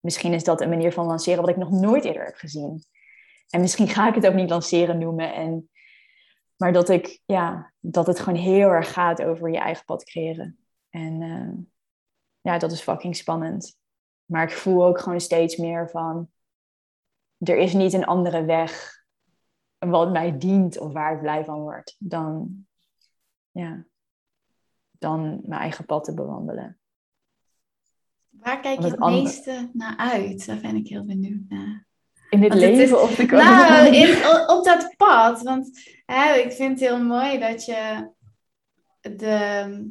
misschien 0.00 0.32
is 0.32 0.44
dat 0.44 0.60
een 0.60 0.68
manier 0.68 0.92
van 0.92 1.06
lanceren 1.06 1.40
wat 1.40 1.50
ik 1.50 1.56
nog 1.56 1.70
nooit 1.70 2.04
eerder 2.04 2.24
heb 2.24 2.34
gezien. 2.34 2.84
En 3.50 3.60
misschien 3.60 3.88
ga 3.88 4.08
ik 4.08 4.14
het 4.14 4.26
ook 4.26 4.34
niet 4.34 4.50
lanceren 4.50 4.98
noemen. 4.98 5.34
En, 5.34 5.70
maar 6.56 6.72
dat, 6.72 6.88
ik, 6.88 7.20
ja, 7.26 7.72
dat 7.80 8.06
het 8.06 8.20
gewoon 8.20 8.38
heel 8.38 8.68
erg 8.68 8.92
gaat 8.92 9.22
over 9.22 9.50
je 9.50 9.58
eigen 9.58 9.84
pad 9.84 10.04
creëren. 10.04 10.58
En 10.90 11.20
uh, 11.20 11.64
ja, 12.40 12.58
dat 12.58 12.72
is 12.72 12.80
fucking 12.80 13.16
spannend. 13.16 13.78
Maar 14.24 14.42
ik 14.42 14.50
voel 14.50 14.84
ook 14.84 15.00
gewoon 15.00 15.20
steeds 15.20 15.56
meer 15.56 15.90
van... 15.90 16.30
Er 17.38 17.56
is 17.56 17.72
niet 17.72 17.92
een 17.92 18.04
andere 18.04 18.44
weg 18.44 18.98
wat 19.78 20.10
mij 20.10 20.38
dient 20.38 20.78
of 20.78 20.92
waar 20.92 21.14
ik 21.14 21.20
blij 21.20 21.44
van 21.44 21.60
word. 21.60 21.96
Dan, 21.98 22.66
ja, 23.50 23.84
dan 24.90 25.40
mijn 25.44 25.60
eigen 25.60 25.84
pad 25.84 26.04
te 26.04 26.14
bewandelen. 26.14 26.79
Waar 28.40 28.60
kijk 28.60 28.80
je 28.80 28.86
het 28.86 28.98
meeste 28.98 29.70
naar 29.72 29.96
uit? 29.96 30.46
Daar 30.46 30.60
ben 30.60 30.76
ik 30.76 30.88
heel 30.88 31.04
benieuwd 31.04 31.42
naar. 31.48 31.86
In 32.30 32.40
dit 32.40 32.54
leven 32.54 32.82
is, 32.82 32.92
of 32.92 33.14
de 33.14 33.24
Nou, 33.26 33.94
in, 33.94 34.16
op 34.48 34.64
dat 34.64 34.94
pad. 34.96 35.42
Want 35.42 35.70
hè, 36.06 36.34
ik 36.34 36.52
vind 36.52 36.80
het 36.80 36.88
heel 36.88 37.02
mooi 37.02 37.38
dat 37.38 37.64
je 37.64 38.10
de, 39.00 39.90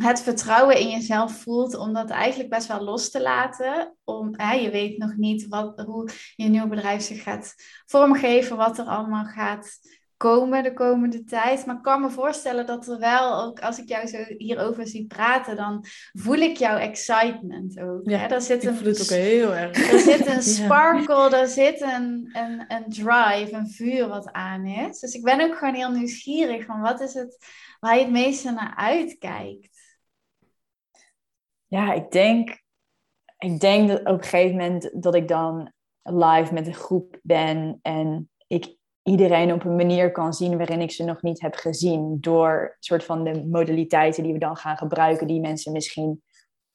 het 0.00 0.20
vertrouwen 0.20 0.78
in 0.78 0.88
jezelf 0.88 1.32
voelt 1.32 1.76
om 1.76 1.92
dat 1.92 2.10
eigenlijk 2.10 2.50
best 2.50 2.66
wel 2.66 2.80
los 2.80 3.10
te 3.10 3.22
laten. 3.22 3.96
Om, 4.04 4.34
hè, 4.36 4.52
je 4.52 4.70
weet 4.70 4.98
nog 4.98 5.16
niet 5.16 5.48
wat, 5.48 5.80
hoe 5.80 6.08
je 6.36 6.48
nieuw 6.48 6.68
bedrijf 6.68 7.02
zich 7.02 7.22
gaat 7.22 7.54
vormgeven, 7.86 8.56
wat 8.56 8.78
er 8.78 8.86
allemaal 8.86 9.24
gaat 9.24 9.78
komen 10.18 10.62
de 10.62 10.72
komende 10.72 11.24
tijd. 11.24 11.66
Maar 11.66 11.76
ik 11.76 11.82
kan 11.82 12.00
me 12.00 12.10
voorstellen 12.10 12.66
dat 12.66 12.86
er 12.86 12.98
wel, 12.98 13.42
ook 13.42 13.60
als 13.60 13.78
ik 13.78 13.88
jou 13.88 14.06
zo 14.06 14.18
hierover 14.36 14.86
zie 14.86 15.06
praten, 15.06 15.56
dan 15.56 15.84
voel 16.12 16.36
ik 16.36 16.56
jouw 16.56 16.76
excitement 16.76 17.80
ook. 17.80 18.00
Ja, 18.08 18.18
hè? 18.18 18.28
Daar 18.28 18.40
zit 18.40 18.62
ik 18.62 18.68
een, 18.68 18.76
voel 18.76 18.86
het 18.86 19.02
ook 19.02 19.18
heel 19.18 19.54
erg. 19.54 19.76
Er 19.92 19.98
zit 19.98 20.26
een 20.26 20.42
sparkle, 20.64 21.36
er 21.36 21.48
zit 21.48 21.80
een, 21.80 22.30
een, 22.32 22.64
een 22.68 22.84
drive, 22.88 23.48
een 23.52 23.70
vuur 23.70 24.08
wat 24.08 24.32
aan 24.32 24.66
is. 24.66 25.00
Dus 25.00 25.14
ik 25.14 25.22
ben 25.22 25.40
ook 25.40 25.56
gewoon 25.56 25.74
heel 25.74 25.90
nieuwsgierig 25.90 26.64
van 26.64 26.80
wat 26.80 27.00
is 27.00 27.14
het 27.14 27.36
waar 27.80 27.96
je 27.96 28.02
het 28.02 28.12
meeste 28.12 28.50
naar 28.50 28.74
uitkijkt? 28.76 29.98
Ja, 31.66 31.92
ik 31.92 32.10
denk, 32.10 32.62
ik 33.38 33.60
denk 33.60 33.88
dat 33.88 34.00
op 34.00 34.06
een 34.06 34.22
gegeven 34.22 34.56
moment 34.56 35.02
dat 35.02 35.14
ik 35.14 35.28
dan 35.28 35.72
live 36.02 36.52
met 36.52 36.66
een 36.66 36.74
groep 36.74 37.18
ben 37.22 37.78
en 37.82 38.30
ik 38.46 38.77
iedereen 39.08 39.52
op 39.52 39.64
een 39.64 39.76
manier 39.76 40.12
kan 40.12 40.34
zien 40.34 40.56
waarin 40.56 40.80
ik 40.80 40.90
ze 40.90 41.04
nog 41.04 41.22
niet 41.22 41.40
heb 41.40 41.54
gezien. 41.54 42.20
Door 42.20 42.76
soort 42.80 43.04
van 43.04 43.24
de 43.24 43.46
modaliteiten 43.46 44.22
die 44.22 44.32
we 44.32 44.38
dan 44.38 44.56
gaan 44.56 44.76
gebruiken, 44.76 45.26
die 45.26 45.40
mensen 45.40 45.72
misschien 45.72 46.22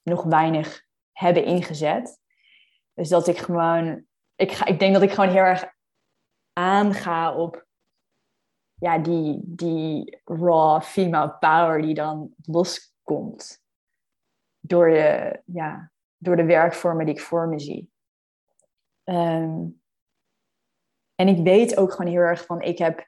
nog 0.01 0.23
weinig 0.23 0.85
hebben 1.11 1.45
ingezet. 1.45 2.19
Dus 2.93 3.09
dat 3.09 3.27
ik 3.27 3.37
gewoon, 3.37 4.05
ik, 4.35 4.51
ga, 4.51 4.65
ik 4.65 4.79
denk 4.79 4.93
dat 4.93 5.01
ik 5.01 5.11
gewoon 5.11 5.29
heel 5.29 5.43
erg 5.43 5.65
aanga 6.53 7.35
op 7.35 7.65
ja, 8.73 8.97
die, 8.97 9.39
die 9.43 10.21
raw 10.25 10.81
female 10.81 11.37
power 11.39 11.81
die 11.81 11.93
dan 11.93 12.33
loskomt. 12.41 13.61
Door 14.59 14.89
de, 14.89 15.41
ja, 15.45 15.91
door 16.17 16.35
de 16.35 16.45
werkvormen 16.45 17.05
die 17.05 17.15
ik 17.15 17.21
voor 17.21 17.47
me 17.47 17.59
zie. 17.59 17.91
Ehm, 19.03 19.65
en 21.15 21.27
ik 21.27 21.43
weet 21.43 21.77
ook 21.77 21.91
gewoon 21.93 22.11
heel 22.11 22.21
erg 22.21 22.45
van, 22.45 22.61
ik 22.61 22.77
heb 22.77 23.07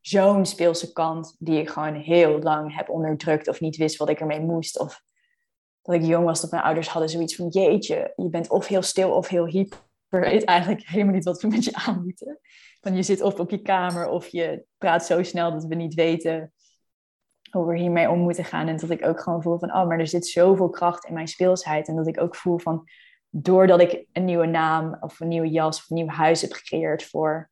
zo'n 0.00 0.46
speelse 0.46 0.92
kant 0.92 1.36
die 1.38 1.60
ik 1.60 1.68
gewoon 1.68 1.94
heel 1.94 2.38
lang 2.38 2.76
heb 2.76 2.88
onderdrukt 2.88 3.48
of 3.48 3.60
niet 3.60 3.76
wist 3.76 3.96
wat 3.96 4.08
ik 4.08 4.20
ermee 4.20 4.40
moest. 4.40 4.78
Of 4.78 5.02
dat 5.82 5.94
ik 5.94 6.02
jong 6.02 6.24
was, 6.24 6.40
dat 6.40 6.50
mijn 6.50 6.62
ouders 6.62 6.88
hadden 6.88 7.10
zoiets 7.10 7.36
van, 7.36 7.48
jeetje, 7.48 8.12
je 8.16 8.28
bent 8.28 8.50
of 8.50 8.66
heel 8.66 8.82
stil 8.82 9.10
of 9.12 9.28
heel 9.28 9.46
hyper. 9.46 9.78
Weet 10.08 10.44
eigenlijk 10.44 10.86
helemaal 10.86 11.14
niet 11.14 11.24
wat 11.24 11.42
we 11.42 11.48
met 11.48 11.64
je 11.64 11.74
aan 11.74 12.02
moeten. 12.02 12.40
Van 12.80 12.96
je 12.96 13.02
zit 13.02 13.22
of 13.22 13.40
op 13.40 13.50
je 13.50 13.62
kamer 13.62 14.08
of 14.08 14.28
je 14.28 14.64
praat 14.78 15.06
zo 15.06 15.22
snel 15.22 15.52
dat 15.52 15.64
we 15.64 15.74
niet 15.74 15.94
weten 15.94 16.52
hoe 17.50 17.66
we 17.66 17.78
hiermee 17.78 18.10
om 18.10 18.18
moeten 18.18 18.44
gaan. 18.44 18.68
En 18.68 18.76
dat 18.76 18.90
ik 18.90 19.06
ook 19.06 19.20
gewoon 19.20 19.42
voel 19.42 19.58
van, 19.58 19.74
oh, 19.74 19.86
maar 19.86 19.98
er 19.98 20.06
zit 20.06 20.26
zoveel 20.26 20.70
kracht 20.70 21.04
in 21.04 21.14
mijn 21.14 21.28
speelsheid. 21.28 21.88
En 21.88 21.96
dat 21.96 22.06
ik 22.06 22.20
ook 22.20 22.36
voel 22.36 22.58
van, 22.58 22.84
doordat 23.30 23.80
ik 23.80 24.06
een 24.12 24.24
nieuwe 24.24 24.46
naam 24.46 24.96
of 25.00 25.20
een 25.20 25.28
nieuwe 25.28 25.50
jas 25.50 25.78
of 25.78 25.90
een 25.90 25.96
nieuw 25.96 26.08
huis 26.08 26.40
heb 26.40 26.52
gecreëerd 26.52 27.04
voor 27.04 27.50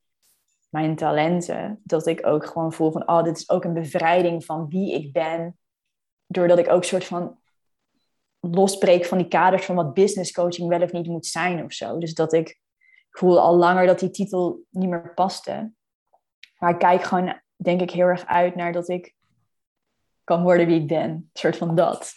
mijn 0.69 0.97
talenten, 0.97 1.81
dat 1.85 2.07
ik 2.07 2.27
ook 2.27 2.47
gewoon 2.47 2.73
voel 2.73 2.93
van, 2.93 3.09
oh, 3.09 3.23
dit 3.23 3.37
is 3.37 3.51
ook 3.51 3.65
een 3.65 3.75
bevrijding 3.75 4.45
van 4.45 4.69
wie 4.69 4.95
ik 4.95 5.13
ben. 5.13 5.59
Doordat 6.27 6.59
ik 6.59 6.71
ook 6.71 6.85
soort 6.85 7.05
van 7.05 7.39
losbreek 8.41 9.05
van 9.05 9.19
die 9.19 9.29
kaders 9.29 9.65
van 9.65 9.75
wat 9.75 9.95
business 9.95 10.33
coaching 10.33 10.69
wel 10.69 10.83
of 10.83 10.93
niet 10.93 11.07
moet 11.07 11.27
zijn 11.27 11.65
of 11.65 11.73
zo. 11.73 11.99
Dus 11.99 12.15
dat 12.15 12.33
ik 12.33 12.61
voel 13.11 13.41
al 13.41 13.57
langer 13.57 13.87
dat 13.87 13.99
die 13.99 14.11
titel 14.11 14.65
niet 14.71 14.89
meer 14.89 15.15
paste. 15.15 15.73
Maar 16.59 16.71
ik 16.71 16.79
kijk 16.79 17.03
gewoon, 17.03 17.41
denk 17.57 17.81
ik, 17.81 17.91
heel 17.91 18.07
erg 18.07 18.27
uit 18.27 18.55
naar 18.55 18.73
dat 18.73 18.89
ik 18.89 19.15
kan 20.25 20.43
worden 20.43 20.67
wie 20.67 20.81
ik 20.81 20.87
ben. 20.87 21.11
Een 21.11 21.31
soort 21.33 21.57
van 21.57 21.75
dat. 21.75 22.15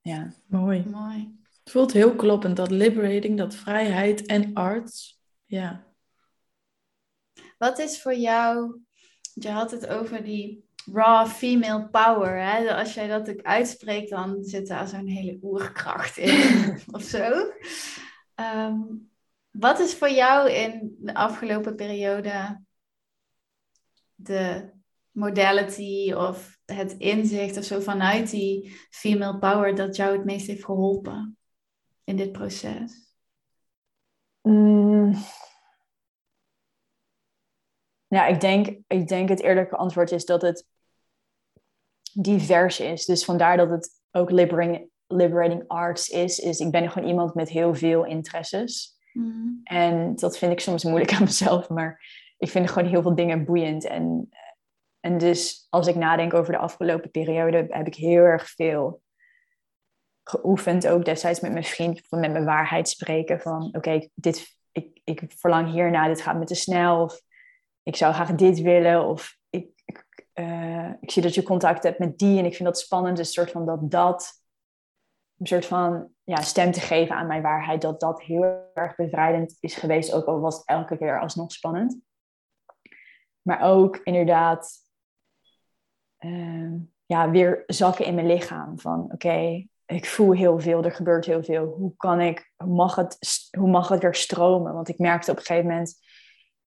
Ja. 0.00 0.32
Mooi. 0.46 0.84
Mooi. 0.90 1.38
Het 1.62 1.72
voelt 1.72 1.92
heel 1.92 2.14
kloppend, 2.14 2.56
dat 2.56 2.70
liberating, 2.70 3.38
dat 3.38 3.54
vrijheid 3.54 4.26
en 4.26 4.54
arts. 4.54 5.20
Ja. 5.44 5.84
Wat 7.58 7.78
is 7.78 8.02
voor 8.02 8.14
jou, 8.14 8.80
je 9.34 9.48
had 9.48 9.70
het 9.70 9.86
over 9.86 10.24
die 10.24 10.68
raw 10.92 11.26
female 11.26 11.88
power. 11.88 12.42
Hè? 12.42 12.74
Als 12.74 12.94
jij 12.94 13.06
dat 13.08 13.30
ook 13.30 13.42
uitspreekt, 13.42 14.10
dan 14.10 14.44
zit 14.44 14.66
daar 14.66 14.88
zo'n 14.88 15.06
hele 15.06 15.38
oerkracht 15.42 16.16
in 16.16 16.78
of 16.96 17.02
zo. 17.02 17.52
Ehm, 18.34 18.78
wat 19.50 19.78
is 19.78 19.94
voor 19.94 20.10
jou 20.10 20.50
in 20.50 20.96
de 20.98 21.14
afgelopen 21.14 21.76
periode 21.76 22.64
de 24.14 24.70
modality 25.20 26.12
of 26.12 26.58
het 26.64 26.92
inzicht 26.92 27.56
of 27.56 27.64
zo 27.64 27.80
vanuit 27.80 28.30
die 28.30 28.76
female 28.90 29.38
power 29.38 29.74
dat 29.74 29.96
jou 29.96 30.16
het 30.16 30.24
meest 30.24 30.46
heeft 30.46 30.64
geholpen 30.64 31.38
in 32.04 32.16
dit 32.16 32.32
proces? 32.32 33.14
Mm. 34.42 35.14
Ja, 38.06 38.26
ik 38.26 38.40
denk, 38.40 38.78
ik 38.86 39.08
denk 39.08 39.28
het 39.28 39.42
eerlijke 39.42 39.76
antwoord 39.76 40.12
is 40.12 40.24
dat 40.24 40.42
het 40.42 40.66
divers 42.12 42.80
is. 42.80 43.04
Dus 43.04 43.24
vandaar 43.24 43.56
dat 43.56 43.70
het 43.70 43.90
ook 44.10 44.30
liberating, 44.30 44.90
liberating 45.06 45.64
arts 45.66 46.08
is. 46.08 46.38
is. 46.38 46.60
Ik 46.60 46.70
ben 46.70 46.90
gewoon 46.90 47.08
iemand 47.08 47.34
met 47.34 47.48
heel 47.48 47.74
veel 47.74 48.04
interesses. 48.04 48.98
Mm. 49.12 49.60
En 49.64 50.14
dat 50.16 50.38
vind 50.38 50.52
ik 50.52 50.60
soms 50.60 50.84
moeilijk 50.84 51.12
aan 51.12 51.22
mezelf, 51.22 51.68
maar 51.68 52.00
ik 52.38 52.48
vind 52.48 52.70
gewoon 52.70 52.88
heel 52.88 53.02
veel 53.02 53.14
dingen 53.14 53.44
boeiend. 53.44 53.84
En, 53.84 54.28
en 55.00 55.18
dus 55.18 55.66
als 55.70 55.86
ik 55.86 55.94
nadenk 55.94 56.34
over 56.34 56.52
de 56.52 56.58
afgelopen 56.58 57.10
periode, 57.10 57.66
heb 57.68 57.86
ik 57.86 57.94
heel 57.94 58.22
erg 58.22 58.48
veel 58.48 59.02
geoefend. 60.22 60.86
Ook 60.86 61.04
destijds 61.04 61.40
met 61.40 61.52
mijn 61.52 61.64
vriend, 61.64 62.10
met 62.10 62.32
mijn 62.32 62.44
waarheid 62.44 62.88
spreken. 62.88 63.40
Van 63.40 63.68
oké, 63.72 64.08
dit 64.14 64.58
ik, 64.72 65.00
ik 65.04 65.22
verlang 65.36 65.70
hierna, 65.70 66.06
dit 66.06 66.20
gaat 66.20 66.38
me 66.38 66.44
te 66.44 66.54
snel. 66.54 67.02
Of 67.02 67.20
ik 67.82 67.96
zou 67.96 68.14
graag 68.14 68.34
dit 68.34 68.60
willen. 68.60 69.06
Of 69.06 69.36
ik, 69.50 69.82
ik, 69.84 70.26
uh, 70.34 70.92
ik 71.00 71.10
zie 71.10 71.22
dat 71.22 71.34
je 71.34 71.42
contact 71.42 71.82
hebt 71.82 71.98
met 71.98 72.18
die 72.18 72.38
en 72.38 72.44
ik 72.44 72.54
vind 72.54 72.68
dat 72.68 72.78
spannend. 72.78 73.18
Een 73.18 73.24
soort 73.24 73.50
van 73.50 73.66
dat 73.66 73.90
dat, 73.90 74.42
een 75.38 75.46
soort 75.46 75.66
van 75.66 76.12
ja, 76.24 76.40
stem 76.40 76.72
te 76.72 76.80
geven 76.80 77.16
aan 77.16 77.26
mijn 77.26 77.42
waarheid. 77.42 77.82
Dat 77.82 78.00
dat 78.00 78.22
heel 78.22 78.70
erg 78.74 78.96
bevrijdend 78.96 79.56
is 79.60 79.74
geweest. 79.74 80.12
Ook 80.12 80.26
al 80.26 80.40
was 80.40 80.56
het 80.56 80.66
elke 80.66 80.98
keer 80.98 81.20
alsnog 81.20 81.52
spannend. 81.52 81.98
Maar 83.42 83.60
ook 83.60 83.96
inderdaad 83.96 84.89
uh, 86.20 86.72
ja, 87.06 87.30
weer 87.30 87.64
zakken 87.66 88.04
in 88.04 88.14
mijn 88.14 88.26
lichaam. 88.26 88.78
Van 88.78 89.02
oké, 89.02 89.14
okay, 89.14 89.68
ik 89.86 90.06
voel 90.06 90.32
heel 90.32 90.60
veel, 90.60 90.84
er 90.84 90.92
gebeurt 90.92 91.24
heel 91.24 91.42
veel. 91.42 91.64
Hoe 91.64 91.92
kan 91.96 92.20
ik, 92.20 92.52
hoe 92.56 92.74
mag 92.74 92.94
het, 92.94 93.18
hoe 93.58 93.70
mag 93.70 93.88
het 93.88 94.02
weer 94.02 94.14
stromen? 94.14 94.74
Want 94.74 94.88
ik 94.88 94.98
merkte 94.98 95.30
op 95.30 95.36
een 95.36 95.44
gegeven 95.44 95.68
moment 95.68 95.94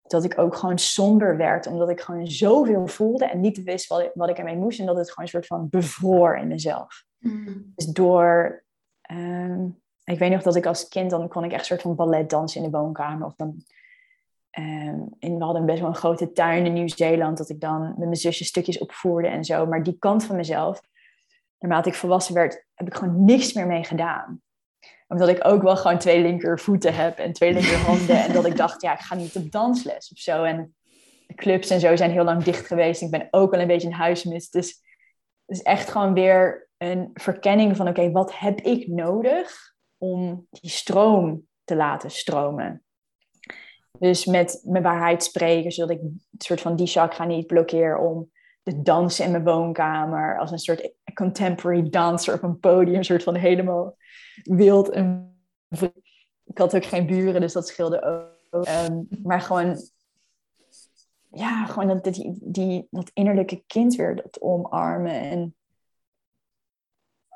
dat 0.01 0.23
ik 0.23 0.37
ook 0.37 0.55
gewoon 0.55 0.77
somber 0.77 1.37
werd, 1.37 1.67
omdat 1.67 1.89
ik 1.89 2.01
gewoon 2.01 2.27
zoveel 2.27 2.87
voelde 2.87 3.25
en 3.25 3.39
niet 3.39 3.63
wist 3.63 3.87
wat 3.87 4.01
ik, 4.01 4.11
wat 4.13 4.29
ik 4.29 4.37
ermee 4.37 4.55
moest. 4.55 4.79
En 4.79 4.85
dat 4.85 4.97
het 4.97 5.11
gewoon 5.11 5.25
een 5.25 5.31
soort 5.31 5.45
van 5.45 5.69
bevroor 5.69 6.37
in 6.37 6.47
mezelf. 6.47 7.05
Mm. 7.17 7.71
Dus 7.75 7.85
door, 7.85 8.63
um, 9.11 9.81
ik 10.03 10.19
weet 10.19 10.31
nog 10.31 10.41
dat 10.41 10.55
ik 10.55 10.65
als 10.65 10.87
kind, 10.87 11.09
dan 11.09 11.27
kon 11.27 11.43
ik 11.43 11.51
echt 11.51 11.59
een 11.59 11.65
soort 11.65 11.81
van 11.81 11.95
ballet 11.95 12.29
dansen 12.29 12.63
in 12.63 12.71
de 12.71 12.77
woonkamer. 12.77 13.27
Of 13.27 13.35
dan, 13.35 13.63
um, 14.59 15.09
in, 15.19 15.37
we 15.37 15.43
hadden 15.43 15.65
best 15.65 15.79
wel 15.79 15.89
een 15.89 15.95
grote 15.95 16.31
tuin 16.31 16.65
in 16.65 16.73
Nieuw-Zeeland, 16.73 17.37
dat 17.37 17.49
ik 17.49 17.59
dan 17.59 17.81
met 17.81 17.97
mijn 17.97 18.15
zusje 18.15 18.43
stukjes 18.43 18.77
opvoerde 18.77 19.27
en 19.27 19.43
zo. 19.43 19.65
Maar 19.65 19.83
die 19.83 19.97
kant 19.99 20.23
van 20.23 20.35
mezelf, 20.35 20.81
naarmate 21.59 21.89
ik 21.89 21.95
volwassen 21.95 22.33
werd, 22.33 22.65
heb 22.73 22.87
ik 22.87 22.93
gewoon 22.93 23.25
niks 23.25 23.53
meer 23.53 23.67
mee 23.67 23.83
gedaan. 23.83 24.41
Omdat 25.07 25.29
ik 25.29 25.47
ook 25.47 25.61
wel 25.61 25.77
gewoon 25.77 25.97
twee 25.97 26.21
linkervoeten 26.21 26.95
heb 26.95 27.17
en 27.17 27.33
twee 27.33 27.53
linkerhanden. 27.53 28.19
en 28.25 28.33
dat 28.33 28.45
ik 28.45 28.57
dacht, 28.57 28.81
ja, 28.81 28.93
ik 28.93 28.99
ga 28.99 29.15
niet 29.15 29.35
op 29.35 29.51
dansles 29.51 30.11
of 30.11 30.17
zo. 30.17 30.43
En 30.43 30.75
de 31.27 31.33
clubs 31.35 31.69
en 31.69 31.79
zo 31.79 31.95
zijn 31.95 32.11
heel 32.11 32.23
lang 32.23 32.43
dicht 32.43 32.67
geweest. 32.67 33.01
Ik 33.01 33.11
ben 33.11 33.27
ook 33.31 33.51
wel 33.51 33.59
een 33.59 33.67
beetje 33.67 33.87
een 33.87 33.93
huismis. 33.93 34.49
Dus 34.49 34.67
het 35.45 35.57
is 35.57 35.61
echt 35.61 35.89
gewoon 35.89 36.13
weer 36.13 36.69
een 36.77 37.09
verkenning 37.13 37.75
van, 37.75 37.87
oké, 37.87 38.11
wat 38.11 38.39
heb 38.39 38.61
ik 38.61 38.87
nodig 38.87 39.73
om 39.97 40.47
die 40.49 40.69
stroom 40.69 41.47
te 41.63 41.75
laten 41.75 42.11
stromen? 42.11 42.83
Dus 44.01 44.25
met 44.25 44.61
mijn 44.65 44.83
waarheid 44.83 45.23
spreken, 45.23 45.71
zodat 45.71 45.89
ik 45.89 46.01
een 46.01 46.21
soort 46.37 46.61
van 46.61 46.75
die 46.75 46.87
chakra 46.87 47.25
niet 47.25 47.47
blokkeer 47.47 47.97
om 47.97 48.31
de 48.63 48.81
dansen 48.81 49.25
in 49.25 49.31
mijn 49.31 49.43
woonkamer 49.43 50.39
als 50.39 50.51
een 50.51 50.59
soort 50.59 50.91
contemporary 51.13 51.89
danser 51.89 52.33
op 52.33 52.43
een 52.43 52.59
podium, 52.59 52.95
een 52.95 53.03
soort 53.03 53.23
van 53.23 53.35
helemaal 53.35 53.97
wild. 54.43 54.89
En 54.89 55.35
ik 56.43 56.57
had 56.57 56.75
ook 56.75 56.85
geen 56.85 57.05
buren, 57.05 57.41
dus 57.41 57.53
dat 57.53 57.67
scheelde 57.67 58.03
ook. 58.03 58.67
Um, 58.67 59.07
maar 59.23 59.41
gewoon, 59.41 59.77
ja, 61.31 61.65
gewoon 61.65 61.87
dat, 61.87 62.13
die, 62.13 62.37
die, 62.41 62.87
dat 62.89 63.11
innerlijke 63.13 63.63
kind 63.67 63.95
weer 63.95 64.15
dat 64.15 64.41
omarmen. 64.41 65.13
En 65.21 65.55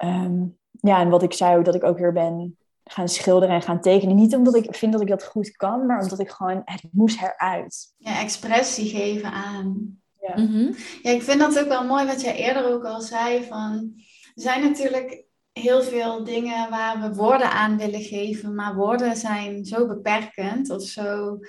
um, 0.03 0.57
ja, 0.72 0.99
en 1.01 1.09
wat 1.09 1.24
ik 1.24 1.34
zei 1.34 1.63
dat 1.63 1.76
ik 1.76 1.84
ook 1.84 1.97
weer 1.97 2.13
ben 2.13 2.57
gaan 2.91 3.09
schilderen 3.09 3.55
en 3.55 3.61
gaan 3.61 3.81
tekenen. 3.81 4.15
Niet 4.15 4.36
omdat 4.36 4.55
ik 4.55 4.75
vind 4.75 4.91
dat 4.91 5.01
ik 5.01 5.07
dat 5.07 5.23
goed 5.23 5.51
kan, 5.51 5.86
maar 5.86 6.01
omdat 6.01 6.19
ik 6.19 6.29
gewoon, 6.29 6.61
het 6.65 6.83
moest 6.91 7.21
eruit. 7.21 7.93
Ja, 7.97 8.19
expressie 8.19 8.89
geven 8.89 9.31
aan. 9.31 9.99
Ja. 10.19 10.41
Mm-hmm. 10.41 10.75
ja, 11.01 11.11
ik 11.11 11.21
vind 11.21 11.39
dat 11.39 11.59
ook 11.59 11.67
wel 11.67 11.86
mooi 11.86 12.05
wat 12.05 12.21
jij 12.21 12.36
eerder 12.36 12.73
ook 12.73 12.86
al 12.86 13.01
zei. 13.01 13.43
Van, 13.43 13.93
er 14.36 14.41
zijn 14.41 14.61
natuurlijk 14.61 15.23
heel 15.51 15.83
veel 15.83 16.23
dingen 16.23 16.69
waar 16.69 17.01
we 17.01 17.15
woorden 17.15 17.51
aan 17.51 17.77
willen 17.77 18.01
geven, 18.01 18.55
maar 18.55 18.75
woorden 18.75 19.15
zijn 19.15 19.65
zo 19.65 19.88
beperkend 19.88 20.69
of 20.69 20.81
zo 20.81 21.39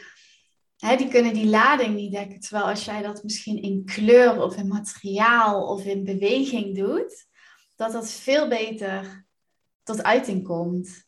hè, 0.76 0.96
die 0.96 1.08
kunnen 1.08 1.34
die 1.34 1.46
lading 1.46 1.94
niet 1.94 2.12
dekken. 2.12 2.40
Terwijl 2.40 2.64
als 2.64 2.84
jij 2.84 3.02
dat 3.02 3.22
misschien 3.22 3.62
in 3.62 3.84
kleur 3.84 4.42
of 4.42 4.56
in 4.56 4.68
materiaal 4.68 5.68
of 5.68 5.84
in 5.84 6.04
beweging 6.04 6.76
doet, 6.76 7.26
dat 7.76 7.92
dat 7.92 8.10
veel 8.10 8.48
beter 8.48 9.26
tot 9.82 10.02
uiting 10.02 10.44
komt. 10.44 11.05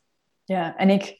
Ja, 0.48 0.76
en 0.76 0.90
ik, 0.90 1.18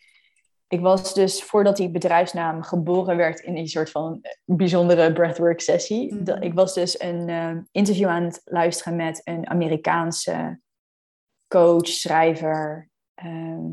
ik 0.68 0.80
was 0.80 1.14
dus 1.14 1.42
voordat 1.42 1.76
die 1.76 1.90
bedrijfsnaam 1.90 2.62
geboren 2.62 3.16
werd 3.16 3.40
in 3.40 3.54
die 3.54 3.66
soort 3.66 3.90
van 3.90 4.20
bijzondere 4.44 5.12
breathwork 5.12 5.60
sessie. 5.60 6.14
Mhm. 6.14 6.42
Ik 6.42 6.54
was 6.54 6.74
dus 6.74 7.00
een 7.00 7.28
uh, 7.28 7.56
interview 7.70 8.08
aan 8.08 8.22
het 8.22 8.40
luisteren 8.44 8.96
met 8.96 9.20
een 9.24 9.48
Amerikaanse 9.48 10.60
coach, 11.48 11.86
schrijver. 11.86 12.90
Ehm, 13.14 13.70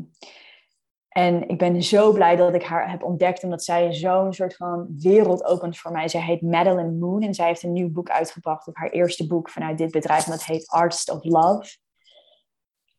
en 1.08 1.48
ik 1.48 1.58
ben 1.58 1.82
zo 1.82 2.12
blij 2.12 2.36
dat 2.36 2.54
ik 2.54 2.62
haar 2.62 2.90
heb 2.90 3.02
ontdekt, 3.02 3.42
omdat 3.42 3.64
zij 3.64 3.92
zo'n 3.92 4.32
soort 4.32 4.56
van 4.56 4.86
wereld 4.98 5.44
opent 5.44 5.78
voor 5.78 5.92
mij. 5.92 6.08
Zij 6.08 6.22
heet 6.22 6.42
Madeline 6.42 6.92
Moon 6.92 7.22
en 7.22 7.34
zij 7.34 7.46
heeft 7.46 7.62
een 7.62 7.72
nieuw 7.72 7.90
boek 7.90 8.10
uitgebracht, 8.10 8.66
of 8.66 8.74
haar 8.76 8.90
eerste 8.90 9.26
boek 9.26 9.50
vanuit 9.50 9.78
dit 9.78 9.90
bedrijf, 9.90 10.24
en 10.24 10.30
dat 10.30 10.44
heet 10.44 10.68
Artist 10.68 11.10
of 11.10 11.24
Love. 11.24 11.76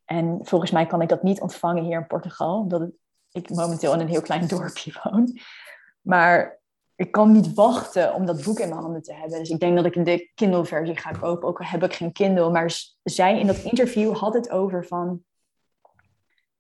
En 0.08 0.40
volgens 0.42 0.72
mij 0.72 0.86
kan 0.86 1.02
ik 1.02 1.10
dat 1.10 1.24
niet 1.24 1.42
ontvangen 1.42 1.84
hier 1.84 2.00
in 2.00 2.08
Portugal, 2.08 2.60
omdat 2.60 2.90
ik 3.32 3.50
momenteel 3.50 3.94
in 3.94 4.00
een 4.00 4.08
heel 4.08 4.22
klein 4.22 4.48
dorpje 4.48 5.00
woon. 5.04 5.40
Maar 6.02 6.60
ik 6.96 7.12
kan 7.12 7.32
niet 7.32 7.54
wachten 7.54 8.14
om 8.14 8.26
dat 8.26 8.44
boek 8.44 8.60
in 8.60 8.70
mijn 8.70 8.82
handen 8.82 9.02
te 9.02 9.14
hebben. 9.14 9.40
Dus 9.40 9.50
ik 9.50 9.60
denk 9.60 9.76
dat 9.76 9.86
ik 9.86 10.06
de 10.06 10.32
Kindle-versie 10.36 10.98
ga 10.98 11.12
kopen, 11.12 11.48
ook 11.48 11.60
al 11.60 11.66
heb 11.66 11.84
ik 11.84 11.94
geen 11.94 12.12
Kindle. 12.12 12.50
Maar 12.50 12.82
zij 13.04 13.40
in 13.40 13.48
dat 13.48 13.58
interview 13.58 14.16
had 14.16 14.34
het 14.34 14.50
over 14.50 14.86
van... 14.86 15.24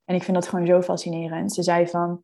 En 0.05 0.15
ik 0.15 0.23
vind 0.23 0.37
dat 0.37 0.47
gewoon 0.47 0.67
zo 0.67 0.81
fascinerend. 0.81 1.53
Ze 1.53 1.63
zei 1.63 1.87
van... 1.87 2.23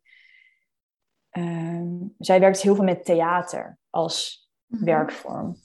Uh, 1.32 2.02
zij 2.18 2.40
werkt 2.40 2.60
heel 2.60 2.74
veel 2.74 2.84
met 2.84 3.04
theater 3.04 3.78
als 3.90 4.48
mhm. 4.66 4.84
werkvorm. 4.84 5.56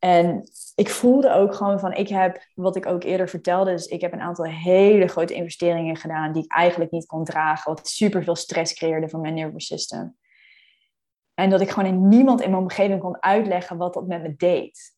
En 0.00 0.48
ik 0.74 0.88
voelde 0.88 1.32
ook 1.32 1.54
gewoon 1.54 1.80
van, 1.80 1.92
ik 1.92 2.08
heb, 2.08 2.42
wat 2.54 2.76
ik 2.76 2.86
ook 2.86 3.02
eerder 3.02 3.28
vertelde, 3.28 3.70
dus 3.70 3.86
ik 3.86 4.00
heb 4.00 4.12
een 4.12 4.20
aantal 4.20 4.44
hele 4.44 5.06
grote 5.06 5.34
investeringen 5.34 5.96
gedaan 5.96 6.32
die 6.32 6.44
ik 6.44 6.52
eigenlijk 6.52 6.90
niet 6.90 7.06
kon 7.06 7.24
dragen, 7.24 7.74
wat 7.74 7.88
super 7.88 8.24
veel 8.24 8.36
stress 8.36 8.74
creëerde 8.74 9.08
voor 9.08 9.20
mijn 9.20 9.34
nervous 9.34 9.66
system. 9.66 10.16
En 11.34 11.50
dat 11.50 11.60
ik 11.60 11.70
gewoon 11.70 11.88
in 11.88 12.08
niemand 12.08 12.40
in 12.40 12.50
mijn 12.50 12.62
omgeving 12.62 13.00
kon 13.00 13.22
uitleggen 13.22 13.76
wat 13.76 13.94
dat 13.94 14.06
met 14.06 14.22
me 14.22 14.36
deed. 14.36 14.94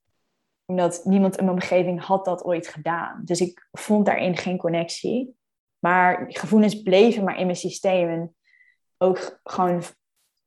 Omdat 0.64 1.00
niemand 1.05 1.36
in 1.36 1.44
mijn 1.44 1.57
omgeving 1.57 2.05
had 2.05 2.24
dat 2.24 2.44
ooit 2.44 2.68
gedaan. 2.68 3.22
Dus 3.24 3.40
ik 3.40 3.68
vond 3.72 4.07
daarin 4.07 4.36
geen 4.36 4.59
connectie. 4.59 5.36
Maar 5.78 6.24
gevoelens 6.28 6.82
bleven 6.82 7.24
maar 7.24 7.38
in 7.38 7.44
mijn 7.46 7.57
systeem. 7.57 8.09
En 8.09 8.34
ook 8.98 9.40
gewoon 9.44 9.82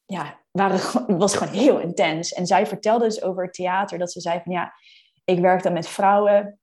ja, 0.06 0.39
waren, 0.51 0.80
was 1.18 1.36
gewoon 1.36 1.53
heel 1.53 1.80
intens. 1.80 2.34
En 2.34 2.45
zij 2.45 2.68
vertelde 2.68 3.06
dus 3.06 3.22
over 3.22 3.43
het 3.43 3.53
theater 3.53 3.97
dat 3.97 4.12
ze 4.12 4.22
zei 4.22 4.41
van 4.43 4.53
ja, 4.53 4.74
ik 5.24 5.39
werk 5.39 5.64
dan 5.64 5.74
met 5.74 5.88
vrouwen 5.88 6.60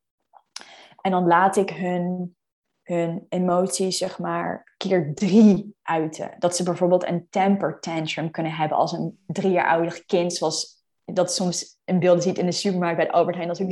en 1.01 1.11
dan 1.11 1.27
laat 1.27 1.57
ik 1.57 1.71
hun, 1.71 2.37
hun 2.83 3.27
emoties 3.29 3.99
zeg 3.99 4.19
maar 4.19 4.75
keer 4.77 5.15
drie 5.15 5.77
uiten. 5.83 6.35
Dat 6.39 6.57
ze 6.57 6.63
bijvoorbeeld 6.63 7.07
een 7.07 7.27
temper 7.31 7.81
tantrum 7.81 8.31
kunnen 8.31 8.53
hebben 8.53 8.77
als 8.77 8.93
een 8.93 9.23
drie 9.27 9.51
jaar 9.51 9.69
ouder 9.69 10.05
kind, 10.07 10.33
zoals 10.33 10.85
dat 11.05 11.35
soms 11.35 11.79
in 11.85 11.99
beelden 11.99 12.23
ziet 12.23 12.39
in 12.39 12.47
de 12.47 12.53
supermarkt 12.53 12.97
bij 12.97 13.11
Albert 13.11 13.37
Heijn. 13.37 13.49
Dat 13.49 13.59
ik 13.59 13.69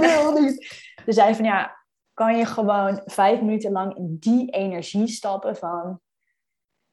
wil 0.00 0.32
niet. 0.40 0.92
Ze 1.04 1.12
zei 1.12 1.34
van 1.34 1.44
ja, 1.44 1.76
kan 2.14 2.36
je 2.36 2.46
gewoon 2.46 3.02
vijf 3.04 3.40
minuten 3.40 3.72
lang 3.72 3.96
in 3.96 4.16
die 4.20 4.50
energie 4.50 5.06
stappen 5.06 5.56
van 5.56 6.00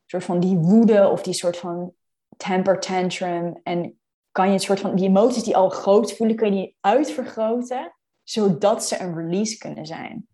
soort 0.05 0.23
van 0.23 0.39
die 0.39 0.55
woede 0.57 1.07
of 1.07 1.21
die 1.21 1.33
soort 1.33 1.57
van 1.57 1.93
temper 2.37 2.79
tantrum. 2.79 3.59
En 3.63 3.99
kan 4.31 4.47
je 4.47 4.53
een 4.53 4.59
soort 4.59 4.79
van 4.79 4.95
die 4.95 5.07
emoties 5.07 5.43
die 5.43 5.55
al 5.55 5.69
groot 5.69 6.13
voelen, 6.13 6.35
kun 6.35 6.53
je 6.53 6.61
die 6.61 6.77
uitvergroten, 6.81 7.95
zodat 8.23 8.85
ze 8.85 8.99
een 8.99 9.15
release 9.15 9.57
kunnen 9.57 9.85
zijn. 9.85 10.27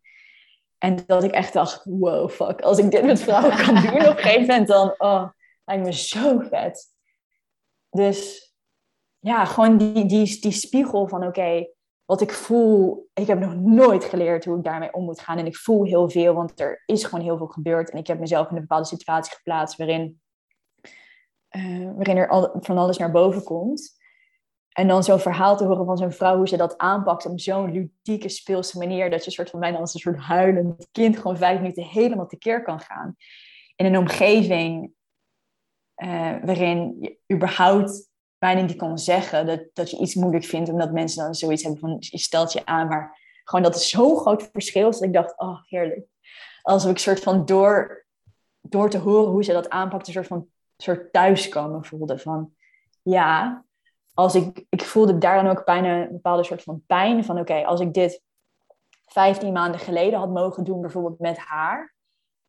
En 0.78 1.04
dat 1.08 1.24
ik 1.24 1.32
echt 1.32 1.54
dacht, 1.54 1.86
wow, 1.86 2.30
fuck, 2.30 2.62
als 2.62 2.78
ik 2.78 2.92
dit 2.92 3.04
met 3.04 3.22
vrouwen 3.22 3.58
kan 3.58 3.76
doen 3.82 4.08
op 4.08 4.18
een 4.18 4.18
gegeven 4.18 4.42
moment, 4.42 4.68
dan 4.68 4.94
oh, 4.98 5.30
lijkt 5.66 5.84
me 5.84 5.94
zo 5.94 6.40
vet. 6.40 6.92
Dus 7.90 8.52
ja, 9.20 9.46
gewoon 9.46 9.78
die, 9.78 10.06
die, 10.06 10.42
die 10.42 10.52
spiegel 10.52 11.08
van 11.08 11.28
oké, 11.28 11.68
wat 12.06 12.22
ik 12.22 12.32
voel, 12.32 13.10
ik 13.14 13.28
heb 13.28 13.40
nog 13.40 13.56
nooit 13.56 14.04
geleerd 14.04 14.46
hoe 14.46 14.58
ik 14.58 14.64
daarmee 14.64 14.94
om 14.94 15.04
moet 15.04 15.20
gaan. 15.20 15.38
En 15.38 15.46
ik 15.46 15.58
voel 15.58 15.86
heel 15.86 16.10
veel, 16.10 16.34
want 16.34 16.60
er 16.60 16.84
is 16.86 17.04
gewoon 17.04 17.26
heel 17.26 17.38
veel 17.38 17.48
gebeurd. 17.48 17.90
En 17.90 17.98
ik 17.98 18.08
heb 18.08 18.20
mezelf 18.20 18.50
in 18.50 18.56
een 18.56 18.62
bepaalde 18.62 18.88
situatie 18.88 19.36
geplaatst 19.36 19.78
waarin 19.78 20.22
uh, 21.58 21.92
waarin 21.96 22.18
er 22.18 22.28
al, 22.28 22.58
van 22.60 22.78
alles 22.78 22.98
naar 22.98 23.12
boven 23.12 23.44
komt. 23.44 24.02
En 24.70 24.88
dan 24.88 25.04
zo'n 25.04 25.20
verhaal 25.20 25.58
te 25.58 25.64
horen 25.64 25.86
van 25.86 25.98
zo'n 25.98 26.12
vrouw, 26.12 26.38
hoe 26.38 26.48
ze 26.48 26.58
dat 26.58 26.78
aanpakt 26.78 27.26
op 27.26 27.40
zo'n 27.40 27.72
ludieke, 27.72 28.30
speelse 28.30 28.78
manier, 28.78 29.10
dat 29.10 29.26
je 29.26 29.32
soort 29.32 29.50
van 29.50 29.60
bijna 29.60 29.78
als 29.78 29.94
een 29.94 30.00
soort 30.00 30.18
huilend 30.18 30.88
kind 30.92 31.18
gewoon 31.18 31.38
vijf 31.38 31.60
minuten 31.60 31.84
helemaal 31.84 32.28
tekeer 32.28 32.64
kan 32.64 32.80
gaan. 32.80 33.16
In 33.76 33.86
een 33.86 33.98
omgeving 33.98 34.92
uh, 36.04 36.36
waarin 36.44 36.98
je 37.00 37.18
überhaupt 37.34 38.12
bijna 38.38 38.62
niet 38.62 38.76
kan 38.76 38.98
zeggen 39.00 39.46
dat, 39.46 39.64
dat 39.74 39.90
je 39.90 40.00
iets 40.00 40.16
moeilijk 40.16 40.46
vindt, 40.46 40.70
omdat 40.70 40.92
mensen 40.92 41.24
dan 41.24 41.36
zoiets 41.36 41.64
hebben 41.64 41.82
van, 41.82 41.98
je 42.00 42.18
stelt 42.18 42.54
je 42.54 42.66
aan, 42.66 42.88
maar 42.88 43.20
gewoon 43.44 43.64
dat 43.64 43.76
is 43.76 43.90
zo'n 43.90 44.18
groot 44.18 44.50
verschil, 44.52 44.92
dat 44.92 45.02
ik 45.02 45.14
dacht, 45.14 45.38
oh 45.38 45.64
heerlijk. 45.64 46.06
Alsof 46.62 46.92
ik 46.92 46.98
soort 46.98 47.20
van 47.20 47.46
door, 47.46 48.06
door 48.62 48.90
te 48.90 48.98
horen 48.98 49.32
hoe 49.32 49.44
ze 49.44 49.54
dat 49.54 49.70
aanpakt, 49.70 50.08
een 50.08 50.14
soort 50.14 50.28
van 50.28 50.48
soort 50.84 51.14
thuiskomen 51.14 51.86
voelde. 51.86 52.20
Van 52.20 52.54
ja, 53.02 53.64
als 54.14 54.36
ik, 54.36 54.66
ik 54.70 54.84
voelde 54.84 55.18
daar 55.18 55.44
dan 55.44 55.58
ook 55.58 55.66
bijna 55.66 56.02
een 56.02 56.12
bepaalde 56.12 56.44
soort 56.44 56.64
van 56.64 56.84
pijn. 56.88 57.24
Van 57.24 57.40
oké, 57.40 57.66
als 57.66 57.80
ik 57.80 57.94
dit 57.94 58.22
15 59.06 59.54
maanden 59.54 59.80
geleden 59.80 60.20
had 60.20 60.30
mogen 60.30 60.64
doen, 60.64 60.82
bijvoorbeeld 60.82 61.20
met 61.20 61.38
haar, 61.38 61.96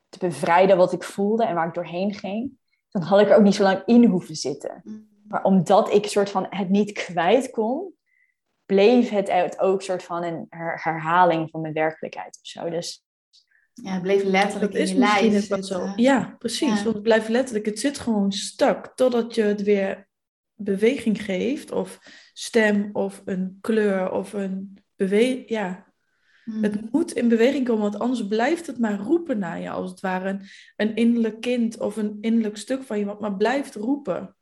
te 0.08 0.18
bevrijden 0.18 0.76
wat 0.76 0.92
ik 0.92 1.02
voelde 1.02 1.44
en 1.44 1.54
waar 1.54 1.66
ik 1.66 1.74
doorheen 1.74 2.14
ging, 2.14 2.58
dan 2.90 3.02
had 3.02 3.20
ik 3.20 3.30
er 3.30 3.36
ook 3.36 3.42
niet 3.42 3.54
zo 3.54 3.62
lang 3.62 3.82
in 3.86 4.04
hoeven 4.04 4.36
zitten. 4.36 4.80
Mm. 4.84 5.08
Maar 5.28 5.42
omdat 5.44 5.92
ik 5.92 6.06
soort 6.06 6.30
van 6.30 6.46
het 6.50 6.68
niet 6.68 6.92
kwijt 6.92 7.50
kon, 7.50 7.94
bleef 8.66 9.10
het 9.10 9.58
ook 9.58 9.82
soort 9.82 10.02
van 10.02 10.22
een 10.22 10.46
herhaling 10.50 11.50
van 11.50 11.60
mijn 11.60 11.72
werkelijkheid 11.72 12.38
of 12.40 12.46
zo. 12.46 12.70
Dus 12.70 13.04
ja, 13.82 13.92
het 13.92 14.02
bleef 14.02 14.24
letterlijk 14.24 14.72
dat 14.72 14.80
in 14.80 14.86
is 14.86 14.90
je 14.90 14.98
lijf. 14.98 15.64
Zo. 15.64 15.92
Ja, 15.96 16.36
precies. 16.38 16.82
Want 16.82 16.94
het 16.94 17.02
blijft 17.02 17.28
letterlijk, 17.28 17.66
het 17.66 17.80
zit 17.80 17.98
gewoon 17.98 18.32
stuk 18.32 18.92
totdat 18.94 19.34
je 19.34 19.42
het 19.42 19.62
weer 19.62 20.08
beweging 20.54 21.24
geeft, 21.24 21.70
of 21.70 21.98
stem, 22.32 22.90
of 22.92 23.22
een 23.24 23.58
kleur, 23.60 24.10
of 24.10 24.32
een 24.32 24.78
beweging. 24.96 25.48
Ja, 25.48 25.92
hmm. 26.44 26.62
het 26.62 26.92
moet 26.92 27.12
in 27.12 27.28
beweging 27.28 27.66
komen, 27.66 27.82
want 27.82 27.98
anders 27.98 28.26
blijft 28.26 28.66
het 28.66 28.78
maar 28.78 28.98
roepen 28.98 29.38
naar 29.38 29.60
je, 29.60 29.70
als 29.70 29.90
het 29.90 30.00
ware 30.00 30.28
een, 30.28 30.42
een 30.76 30.94
innerlijk 30.94 31.40
kind 31.40 31.78
of 31.78 31.96
een 31.96 32.18
innerlijk 32.20 32.56
stuk 32.56 32.82
van 32.82 32.98
je, 32.98 33.04
wat 33.04 33.20
maar 33.20 33.36
blijft 33.36 33.74
roepen. 33.74 34.36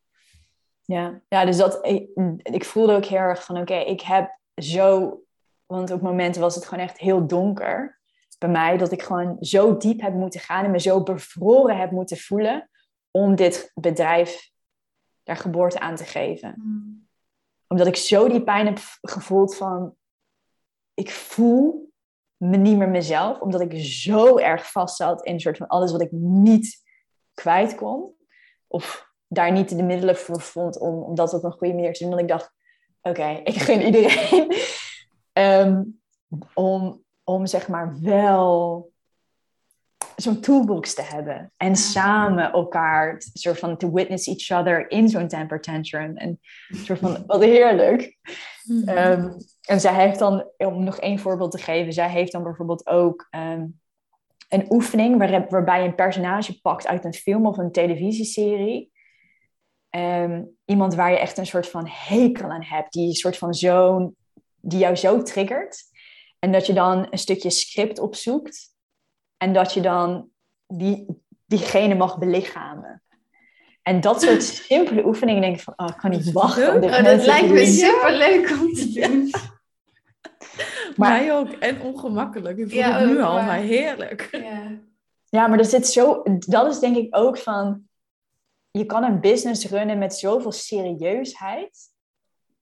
Ja, 0.83 1.23
ja 1.29 1.45
dus 1.45 1.57
dat, 1.57 1.87
ik, 1.87 2.09
ik 2.43 2.65
voelde 2.65 2.95
ook 2.95 3.05
heel 3.05 3.19
erg 3.19 3.45
van, 3.45 3.59
oké, 3.59 3.75
ik 3.75 4.01
heb 4.01 4.39
zo, 4.55 5.21
want 5.67 5.91
op 5.91 6.01
momenten 6.01 6.41
was 6.41 6.55
het 6.55 6.67
gewoon 6.67 6.85
echt 6.85 6.99
heel 6.99 7.27
donker 7.27 8.01
bij 8.43 8.51
mij 8.51 8.77
dat 8.77 8.93
ik 8.93 9.03
gewoon 9.03 9.37
zo 9.41 9.77
diep 9.77 10.01
heb 10.01 10.15
moeten 10.15 10.41
gaan 10.41 10.65
en 10.65 10.71
me 10.71 10.81
zo 10.81 11.03
bevroren 11.03 11.79
heb 11.79 11.91
moeten 11.91 12.17
voelen 12.17 12.71
om 13.11 13.35
dit 13.35 13.71
bedrijf 13.75 14.51
daar 15.23 15.37
geboorte 15.37 15.81
aan 15.81 15.97
te 15.97 16.05
geven. 16.05 16.55
Mm. 16.57 17.09
Omdat 17.67 17.87
ik 17.87 17.97
zo 17.97 18.29
die 18.29 18.43
pijn 18.43 18.67
heb 18.67 18.79
gevoeld 19.01 19.57
van, 19.57 19.97
ik 20.95 21.11
voel 21.11 21.93
me 22.37 22.57
niet 22.57 22.77
meer 22.77 22.89
mezelf, 22.89 23.41
omdat 23.41 23.61
ik 23.61 23.73
zo 23.85 24.39
erg 24.39 24.71
vast 24.71 24.97
zat 24.97 25.25
in 25.25 25.33
een 25.33 25.41
soort 25.41 25.57
van 25.57 25.67
alles 25.67 25.93
wat 25.93 26.01
ik 26.01 26.13
niet 26.13 26.83
kwijt 27.35 27.75
kon. 27.75 28.15
Of 28.67 29.13
daar 29.29 29.53
niet 29.53 29.77
de 29.77 29.83
middelen 29.83 30.17
voor 30.17 30.41
vond 30.41 30.79
om, 30.79 31.03
om 31.03 31.15
dat 31.15 31.35
op 31.35 31.45
een 31.45 31.53
goede 31.53 31.75
manier 31.75 31.93
te 31.93 32.03
doen. 32.03 32.11
Dat 32.11 32.21
ik 32.21 32.29
dacht, 32.29 32.53
oké, 33.03 33.41
ik 33.45 33.55
gun 33.55 33.83
iedereen 33.83 34.55
um, 35.33 36.01
om 36.55 37.05
om 37.33 37.47
zeg 37.47 37.69
maar 37.69 38.01
wel 38.01 38.91
zo'n 40.17 40.41
toolbox 40.41 40.95
te 40.95 41.03
hebben. 41.03 41.53
En 41.57 41.77
samen 41.77 42.53
elkaar, 42.53 43.23
soort 43.33 43.59
van 43.59 43.77
to 43.77 43.93
witness 43.93 44.27
each 44.27 44.61
other 44.61 44.91
in 44.91 45.09
zo'n 45.09 45.29
temper 45.29 45.61
tantrum. 45.61 46.17
En 46.17 46.41
soort 46.69 46.99
van, 46.99 47.25
wat 47.27 47.43
heerlijk. 47.43 48.19
Mhm. 48.65 48.89
Ehm, 48.89 49.31
en 49.63 49.81
zij 49.81 49.95
heeft 49.95 50.19
dan, 50.19 50.45
om 50.57 50.85
nog 50.85 50.99
één 50.99 51.19
voorbeeld 51.19 51.51
te 51.51 51.59
geven, 51.59 51.93
zij 51.93 52.09
heeft 52.09 52.33
dan 52.33 52.43
bijvoorbeeld 52.43 52.87
ook 52.87 53.27
ehm, 53.31 53.67
een 54.49 54.67
oefening 54.69 55.19
waar, 55.19 55.47
waarbij 55.49 55.83
je 55.83 55.89
een 55.89 55.95
personage 55.95 56.61
pakt 56.61 56.87
uit 56.87 57.05
een 57.05 57.15
film 57.15 57.47
of 57.47 57.59
een 57.59 57.73
televisieserie. 57.73 58.91
Um, 59.97 60.57
iemand 60.65 60.95
waar 60.95 61.11
je 61.11 61.19
echt 61.19 61.39
een 61.39 61.47
soort 61.47 61.69
van 61.69 61.89
hekel 61.89 62.51
aan 62.51 62.65
hebt, 62.65 62.93
die 62.93 63.07
een 63.07 63.15
soort 63.15 63.37
van 63.37 63.55
zo'n, 63.55 64.17
die 64.61 64.79
jou 64.79 64.97
zo 64.97 65.23
triggert. 65.23 65.83
En 66.43 66.53
dat 66.53 66.67
je 66.67 66.73
dan 66.73 67.07
een 67.11 67.19
stukje 67.19 67.51
script 67.51 67.99
opzoekt. 67.99 68.75
En 69.37 69.53
dat 69.53 69.75
je 69.75 69.81
dan 69.81 70.29
die, 70.67 71.07
diegene 71.47 71.95
mag 71.95 72.19
belichamen. 72.19 73.03
En 73.83 74.01
dat 74.01 74.23
soort 74.23 74.43
simpele 74.69 75.05
oefeningen 75.07 75.41
denk 75.41 75.57
ik 75.57 75.63
van, 75.63 75.75
oh, 75.77 75.87
ik 75.89 75.97
kan 75.97 76.11
niet 76.11 76.33
wachten. 76.33 76.75
Om 76.75 76.85
oh, 76.85 77.05
dat 77.05 77.25
lijkt 77.27 77.49
me 77.49 77.67
super 77.67 78.13
leuk 78.13 78.51
om 78.51 78.73
te 78.73 78.93
doen. 78.93 79.31
Maar 80.97 81.11
Mij 81.11 81.33
ook. 81.33 81.51
En 81.51 81.81
ongemakkelijk. 81.81 82.59
Ik 82.59 82.71
voel 82.71 82.83
het 82.83 83.07
nu 83.07 83.21
al, 83.21 83.43
maar 83.43 83.59
heerlijk. 83.59 84.29
Ja. 84.33 84.79
ja, 85.29 85.47
maar 85.47 85.59
er 85.59 85.65
zit 85.65 85.87
zo... 85.87 86.23
Dat 86.39 86.73
is 86.73 86.79
denk 86.79 86.97
ik 86.97 87.17
ook 87.17 87.39
van... 87.39 87.89
Je 88.71 88.87
kan 88.87 89.03
een 89.03 89.21
business 89.21 89.69
runnen 89.69 89.99
met 89.99 90.15
zoveel 90.15 90.53
serieusheid. 90.53 91.79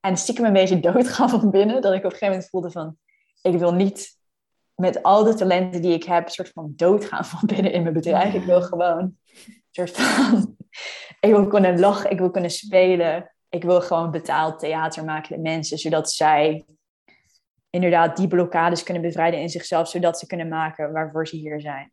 En 0.01 0.17
stiekem 0.17 0.45
een 0.45 0.53
beetje 0.53 0.81
doodgaan 0.91 1.31
van 1.31 1.51
binnen. 1.51 1.83
Dat 1.83 1.93
ik 1.93 1.99
op 1.99 2.05
een 2.05 2.11
gegeven 2.11 2.29
moment 2.29 2.49
voelde 2.49 2.71
van... 2.71 2.99
Ik 3.43 3.59
wil 3.59 3.73
niet 3.73 4.19
met 4.75 5.03
al 5.03 5.25
de 5.25 5.35
talenten 5.35 5.83
die 5.83 5.93
ik 5.93 6.05
heb... 6.05 6.25
een 6.25 6.31
soort 6.31 6.51
van 6.53 6.73
doodgaan 6.77 7.25
van 7.25 7.41
binnen 7.47 7.73
in 7.73 7.83
mijn 7.83 7.95
bedrijf. 7.95 8.35
Ik 8.35 8.45
wil 8.45 8.63
gewoon... 8.63 8.99
Een 8.99 9.19
soort 9.71 9.91
van... 9.91 10.57
Ik 11.21 11.31
wil 11.31 11.47
kunnen 11.47 11.81
lachen. 11.81 12.11
Ik 12.11 12.19
wil 12.19 12.31
kunnen 12.31 12.51
spelen. 12.51 13.35
Ik 13.49 13.63
wil 13.63 13.81
gewoon 13.81 14.11
betaald 14.11 14.59
theater 14.59 15.05
maken 15.05 15.33
met 15.33 15.53
mensen. 15.53 15.79
Zodat 15.79 16.13
zij 16.13 16.65
inderdaad 17.71 18.17
die 18.17 18.29
blokkades 18.29 18.83
kunnen 18.83 19.03
bevrijden 19.03 19.41
in 19.41 19.49
zichzelf, 19.49 19.89
zodat 19.89 20.19
ze 20.19 20.27
kunnen 20.27 20.49
maken 20.49 20.93
waarvoor 20.93 21.27
ze 21.27 21.37
hier 21.37 21.61
zijn. 21.61 21.93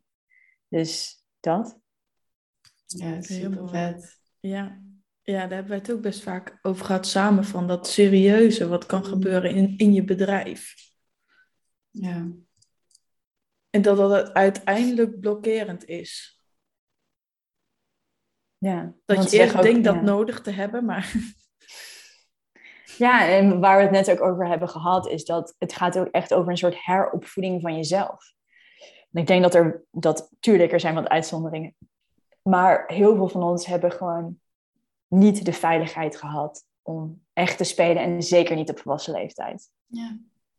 Dus 0.68 1.22
dat. 1.40 1.78
Ja, 2.86 3.22
super 3.22 3.68
vet. 3.68 4.20
Ja. 4.40 4.80
ja, 5.22 5.38
daar 5.38 5.48
hebben 5.48 5.68
wij 5.68 5.78
het 5.78 5.92
ook 5.92 6.00
best 6.00 6.22
vaak 6.22 6.58
over 6.62 6.84
gehad 6.84 7.06
samen, 7.06 7.44
van 7.44 7.66
dat 7.66 7.88
serieuze 7.88 8.68
wat 8.68 8.86
kan 8.86 8.98
mm. 8.98 9.04
gebeuren 9.04 9.54
in, 9.54 9.74
in 9.76 9.92
je 9.92 10.04
bedrijf. 10.04 10.74
Ja. 11.90 12.28
En 13.70 13.82
dat 13.82 13.96
dat 13.96 14.32
uiteindelijk 14.32 15.20
blokkerend 15.20 15.84
is. 15.84 16.42
Ja, 18.58 18.94
dat 19.04 19.30
je 19.30 19.38
eerst 19.38 19.62
denkt 19.62 19.84
dat 19.84 20.02
nodig 20.02 20.40
te 20.40 20.50
hebben, 20.50 20.84
maar 20.84 21.12
ja, 22.98 23.28
en 23.28 23.60
waar 23.60 23.76
we 23.76 23.82
het 23.82 23.90
net 23.90 24.10
ook 24.10 24.20
over 24.20 24.46
hebben 24.46 24.68
gehad, 24.68 25.08
is 25.08 25.24
dat 25.24 25.54
het 25.58 25.72
gaat 25.72 25.98
ook 25.98 26.08
echt 26.08 26.34
over 26.34 26.50
een 26.50 26.56
soort 26.56 26.84
heropvoeding 26.84 27.62
van 27.62 27.76
jezelf. 27.76 28.32
En 29.12 29.20
ik 29.20 29.26
denk 29.26 29.42
dat 29.42 29.54
er, 29.54 29.84
dat, 29.90 30.30
tuurlijk, 30.40 30.72
er 30.72 30.80
zijn 30.80 30.94
wat 30.94 31.08
uitzonderingen. 31.08 31.74
Maar 32.42 32.84
heel 32.86 33.16
veel 33.16 33.28
van 33.28 33.42
ons 33.42 33.66
hebben 33.66 33.92
gewoon 33.92 34.40
niet 35.06 35.44
de 35.44 35.52
veiligheid 35.52 36.16
gehad 36.16 36.66
om 36.82 37.24
echt 37.32 37.56
te 37.56 37.64
spelen. 37.64 38.02
En 38.02 38.22
zeker 38.22 38.56
niet 38.56 38.70
op 38.70 38.78
volwassen 38.78 39.12
leeftijd. 39.12 39.70
Ja. 39.86 40.18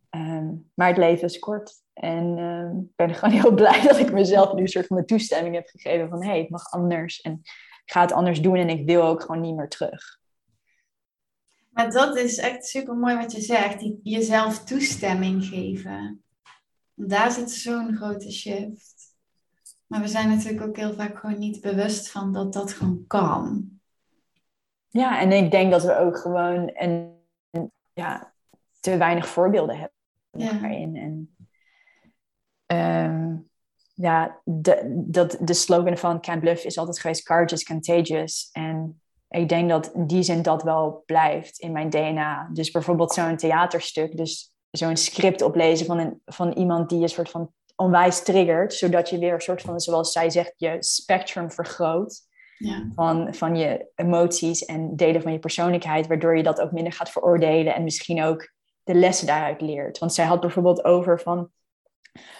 Ehm, 0.09 0.47
maar 0.73 0.87
het 0.87 0.97
leven 0.97 1.23
is 1.23 1.39
kort. 1.39 1.83
En 1.93 2.37
uh, 2.37 2.81
ik 2.81 2.95
ben 2.95 3.15
gewoon 3.15 3.35
heel 3.41 3.53
blij 3.53 3.81
dat 3.81 3.99
ik 3.99 4.11
mezelf 4.11 4.53
nu 4.53 4.61
een 4.61 4.67
soort 4.67 4.87
van 4.87 4.97
de 4.97 5.05
toestemming 5.05 5.55
heb 5.55 5.67
gegeven 5.67 6.09
van 6.09 6.23
hé, 6.23 6.29
hey, 6.29 6.39
het 6.39 6.49
mag 6.49 6.71
anders. 6.71 7.21
En 7.21 7.39
ik 7.85 7.91
ga 7.91 8.01
het 8.01 8.11
anders 8.11 8.41
doen 8.41 8.55
en 8.55 8.69
ik 8.69 8.85
wil 8.85 9.03
ook 9.03 9.21
gewoon 9.21 9.41
niet 9.41 9.55
meer 9.55 9.69
terug. 9.69 10.19
Maar 11.69 11.91
dat 11.91 12.17
is 12.17 12.37
echt 12.37 12.65
super 12.65 12.95
mooi 12.95 13.15
wat 13.15 13.31
je 13.31 13.41
zegt. 13.41 13.79
Die, 13.79 13.99
jezelf 14.03 14.63
toestemming 14.63 15.45
geven. 15.45 16.23
Daar 16.93 17.31
zit 17.31 17.51
zo'n 17.51 17.95
grote 17.95 18.31
shift. 18.31 19.15
Maar 19.87 20.01
we 20.01 20.07
zijn 20.07 20.29
natuurlijk 20.29 20.67
ook 20.67 20.77
heel 20.77 20.93
vaak 20.93 21.17
gewoon 21.17 21.39
niet 21.39 21.61
bewust 21.61 22.11
van 22.11 22.33
dat 22.33 22.53
dat 22.53 22.73
gewoon 22.73 23.03
kan. 23.07 23.69
Ja, 24.87 25.19
en 25.19 25.31
ik 25.31 25.51
denk 25.51 25.71
dat 25.71 25.83
we 25.83 25.97
ook 25.97 26.17
gewoon 26.17 26.71
een, 26.73 27.17
ja, 27.93 28.33
te 28.79 28.97
weinig 28.97 29.27
voorbeelden 29.27 29.77
hebben 29.77 29.98
ja. 30.31 30.61
En 30.61 31.35
um, 32.65 33.49
ja, 33.93 34.41
de, 34.43 35.03
dat, 35.07 35.37
de 35.41 35.53
slogan 35.53 35.97
van 35.97 36.21
Can't 36.21 36.39
Bluff 36.39 36.63
is 36.63 36.77
altijd 36.77 36.99
geweest 36.99 37.23
Courage 37.23 37.53
is 37.53 37.63
contagious. 37.63 38.49
En 38.51 39.01
ik 39.29 39.49
denk 39.49 39.69
dat 39.69 39.91
in 39.93 40.07
die 40.07 40.23
zin 40.23 40.41
dat 40.41 40.63
wel 40.63 41.03
blijft 41.05 41.59
in 41.59 41.71
mijn 41.71 41.89
DNA. 41.89 42.49
Dus 42.53 42.71
bijvoorbeeld 42.71 43.13
zo'n 43.13 43.37
theaterstuk, 43.37 44.17
dus 44.17 44.53
zo'n 44.71 44.97
script 44.97 45.41
oplezen 45.41 45.85
van, 45.85 45.99
een, 45.99 46.21
van 46.25 46.51
iemand 46.51 46.89
die 46.89 46.99
je 46.99 47.07
soort 47.07 47.29
van 47.29 47.51
onwijs 47.75 48.23
triggert, 48.23 48.73
zodat 48.73 49.09
je 49.09 49.19
weer 49.19 49.33
een 49.33 49.41
soort 49.41 49.61
van, 49.61 49.79
zoals 49.79 50.11
zij 50.11 50.29
zegt, 50.29 50.53
je 50.57 50.75
spectrum 50.79 51.51
vergroot. 51.51 52.27
Ja. 52.57 52.87
Van, 52.95 53.33
van 53.33 53.55
je 53.55 53.91
emoties 53.95 54.65
en 54.65 54.95
delen 54.95 55.21
van 55.21 55.31
je 55.31 55.39
persoonlijkheid, 55.39 56.07
waardoor 56.07 56.37
je 56.37 56.43
dat 56.43 56.61
ook 56.61 56.71
minder 56.71 56.93
gaat 56.93 57.11
veroordelen 57.11 57.75
en 57.75 57.83
misschien 57.83 58.23
ook 58.23 58.51
de 58.89 58.95
lessen 58.95 59.27
daaruit 59.27 59.61
leert. 59.61 59.97
Want 59.97 60.13
zij 60.13 60.25
had 60.25 60.39
bijvoorbeeld 60.39 60.83
over 60.83 61.19
van 61.19 61.51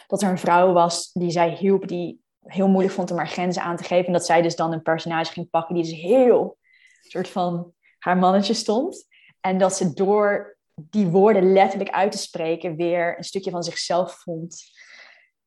dat 0.08 0.22
er 0.22 0.30
een 0.30 0.38
vrouw 0.38 0.74
was 0.74 1.12
die 1.14 1.32
zij 1.32 1.50
hielp, 1.50 1.88
die 1.88 2.22
heel 2.39 2.68
moeilijk 2.68 2.93
vond 2.93 3.12
om 3.12 3.18
haar 3.18 3.28
grenzen 3.28 3.62
aan 3.62 3.76
te 3.76 3.84
geven. 3.84 4.06
En 4.06 4.14
dat 4.14 4.26
zij 4.26 4.41
dus 4.41 4.56
dan 4.56 4.74
een 4.74 4.82
personage 4.82 5.32
ging 5.32 5.50
pakken 5.50 5.76
die 5.76 5.84
dus 5.84 5.93
heel 5.93 6.58
soort 7.02 7.30
van 7.30 7.74
haar 8.00 8.18
mannetje 8.18 8.54
stond. 8.54 9.08
En 9.39 9.58
dat 9.58 9.76
ze 9.76 9.93
door 9.93 10.58
die 10.76 11.08
woorden 11.08 11.54
letterlijk 11.54 11.89
uit 11.89 12.12
te 12.12 12.18
spreken 12.18 12.76
weer 12.76 13.18
een 13.18 13.24
stukje 13.24 13.52
van 13.52 13.64
zichzelf 13.64 14.14
vond. 14.14 14.64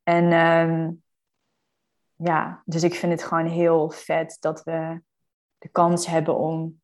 En 0.03 0.33
ehm, 0.33 0.91
ja, 2.15 2.63
dus 2.65 2.83
ik 2.83 2.95
vind 2.95 3.13
het 3.13 3.23
gewoon 3.23 3.47
heel 3.47 3.91
vet 3.91 4.37
dat 4.41 4.63
we 4.63 5.03
de 5.59 5.69
kans 5.69 6.07
hebben 6.07 6.37
om 6.37 6.82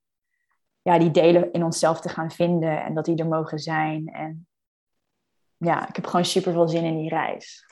ja, 0.88 0.98
die 0.98 1.10
delen 1.10 1.52
in 1.52 1.64
onszelf 1.64 2.00
te 2.00 2.08
gaan 2.08 2.30
vinden 2.30 2.84
en 2.84 2.94
dat 2.94 3.04
die 3.04 3.16
er 3.16 3.26
mogen 3.26 3.58
zijn. 3.58 4.06
En 4.06 4.46
ja, 5.56 5.88
ik 5.88 5.96
heb 5.96 6.06
gewoon 6.06 6.24
super 6.24 6.52
veel 6.52 6.68
zin 6.68 6.84
in 6.84 6.98
die 6.98 7.08
reis. 7.08 7.66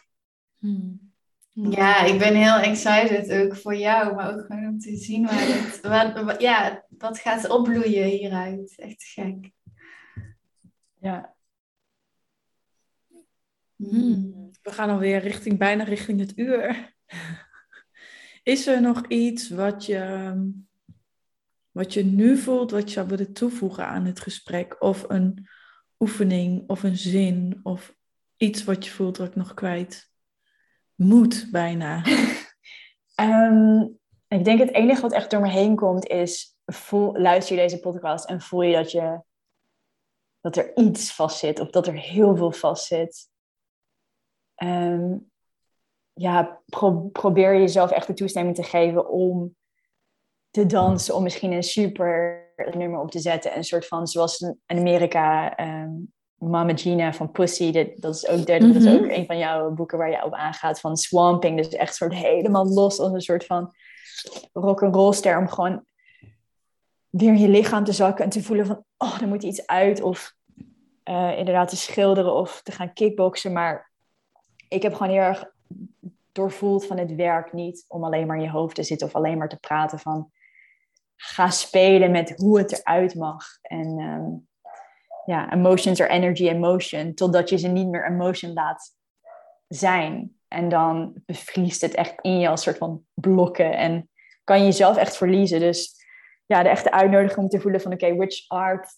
Hmm. 0.59 1.15
Ja, 1.53 2.05
ik 2.05 2.19
ben 2.19 2.35
heel 2.35 2.57
excited 2.57 3.33
ook 3.33 3.57
voor 3.57 3.77
jou, 3.77 4.15
maar 4.15 4.35
ook 4.35 4.47
gewoon 4.47 4.67
om 4.67 4.79
te 4.79 4.97
zien 4.97 5.27
waar 5.27 5.39
het, 5.39 6.25
wat, 6.25 6.41
ja, 6.41 6.85
wat 6.89 7.19
gaat 7.19 7.49
opbloeien 7.49 8.05
hieruit. 8.05 8.75
Echt 8.79 9.03
gek. 9.03 9.51
Ja. 10.95 11.35
Hmm. 13.77 14.51
We 14.63 14.73
gaan 14.73 14.91
alweer 14.91 15.19
richting, 15.19 15.59
bijna 15.59 15.85
richting 15.85 16.21
het 16.21 16.39
uur. 16.39 16.95
Is 18.43 18.67
er 18.67 18.81
nog 18.81 19.07
iets 19.07 19.49
wat 19.49 19.87
je, 19.87 20.35
wat 21.77 21.93
je 21.93 22.05
nu 22.05 22.37
voelt, 22.37 22.71
wat 22.71 22.83
je 22.83 22.91
zou 22.91 23.09
willen 23.09 23.33
toevoegen 23.33 23.87
aan 23.87 24.05
het 24.05 24.21
gesprek? 24.21 24.77
Of 24.83 25.05
een 25.09 25.49
oefening, 25.99 26.69
of 26.69 26.83
een 26.83 26.97
zin, 26.97 27.61
of 27.63 27.95
iets 28.37 28.65
wat 28.65 28.85
je 28.85 28.91
voelt 28.91 29.17
dat 29.17 29.27
ik 29.27 29.35
nog 29.35 29.55
kwijt 29.55 30.11
moet 30.95 31.49
bijna? 31.51 32.03
Ehm, 33.15 33.81
ik 34.29 34.45
denk 34.45 34.59
het 34.59 34.73
enige 34.73 35.01
wat 35.01 35.13
echt 35.13 35.31
door 35.31 35.41
me 35.41 35.49
heen 35.49 35.77
komt 35.77 36.07
is, 36.07 36.57
luister 37.13 37.57
je 37.57 37.63
deze 37.63 37.81
podcast 37.81 38.29
en 38.29 38.41
voel 38.41 38.63
je 38.63 38.75
dat, 38.75 38.91
je 38.91 39.21
dat 40.41 40.57
er 40.57 40.77
iets 40.77 41.15
vast 41.15 41.39
zit 41.39 41.61
of 41.61 41.71
dat 41.71 41.87
er 41.87 41.99
heel 41.99 42.37
veel 42.37 42.53
vast 42.53 42.87
zit. 42.87 43.29
Ehm, 44.55 45.17
ja, 46.13 46.63
probeer 47.13 47.59
jezelf 47.59 47.91
echt 47.91 48.07
de 48.07 48.15
toestemming 48.15 48.57
te 48.57 48.63
geven 48.63 49.09
om 49.09 49.57
te 50.57 50.67
dansen, 50.67 51.15
om 51.15 51.23
misschien 51.23 51.53
een 51.53 51.63
super 51.63 52.45
nummer 52.75 53.01
op 53.01 53.11
te 53.11 53.19
zetten. 53.19 53.57
Een 53.57 53.65
soort 53.65 53.87
van, 53.87 54.07
zoals 54.07 54.41
in 54.41 54.59
Amerika 54.67 55.59
um, 55.61 56.13
Mama 56.35 56.77
Gina 56.77 57.13
van 57.13 57.31
Pussy, 57.31 57.73
dat, 57.73 57.89
dat, 57.97 58.15
is 58.15 58.29
ook, 58.29 58.47
dat 58.47 58.61
is 58.63 58.85
mhm. 58.85 58.95
ook 58.95 59.11
een 59.11 59.27
van 59.27 59.39
jouw 59.39 59.71
boeken 59.71 59.99
waar 59.99 60.11
je 60.11 60.25
op 60.25 60.35
aangaat 60.35 60.81
van 60.81 60.97
swamping. 60.97 61.57
Dus 61.57 61.69
echt 61.69 61.95
soort 61.95 62.15
helemaal 62.15 62.67
los 62.67 62.99
als 62.99 63.13
een 63.13 63.21
soort 63.21 63.45
van 63.45 63.75
rock 64.53 64.83
and 64.83 64.95
roll 64.95 65.13
ster 65.13 65.39
om 65.39 65.49
gewoon 65.49 65.85
weer 67.09 67.29
in 67.29 67.39
je 67.39 67.49
lichaam 67.49 67.85
te 67.85 67.93
zakken 67.93 68.25
en 68.25 68.31
te 68.31 68.43
voelen 68.43 68.67
van, 68.67 68.85
oh, 68.97 69.21
er 69.21 69.29
moet 69.29 69.43
iets 69.43 69.67
uit. 69.67 70.03
Of 70.03 70.35
uh, 71.05 71.39
inderdaad 71.39 71.69
te 71.69 71.77
schilderen 71.77 72.35
of 72.35 72.63
te 72.63 72.73
gaan 72.73 72.93
kickboksen. 72.93 73.53
Maar 73.53 73.91
ik 74.69 74.83
heb 74.83 74.95
gewoon 74.95 75.13
heel 75.13 75.23
erg 75.23 75.51
doorvoeld 76.33 76.87
van 76.87 76.99
het 76.99 77.15
werk 77.15 77.53
niet 77.53 77.85
om 77.89 78.05
alleen 78.05 78.27
maar 78.27 78.37
in 78.37 78.43
je 78.43 78.51
hoofd 78.51 78.75
te 78.75 78.83
zitten 78.83 79.07
of 79.07 79.15
alleen 79.15 79.39
maar 79.39 79.49
te 79.49 79.61
praten 79.61 79.99
van, 79.99 80.31
ga 81.17 81.51
spelen 81.51 82.11
met 82.11 82.33
hoe 82.37 82.59
het 82.59 82.73
eruit 82.73 83.15
mag. 83.15 83.45
En 83.63 83.99
um, 83.99 84.49
ja, 85.25 85.53
emotions 85.53 86.01
are 86.01 86.11
energy 86.11 86.49
and 86.49 86.59
motion, 86.59 87.15
totdat 87.15 87.49
je 87.49 87.57
ze 87.57 87.69
niet 87.69 87.89
meer 87.89 88.07
emotion 88.07 88.53
laat 88.53 88.95
zijn. 89.69 90.37
En 90.49 90.69
dan 90.69 91.15
bevriest 91.27 91.81
het 91.81 91.95
echt 91.95 92.21
in 92.21 92.39
je 92.39 92.49
als 92.49 92.63
soort 92.63 92.79
van 92.79 93.05
blokken 93.15 93.77
en 93.77 94.11
kan 94.45 94.59
je 94.59 94.65
jezelf 94.65 94.97
echt 94.97 95.17
verliezen. 95.17 95.61
Dus 95.61 96.05
ja, 96.47 96.63
de 96.63 96.69
echte 96.69 96.91
uitnodiging 96.91 97.39
om 97.39 97.49
te 97.49 97.61
voelen 97.61 97.81
van 97.81 97.93
oké, 97.93 98.15
which 98.15 98.49
art 98.49 98.89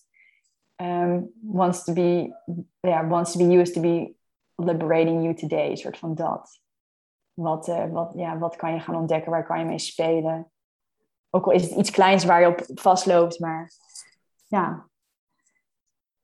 um, 0.76 1.30
wants, 1.42 1.84
to 1.84 1.92
be, 1.92 2.34
yeah, 2.80 3.08
wants 3.08 3.32
to 3.32 3.46
be 3.46 3.54
used 3.54 3.74
to 3.74 3.80
be 3.80 4.14
liberating 4.54 5.22
you 5.22 5.34
today, 5.34 5.76
soort 5.76 5.98
van 5.98 6.14
dat. 6.14 6.60
Wat, 7.32 7.68
uh, 7.68 7.90
wat, 7.90 8.12
ja, 8.16 8.38
wat 8.38 8.56
kan 8.56 8.72
je 8.72 8.80
gaan 8.80 8.96
ontdekken, 8.96 9.30
waar 9.30 9.46
kan 9.46 9.58
je 9.58 9.64
mee 9.64 9.78
spelen? 9.78 10.50
Ook 11.30 11.44
al 11.44 11.52
is 11.52 11.62
het 11.62 11.78
iets 11.78 11.90
kleins 11.90 12.24
waar 12.24 12.40
je 12.40 12.46
op 12.46 12.60
vastloopt, 12.74 13.38
maar 13.38 13.72
ja, 14.46 14.88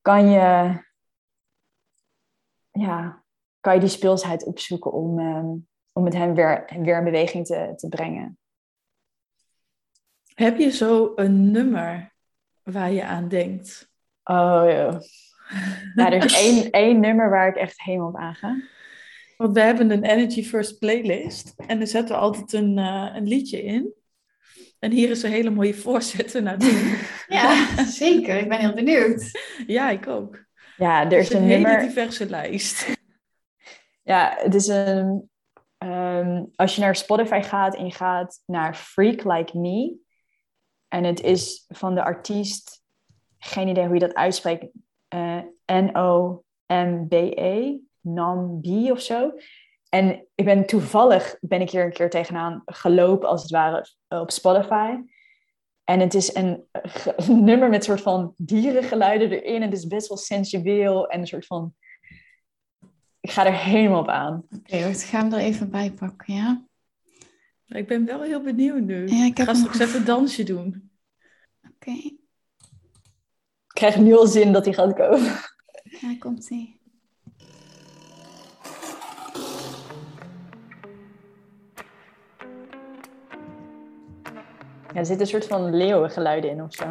kan 0.01 0.29
je, 0.29 0.79
ja, 2.71 3.23
kan 3.61 3.75
je 3.75 3.81
die 3.81 3.89
speelsheid 3.89 4.45
opzoeken 4.45 4.93
om, 4.93 5.19
um, 5.19 5.69
om 5.93 6.03
met 6.03 6.15
hem 6.15 6.35
weer, 6.35 6.65
weer 6.79 6.99
in 6.99 7.05
beweging 7.05 7.47
te, 7.47 7.73
te 7.77 7.89
brengen. 7.89 8.39
Heb 10.35 10.59
je 10.59 10.71
zo 10.71 11.13
een 11.15 11.51
nummer 11.51 12.15
waar 12.63 12.93
je 12.93 13.05
aan 13.05 13.29
denkt? 13.29 13.91
Oh 14.25 14.65
ja. 14.67 15.01
Nou, 15.95 16.13
er 16.13 16.25
is 16.25 16.35
één, 16.35 16.71
één 16.71 17.01
nummer 17.01 17.31
waar 17.31 17.49
ik 17.49 17.57
echt 17.57 17.83
helemaal 17.83 18.09
op 18.09 18.17
aanga. 18.17 18.63
Want 19.37 19.55
we 19.55 19.61
hebben 19.61 19.91
een 19.91 20.05
Energy 20.05 20.45
First 20.45 20.79
playlist. 20.79 21.55
En 21.57 21.79
daar 21.79 21.87
zetten 21.87 22.15
we 22.15 22.21
altijd 22.21 22.53
een, 22.53 22.79
uh, 22.79 23.11
een 23.15 23.27
liedje 23.27 23.63
in. 23.63 23.95
En 24.85 24.91
hier 24.91 25.11
is 25.11 25.23
een 25.23 25.31
hele 25.31 25.51
mooie 25.51 25.75
voorzitter 25.75 26.43
naartoe. 26.43 26.99
ja, 27.29 27.85
zeker. 27.85 28.37
Ik 28.37 28.49
ben 28.49 28.59
heel 28.59 28.75
benieuwd. 28.75 29.31
Ja, 29.67 29.91
ik 29.91 30.07
ook. 30.07 30.45
Ja, 30.77 31.11
er 31.11 31.19
is, 31.19 31.31
een, 31.31 31.43
een 31.43 31.49
hele 31.49 31.63
nummer... 31.63 31.81
diverse 31.81 32.29
lijst. 32.29 32.97
Ja, 34.03 34.35
het 34.39 34.55
is 34.55 34.67
een... 34.67 35.31
Um, 35.79 36.51
als 36.55 36.75
je 36.75 36.81
naar 36.81 36.97
Spotify 36.97 37.41
gaat 37.43 37.77
en 37.77 37.85
je 37.85 37.93
gaat 37.93 38.43
naar 38.47 38.75
Freak 38.75 39.25
Like 39.25 39.59
Me... 39.59 39.97
En 40.89 41.05
het 41.05 41.21
is 41.21 41.65
van 41.69 41.95
de 41.95 42.03
artiest, 42.03 42.83
geen 43.39 43.69
idee 43.69 43.85
hoe 43.85 43.95
je 43.95 44.01
dat 44.01 44.15
uitspreekt, 44.15 44.67
uh, 45.15 45.41
N-O-M-B-E, 45.67 47.27
Nam-B 48.01 48.67
of 48.91 49.01
zo. 49.01 49.33
En 49.95 50.27
ik 50.35 50.45
ben 50.45 50.67
toevallig, 50.67 51.37
ben 51.41 51.61
ik 51.61 51.71
hier 51.71 51.85
een 51.85 51.93
keer 51.93 52.11
tegenaan 52.11 52.63
gelopen, 52.65 53.29
als 53.29 53.43
het 53.43 53.51
ware, 53.51 53.87
op 54.09 54.31
Spotify. 54.31 54.97
En 55.85 56.01
het 56.01 56.15
is 56.15 56.35
een, 56.35 56.65
een 57.17 57.45
nummer 57.45 57.69
met 57.69 57.85
soort 57.85 58.01
van 58.01 58.35
dierengeluiden 58.37 59.31
erin. 59.31 59.63
En 59.63 59.71
het 59.71 59.79
is 59.79 59.87
best 59.87 60.09
wel 60.09 60.17
sensueel 60.17 61.09
en 61.09 61.21
een 61.21 61.27
soort 61.27 61.47
van... 61.47 61.75
Ik 63.21 63.31
ga 63.31 63.47
er 63.47 63.59
helemaal 63.59 64.01
op 64.01 64.09
aan. 64.09 64.45
Oké, 64.45 64.77
okay, 64.77 64.93
we 64.93 64.99
gaan 64.99 65.33
er 65.33 65.39
even 65.39 65.71
bij 65.71 65.93
pakken, 65.93 66.35
ja? 66.35 66.65
Ik 67.67 67.87
ben 67.87 68.05
wel 68.05 68.23
heel 68.23 68.43
benieuwd 68.43 68.81
nu. 68.81 69.09
Ja, 69.09 69.25
ik, 69.25 69.41
ga 69.41 69.55
straks 69.55 69.79
even 69.79 69.99
een 69.99 70.05
dansje 70.05 70.43
doen. 70.43 70.91
Oké. 71.75 71.91
Ik 71.91 72.21
krijg 73.67 73.97
nu 73.97 74.17
al 74.17 74.27
zin 74.27 74.53
dat 74.53 74.65
hij 74.65 74.75
gaat 74.75 74.95
komen. 74.95 75.41
Ja, 75.83 76.17
komt 76.19 76.45
Ja, 84.95 85.01
er 85.01 85.07
zit 85.07 85.21
een 85.21 85.27
soort 85.27 85.47
van 85.47 85.77
leeuwengeluiden 85.77 86.51
in 86.51 86.63
of 86.63 86.75
zo. 86.75 86.85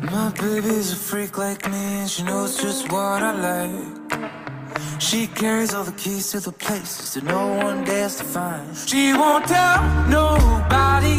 My 0.00 0.32
baby's 0.40 0.92
a 0.92 0.96
freak 0.96 1.36
like 1.36 1.68
me 1.68 1.98
and 2.00 2.08
she 2.10 2.22
knows 2.22 2.62
just 2.62 2.90
what 2.90 3.22
I 3.22 3.32
like. 3.32 4.00
She 4.98 5.26
carries 5.26 5.74
all 5.74 5.84
the 5.84 5.92
keys 5.92 6.30
to 6.30 6.40
the 6.40 6.52
places 6.52 7.12
that 7.12 7.24
no 7.24 7.56
one 7.64 7.84
dares 7.84 8.16
to 8.16 8.24
find. 8.24 8.76
She 8.86 9.12
won't 9.12 9.46
tell 9.46 9.82
nobody 10.08 11.18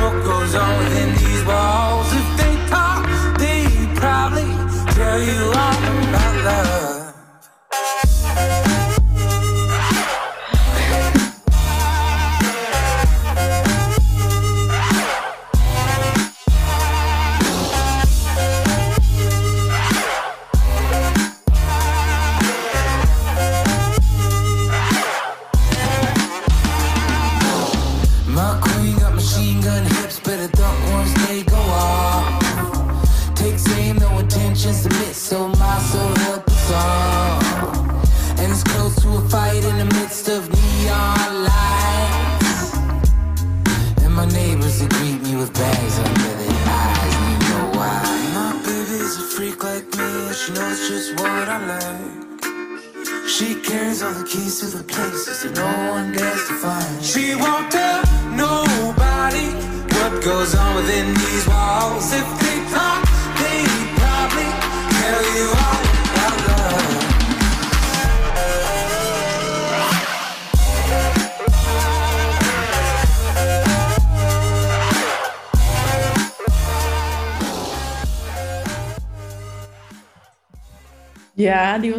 what 0.00 0.24
goes 0.24 0.54
on 0.54 0.78
within 0.78 1.14
these 1.14 1.44
walls. 1.44 2.12
If 2.12 2.36
they 2.36 2.56
talk, 2.68 3.06
they 3.38 3.64
probably 3.94 4.48
tell 4.94 5.20
you 5.20 5.52
all 5.54 5.78
about 6.08 6.44
love. 6.44 6.87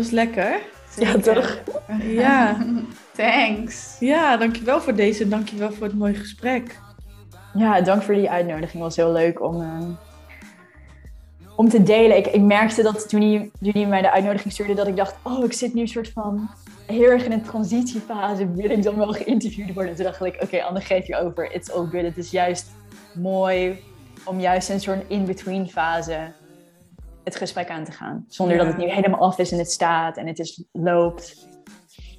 Was 0.10 0.20
lekker. 0.20 0.62
Ja, 0.98 1.18
toch? 1.18 1.60
Ja. 2.02 2.58
Thanks. 3.16 3.98
Ja, 4.00 4.38
dankjewel 4.38 4.82
voor 4.82 4.96
deze 4.96 5.24
en 5.24 5.30
dankjewel 5.30 5.72
voor 5.72 5.88
het 5.88 5.96
mooie 5.96 6.14
gesprek. 6.14 6.80
Ja, 7.54 7.82
dank 7.82 8.04
voor 8.04 8.14
die 8.14 8.30
uitnodiging. 8.30 8.72
Het 8.72 8.82
was 8.82 8.96
heel 8.96 9.12
leuk 9.12 9.42
om, 9.42 9.62
uh, 9.62 9.88
om 11.56 11.70
te 11.70 11.84
delen. 11.84 12.18
Ik, 12.18 12.28
ik 12.28 12.42
merkte 12.42 12.84
dat 12.84 13.10
toen 13.10 13.22
hij, 13.22 13.50
toen 13.62 13.72
hij 13.72 13.86
mij 13.86 14.02
de 14.02 14.12
uitnodiging 14.12 14.54
stuurde, 14.54 14.74
dat 14.74 14.88
ik 14.88 14.96
dacht, 14.96 15.16
oh, 15.24 15.44
ik 15.44 15.54
zit 15.54 15.74
nu 15.74 15.82
een 15.82 15.88
soort 15.88 16.10
van 16.10 16.50
heel 16.86 17.10
erg 17.10 17.26
in 17.26 17.32
een 17.32 17.44
transitiefase. 17.44 18.52
Wil 18.52 18.70
ik 18.70 18.84
dan 18.84 18.98
wel 18.98 19.12
geïnterviewd 19.12 19.74
worden? 19.74 19.92
En 19.92 19.96
toen 19.96 20.06
dacht 20.06 20.26
ik, 20.26 20.34
oké, 20.34 20.44
okay, 20.44 20.60
Anne, 20.60 20.82
geef 20.82 21.08
je 21.08 21.18
over. 21.18 21.52
It's 21.54 21.70
all 21.70 21.86
good. 21.86 22.04
Het 22.04 22.18
is 22.18 22.32
juist 22.32 22.72
mooi 23.14 23.84
om 24.26 24.40
juist 24.40 24.70
een 24.70 24.80
soort 24.80 25.04
in-between 25.08 25.70
fase 25.70 26.32
het 27.30 27.38
gesprek 27.38 27.70
aan 27.70 27.84
te 27.84 27.92
gaan. 27.92 28.26
Zonder 28.28 28.58
dat 28.58 28.68
het 28.68 28.78
nu 28.78 28.90
helemaal 28.90 29.20
af 29.20 29.38
is 29.38 29.52
en 29.52 29.58
het 29.58 29.72
staat 29.72 30.18
en 30.18 30.28
het 30.28 30.40
is, 30.40 30.64
loopt. 30.72 31.48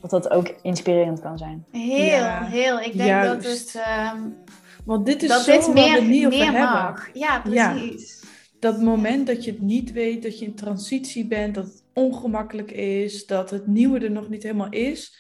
Dat 0.01 0.11
dat 0.11 0.31
ook 0.31 0.49
inspirerend 0.63 1.21
kan 1.21 1.39
zijn. 1.39 1.65
Heel, 1.71 2.27
heel. 2.27 2.81
Ik 2.81 2.97
denk 2.97 3.23
dat 3.23 3.45
het... 3.45 3.83
Um, 4.15 4.37
Want 4.85 5.07
dit 5.07 5.23
is 5.23 5.29
dat 5.29 5.41
zo 5.41 5.53
dit 5.53 5.75
meer, 5.75 6.03
niet 6.03 6.29
meer 6.29 6.53
mag. 6.53 7.09
Ja, 7.13 7.41
precies. 7.41 8.25
Dat 8.61 8.81
moment 8.81 9.27
dat 9.27 9.45
je 9.45 9.51
het 9.51 9.61
niet 9.61 9.93
weet, 9.93 10.23
dat 10.23 10.39
je 10.39 10.45
in 10.45 10.55
transitie 10.55 11.27
bent, 11.27 11.55
dat 11.55 11.65
het 11.65 11.85
ongemakkelijk 11.95 12.71
is, 12.71 13.27
dat 13.27 13.51
het 13.51 13.67
nieuwe 13.67 13.99
er 13.99 14.11
nog 14.11 14.29
niet 14.29 14.43
helemaal 14.43 14.71
is, 14.71 15.19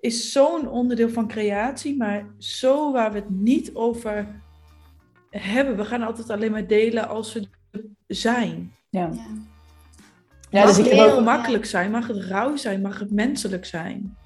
is 0.00 0.32
zo'n 0.32 0.68
onderdeel 0.68 1.08
van 1.08 1.28
creatie, 1.28 1.96
maar 1.96 2.34
zo 2.38 2.92
waar 2.92 3.12
we 3.12 3.18
het 3.18 3.30
niet 3.30 3.74
over 3.74 4.42
hebben. 5.30 5.76
We 5.76 5.84
gaan 5.84 6.02
altijd 6.02 6.30
alleen 6.30 6.50
maar 6.50 6.66
delen 6.66 7.08
als 7.08 7.32
we 7.32 7.48
zijn. 8.06 8.72
Ja. 8.96 9.10
ja. 9.12 9.26
ja 10.50 10.66
dus 10.66 10.78
ik 10.78 10.92
heb 10.92 11.12
ook 11.12 11.24
makkelijk 11.24 11.64
zijn, 11.64 11.90
mag 11.90 12.06
het 12.06 12.24
rauw 12.24 12.56
zijn, 12.56 12.80
mag 12.80 12.98
het 12.98 13.10
menselijk 13.10 13.64
zijn. 13.64 14.16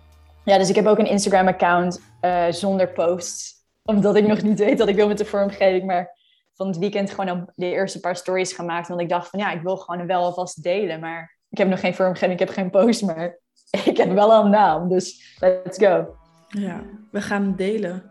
Ja, 0.45 0.59
dus 0.59 0.68
ik 0.68 0.75
heb 0.75 0.87
ook 0.87 0.99
een 0.99 1.07
Instagram-account 1.07 2.01
uh, 2.21 2.47
zonder 2.51 2.89
posts. 2.89 3.55
Omdat 3.83 4.16
ik 4.16 4.27
nog 4.27 4.43
niet 4.43 4.59
weet 4.59 4.79
dat 4.79 4.89
ik 4.89 4.97
wil 4.97 5.09
met 5.09 5.18
de 5.18 5.25
vormgeving. 5.25 5.85
Maar 5.87 6.18
van 6.55 6.66
het 6.66 6.79
weekend 6.79 7.11
gewoon 7.11 7.51
de 7.55 7.66
eerste 7.66 8.01
paar 8.01 8.16
stories 8.16 8.53
gemaakt. 8.53 8.89
Want 8.89 9.01
ik 9.01 9.09
dacht 9.09 9.29
van 9.29 9.39
ja, 9.39 9.53
ik 9.53 9.62
wil 9.62 9.77
gewoon 9.77 10.07
wel 10.07 10.23
alvast 10.23 10.62
delen. 10.62 11.01
Maar 11.01 11.39
ik 11.49 11.59
heb 11.59 11.68
nog 11.68 11.81
geen 11.81 11.95
vormgeving, 11.95 12.33
ik 12.33 12.39
heb 12.39 12.49
geen 12.49 12.71
post. 12.71 13.03
Maar 13.03 13.39
ik 13.85 13.97
heb 13.97 14.12
wel 14.12 14.45
een 14.45 14.51
naam, 14.51 14.89
dus 14.89 15.37
let's 15.39 15.79
go. 15.79 16.16
Ja, 16.49 16.83
we 17.11 17.21
gaan 17.21 17.57
delen. 17.57 18.10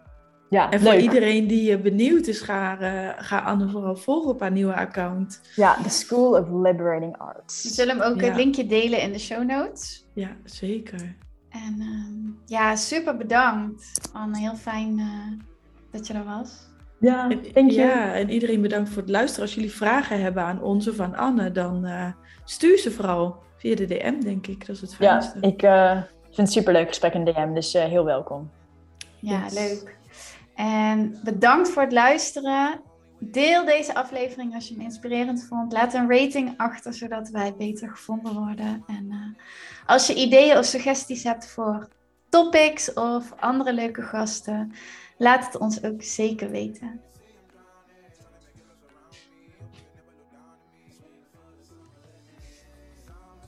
Ja, 0.49 0.69
en 0.71 0.79
voor 0.79 0.95
iedereen 0.95 1.47
die 1.47 1.77
benieuwd 1.77 2.27
is, 2.27 2.41
ga, 2.41 2.81
uh, 2.81 3.09
ga 3.17 3.39
Anne 3.39 3.69
vooral 3.69 3.95
volgen 3.95 4.29
op 4.29 4.39
haar 4.39 4.51
nieuwe 4.51 4.75
account. 4.75 5.41
Ja, 5.55 5.81
The 5.83 5.89
School 5.89 6.39
of 6.39 6.47
Liberating 6.47 7.17
Arts. 7.17 7.63
We 7.63 7.69
zullen 7.69 7.97
hem 7.97 8.11
ook 8.11 8.21
het 8.21 8.35
linkje 8.35 8.65
delen 8.65 9.01
in 9.01 9.11
de 9.11 9.19
show 9.19 9.43
notes. 9.43 10.05
Ja, 10.13 10.37
zeker. 10.43 11.15
En 11.49 11.75
uh, 11.79 12.33
ja, 12.45 12.75
super 12.75 13.17
bedankt. 13.17 14.09
Anne, 14.13 14.39
heel 14.39 14.55
fijn 14.55 14.97
uh, 14.99 15.07
dat 15.91 16.07
je 16.07 16.13
er 16.13 16.23
was. 16.23 16.67
Ja, 16.99 17.27
dank 17.27 17.71
je. 17.71 17.79
Ja, 17.79 18.13
en 18.13 18.29
iedereen 18.29 18.61
bedankt 18.61 18.89
voor 18.89 19.01
het 19.01 19.11
luisteren. 19.11 19.45
Als 19.45 19.55
jullie 19.55 19.71
vragen 19.71 20.21
hebben 20.21 20.43
aan 20.43 20.61
ons 20.61 20.87
of 20.87 20.99
aan 20.99 21.15
Anne, 21.15 21.51
dan 21.51 21.85
uh, 21.85 22.11
stuur 22.43 22.77
ze 22.77 22.91
vooral 22.91 23.35
via 23.57 23.75
de 23.75 23.85
DM, 23.85 24.19
denk 24.19 24.47
ik. 24.47 24.65
Dat 24.65 24.75
is 24.75 24.81
het 24.81 24.95
fijnste. 24.95 25.37
Ja, 25.41 25.47
ik 25.47 25.59
vind 26.23 26.37
het 26.37 26.51
superleuk 26.51 26.87
gesprek 26.87 27.13
in 27.13 27.25
DM, 27.25 27.53
dus 27.53 27.73
heel 27.73 28.05
welkom. 28.05 28.49
Ja, 29.19 29.45
leuk. 29.53 29.98
En 30.59 31.19
bedankt 31.23 31.69
voor 31.69 31.81
het 31.81 31.91
luisteren. 31.91 32.81
Deel 33.19 33.65
deze 33.65 33.95
aflevering 33.95 34.55
als 34.55 34.67
je 34.67 34.73
hem 34.73 34.83
inspirerend 34.83 35.43
vond. 35.43 35.71
Laat 35.71 35.93
een 35.93 36.11
rating 36.11 36.53
achter, 36.57 36.93
zodat 36.93 37.29
wij 37.29 37.55
beter 37.57 37.89
gevonden 37.89 38.33
worden. 38.33 38.83
En 38.87 39.05
uh, 39.09 39.43
als 39.85 40.07
je 40.07 40.15
ideeën 40.15 40.57
of 40.57 40.65
suggesties 40.65 41.23
hebt 41.23 41.47
voor 41.47 41.87
topics 42.29 42.93
of 42.93 43.33
andere 43.39 43.73
leuke 43.73 44.01
gasten, 44.01 44.71
laat 45.17 45.45
het 45.45 45.57
ons 45.57 45.83
ook 45.83 46.03
zeker 46.03 46.49
weten. 46.49 47.01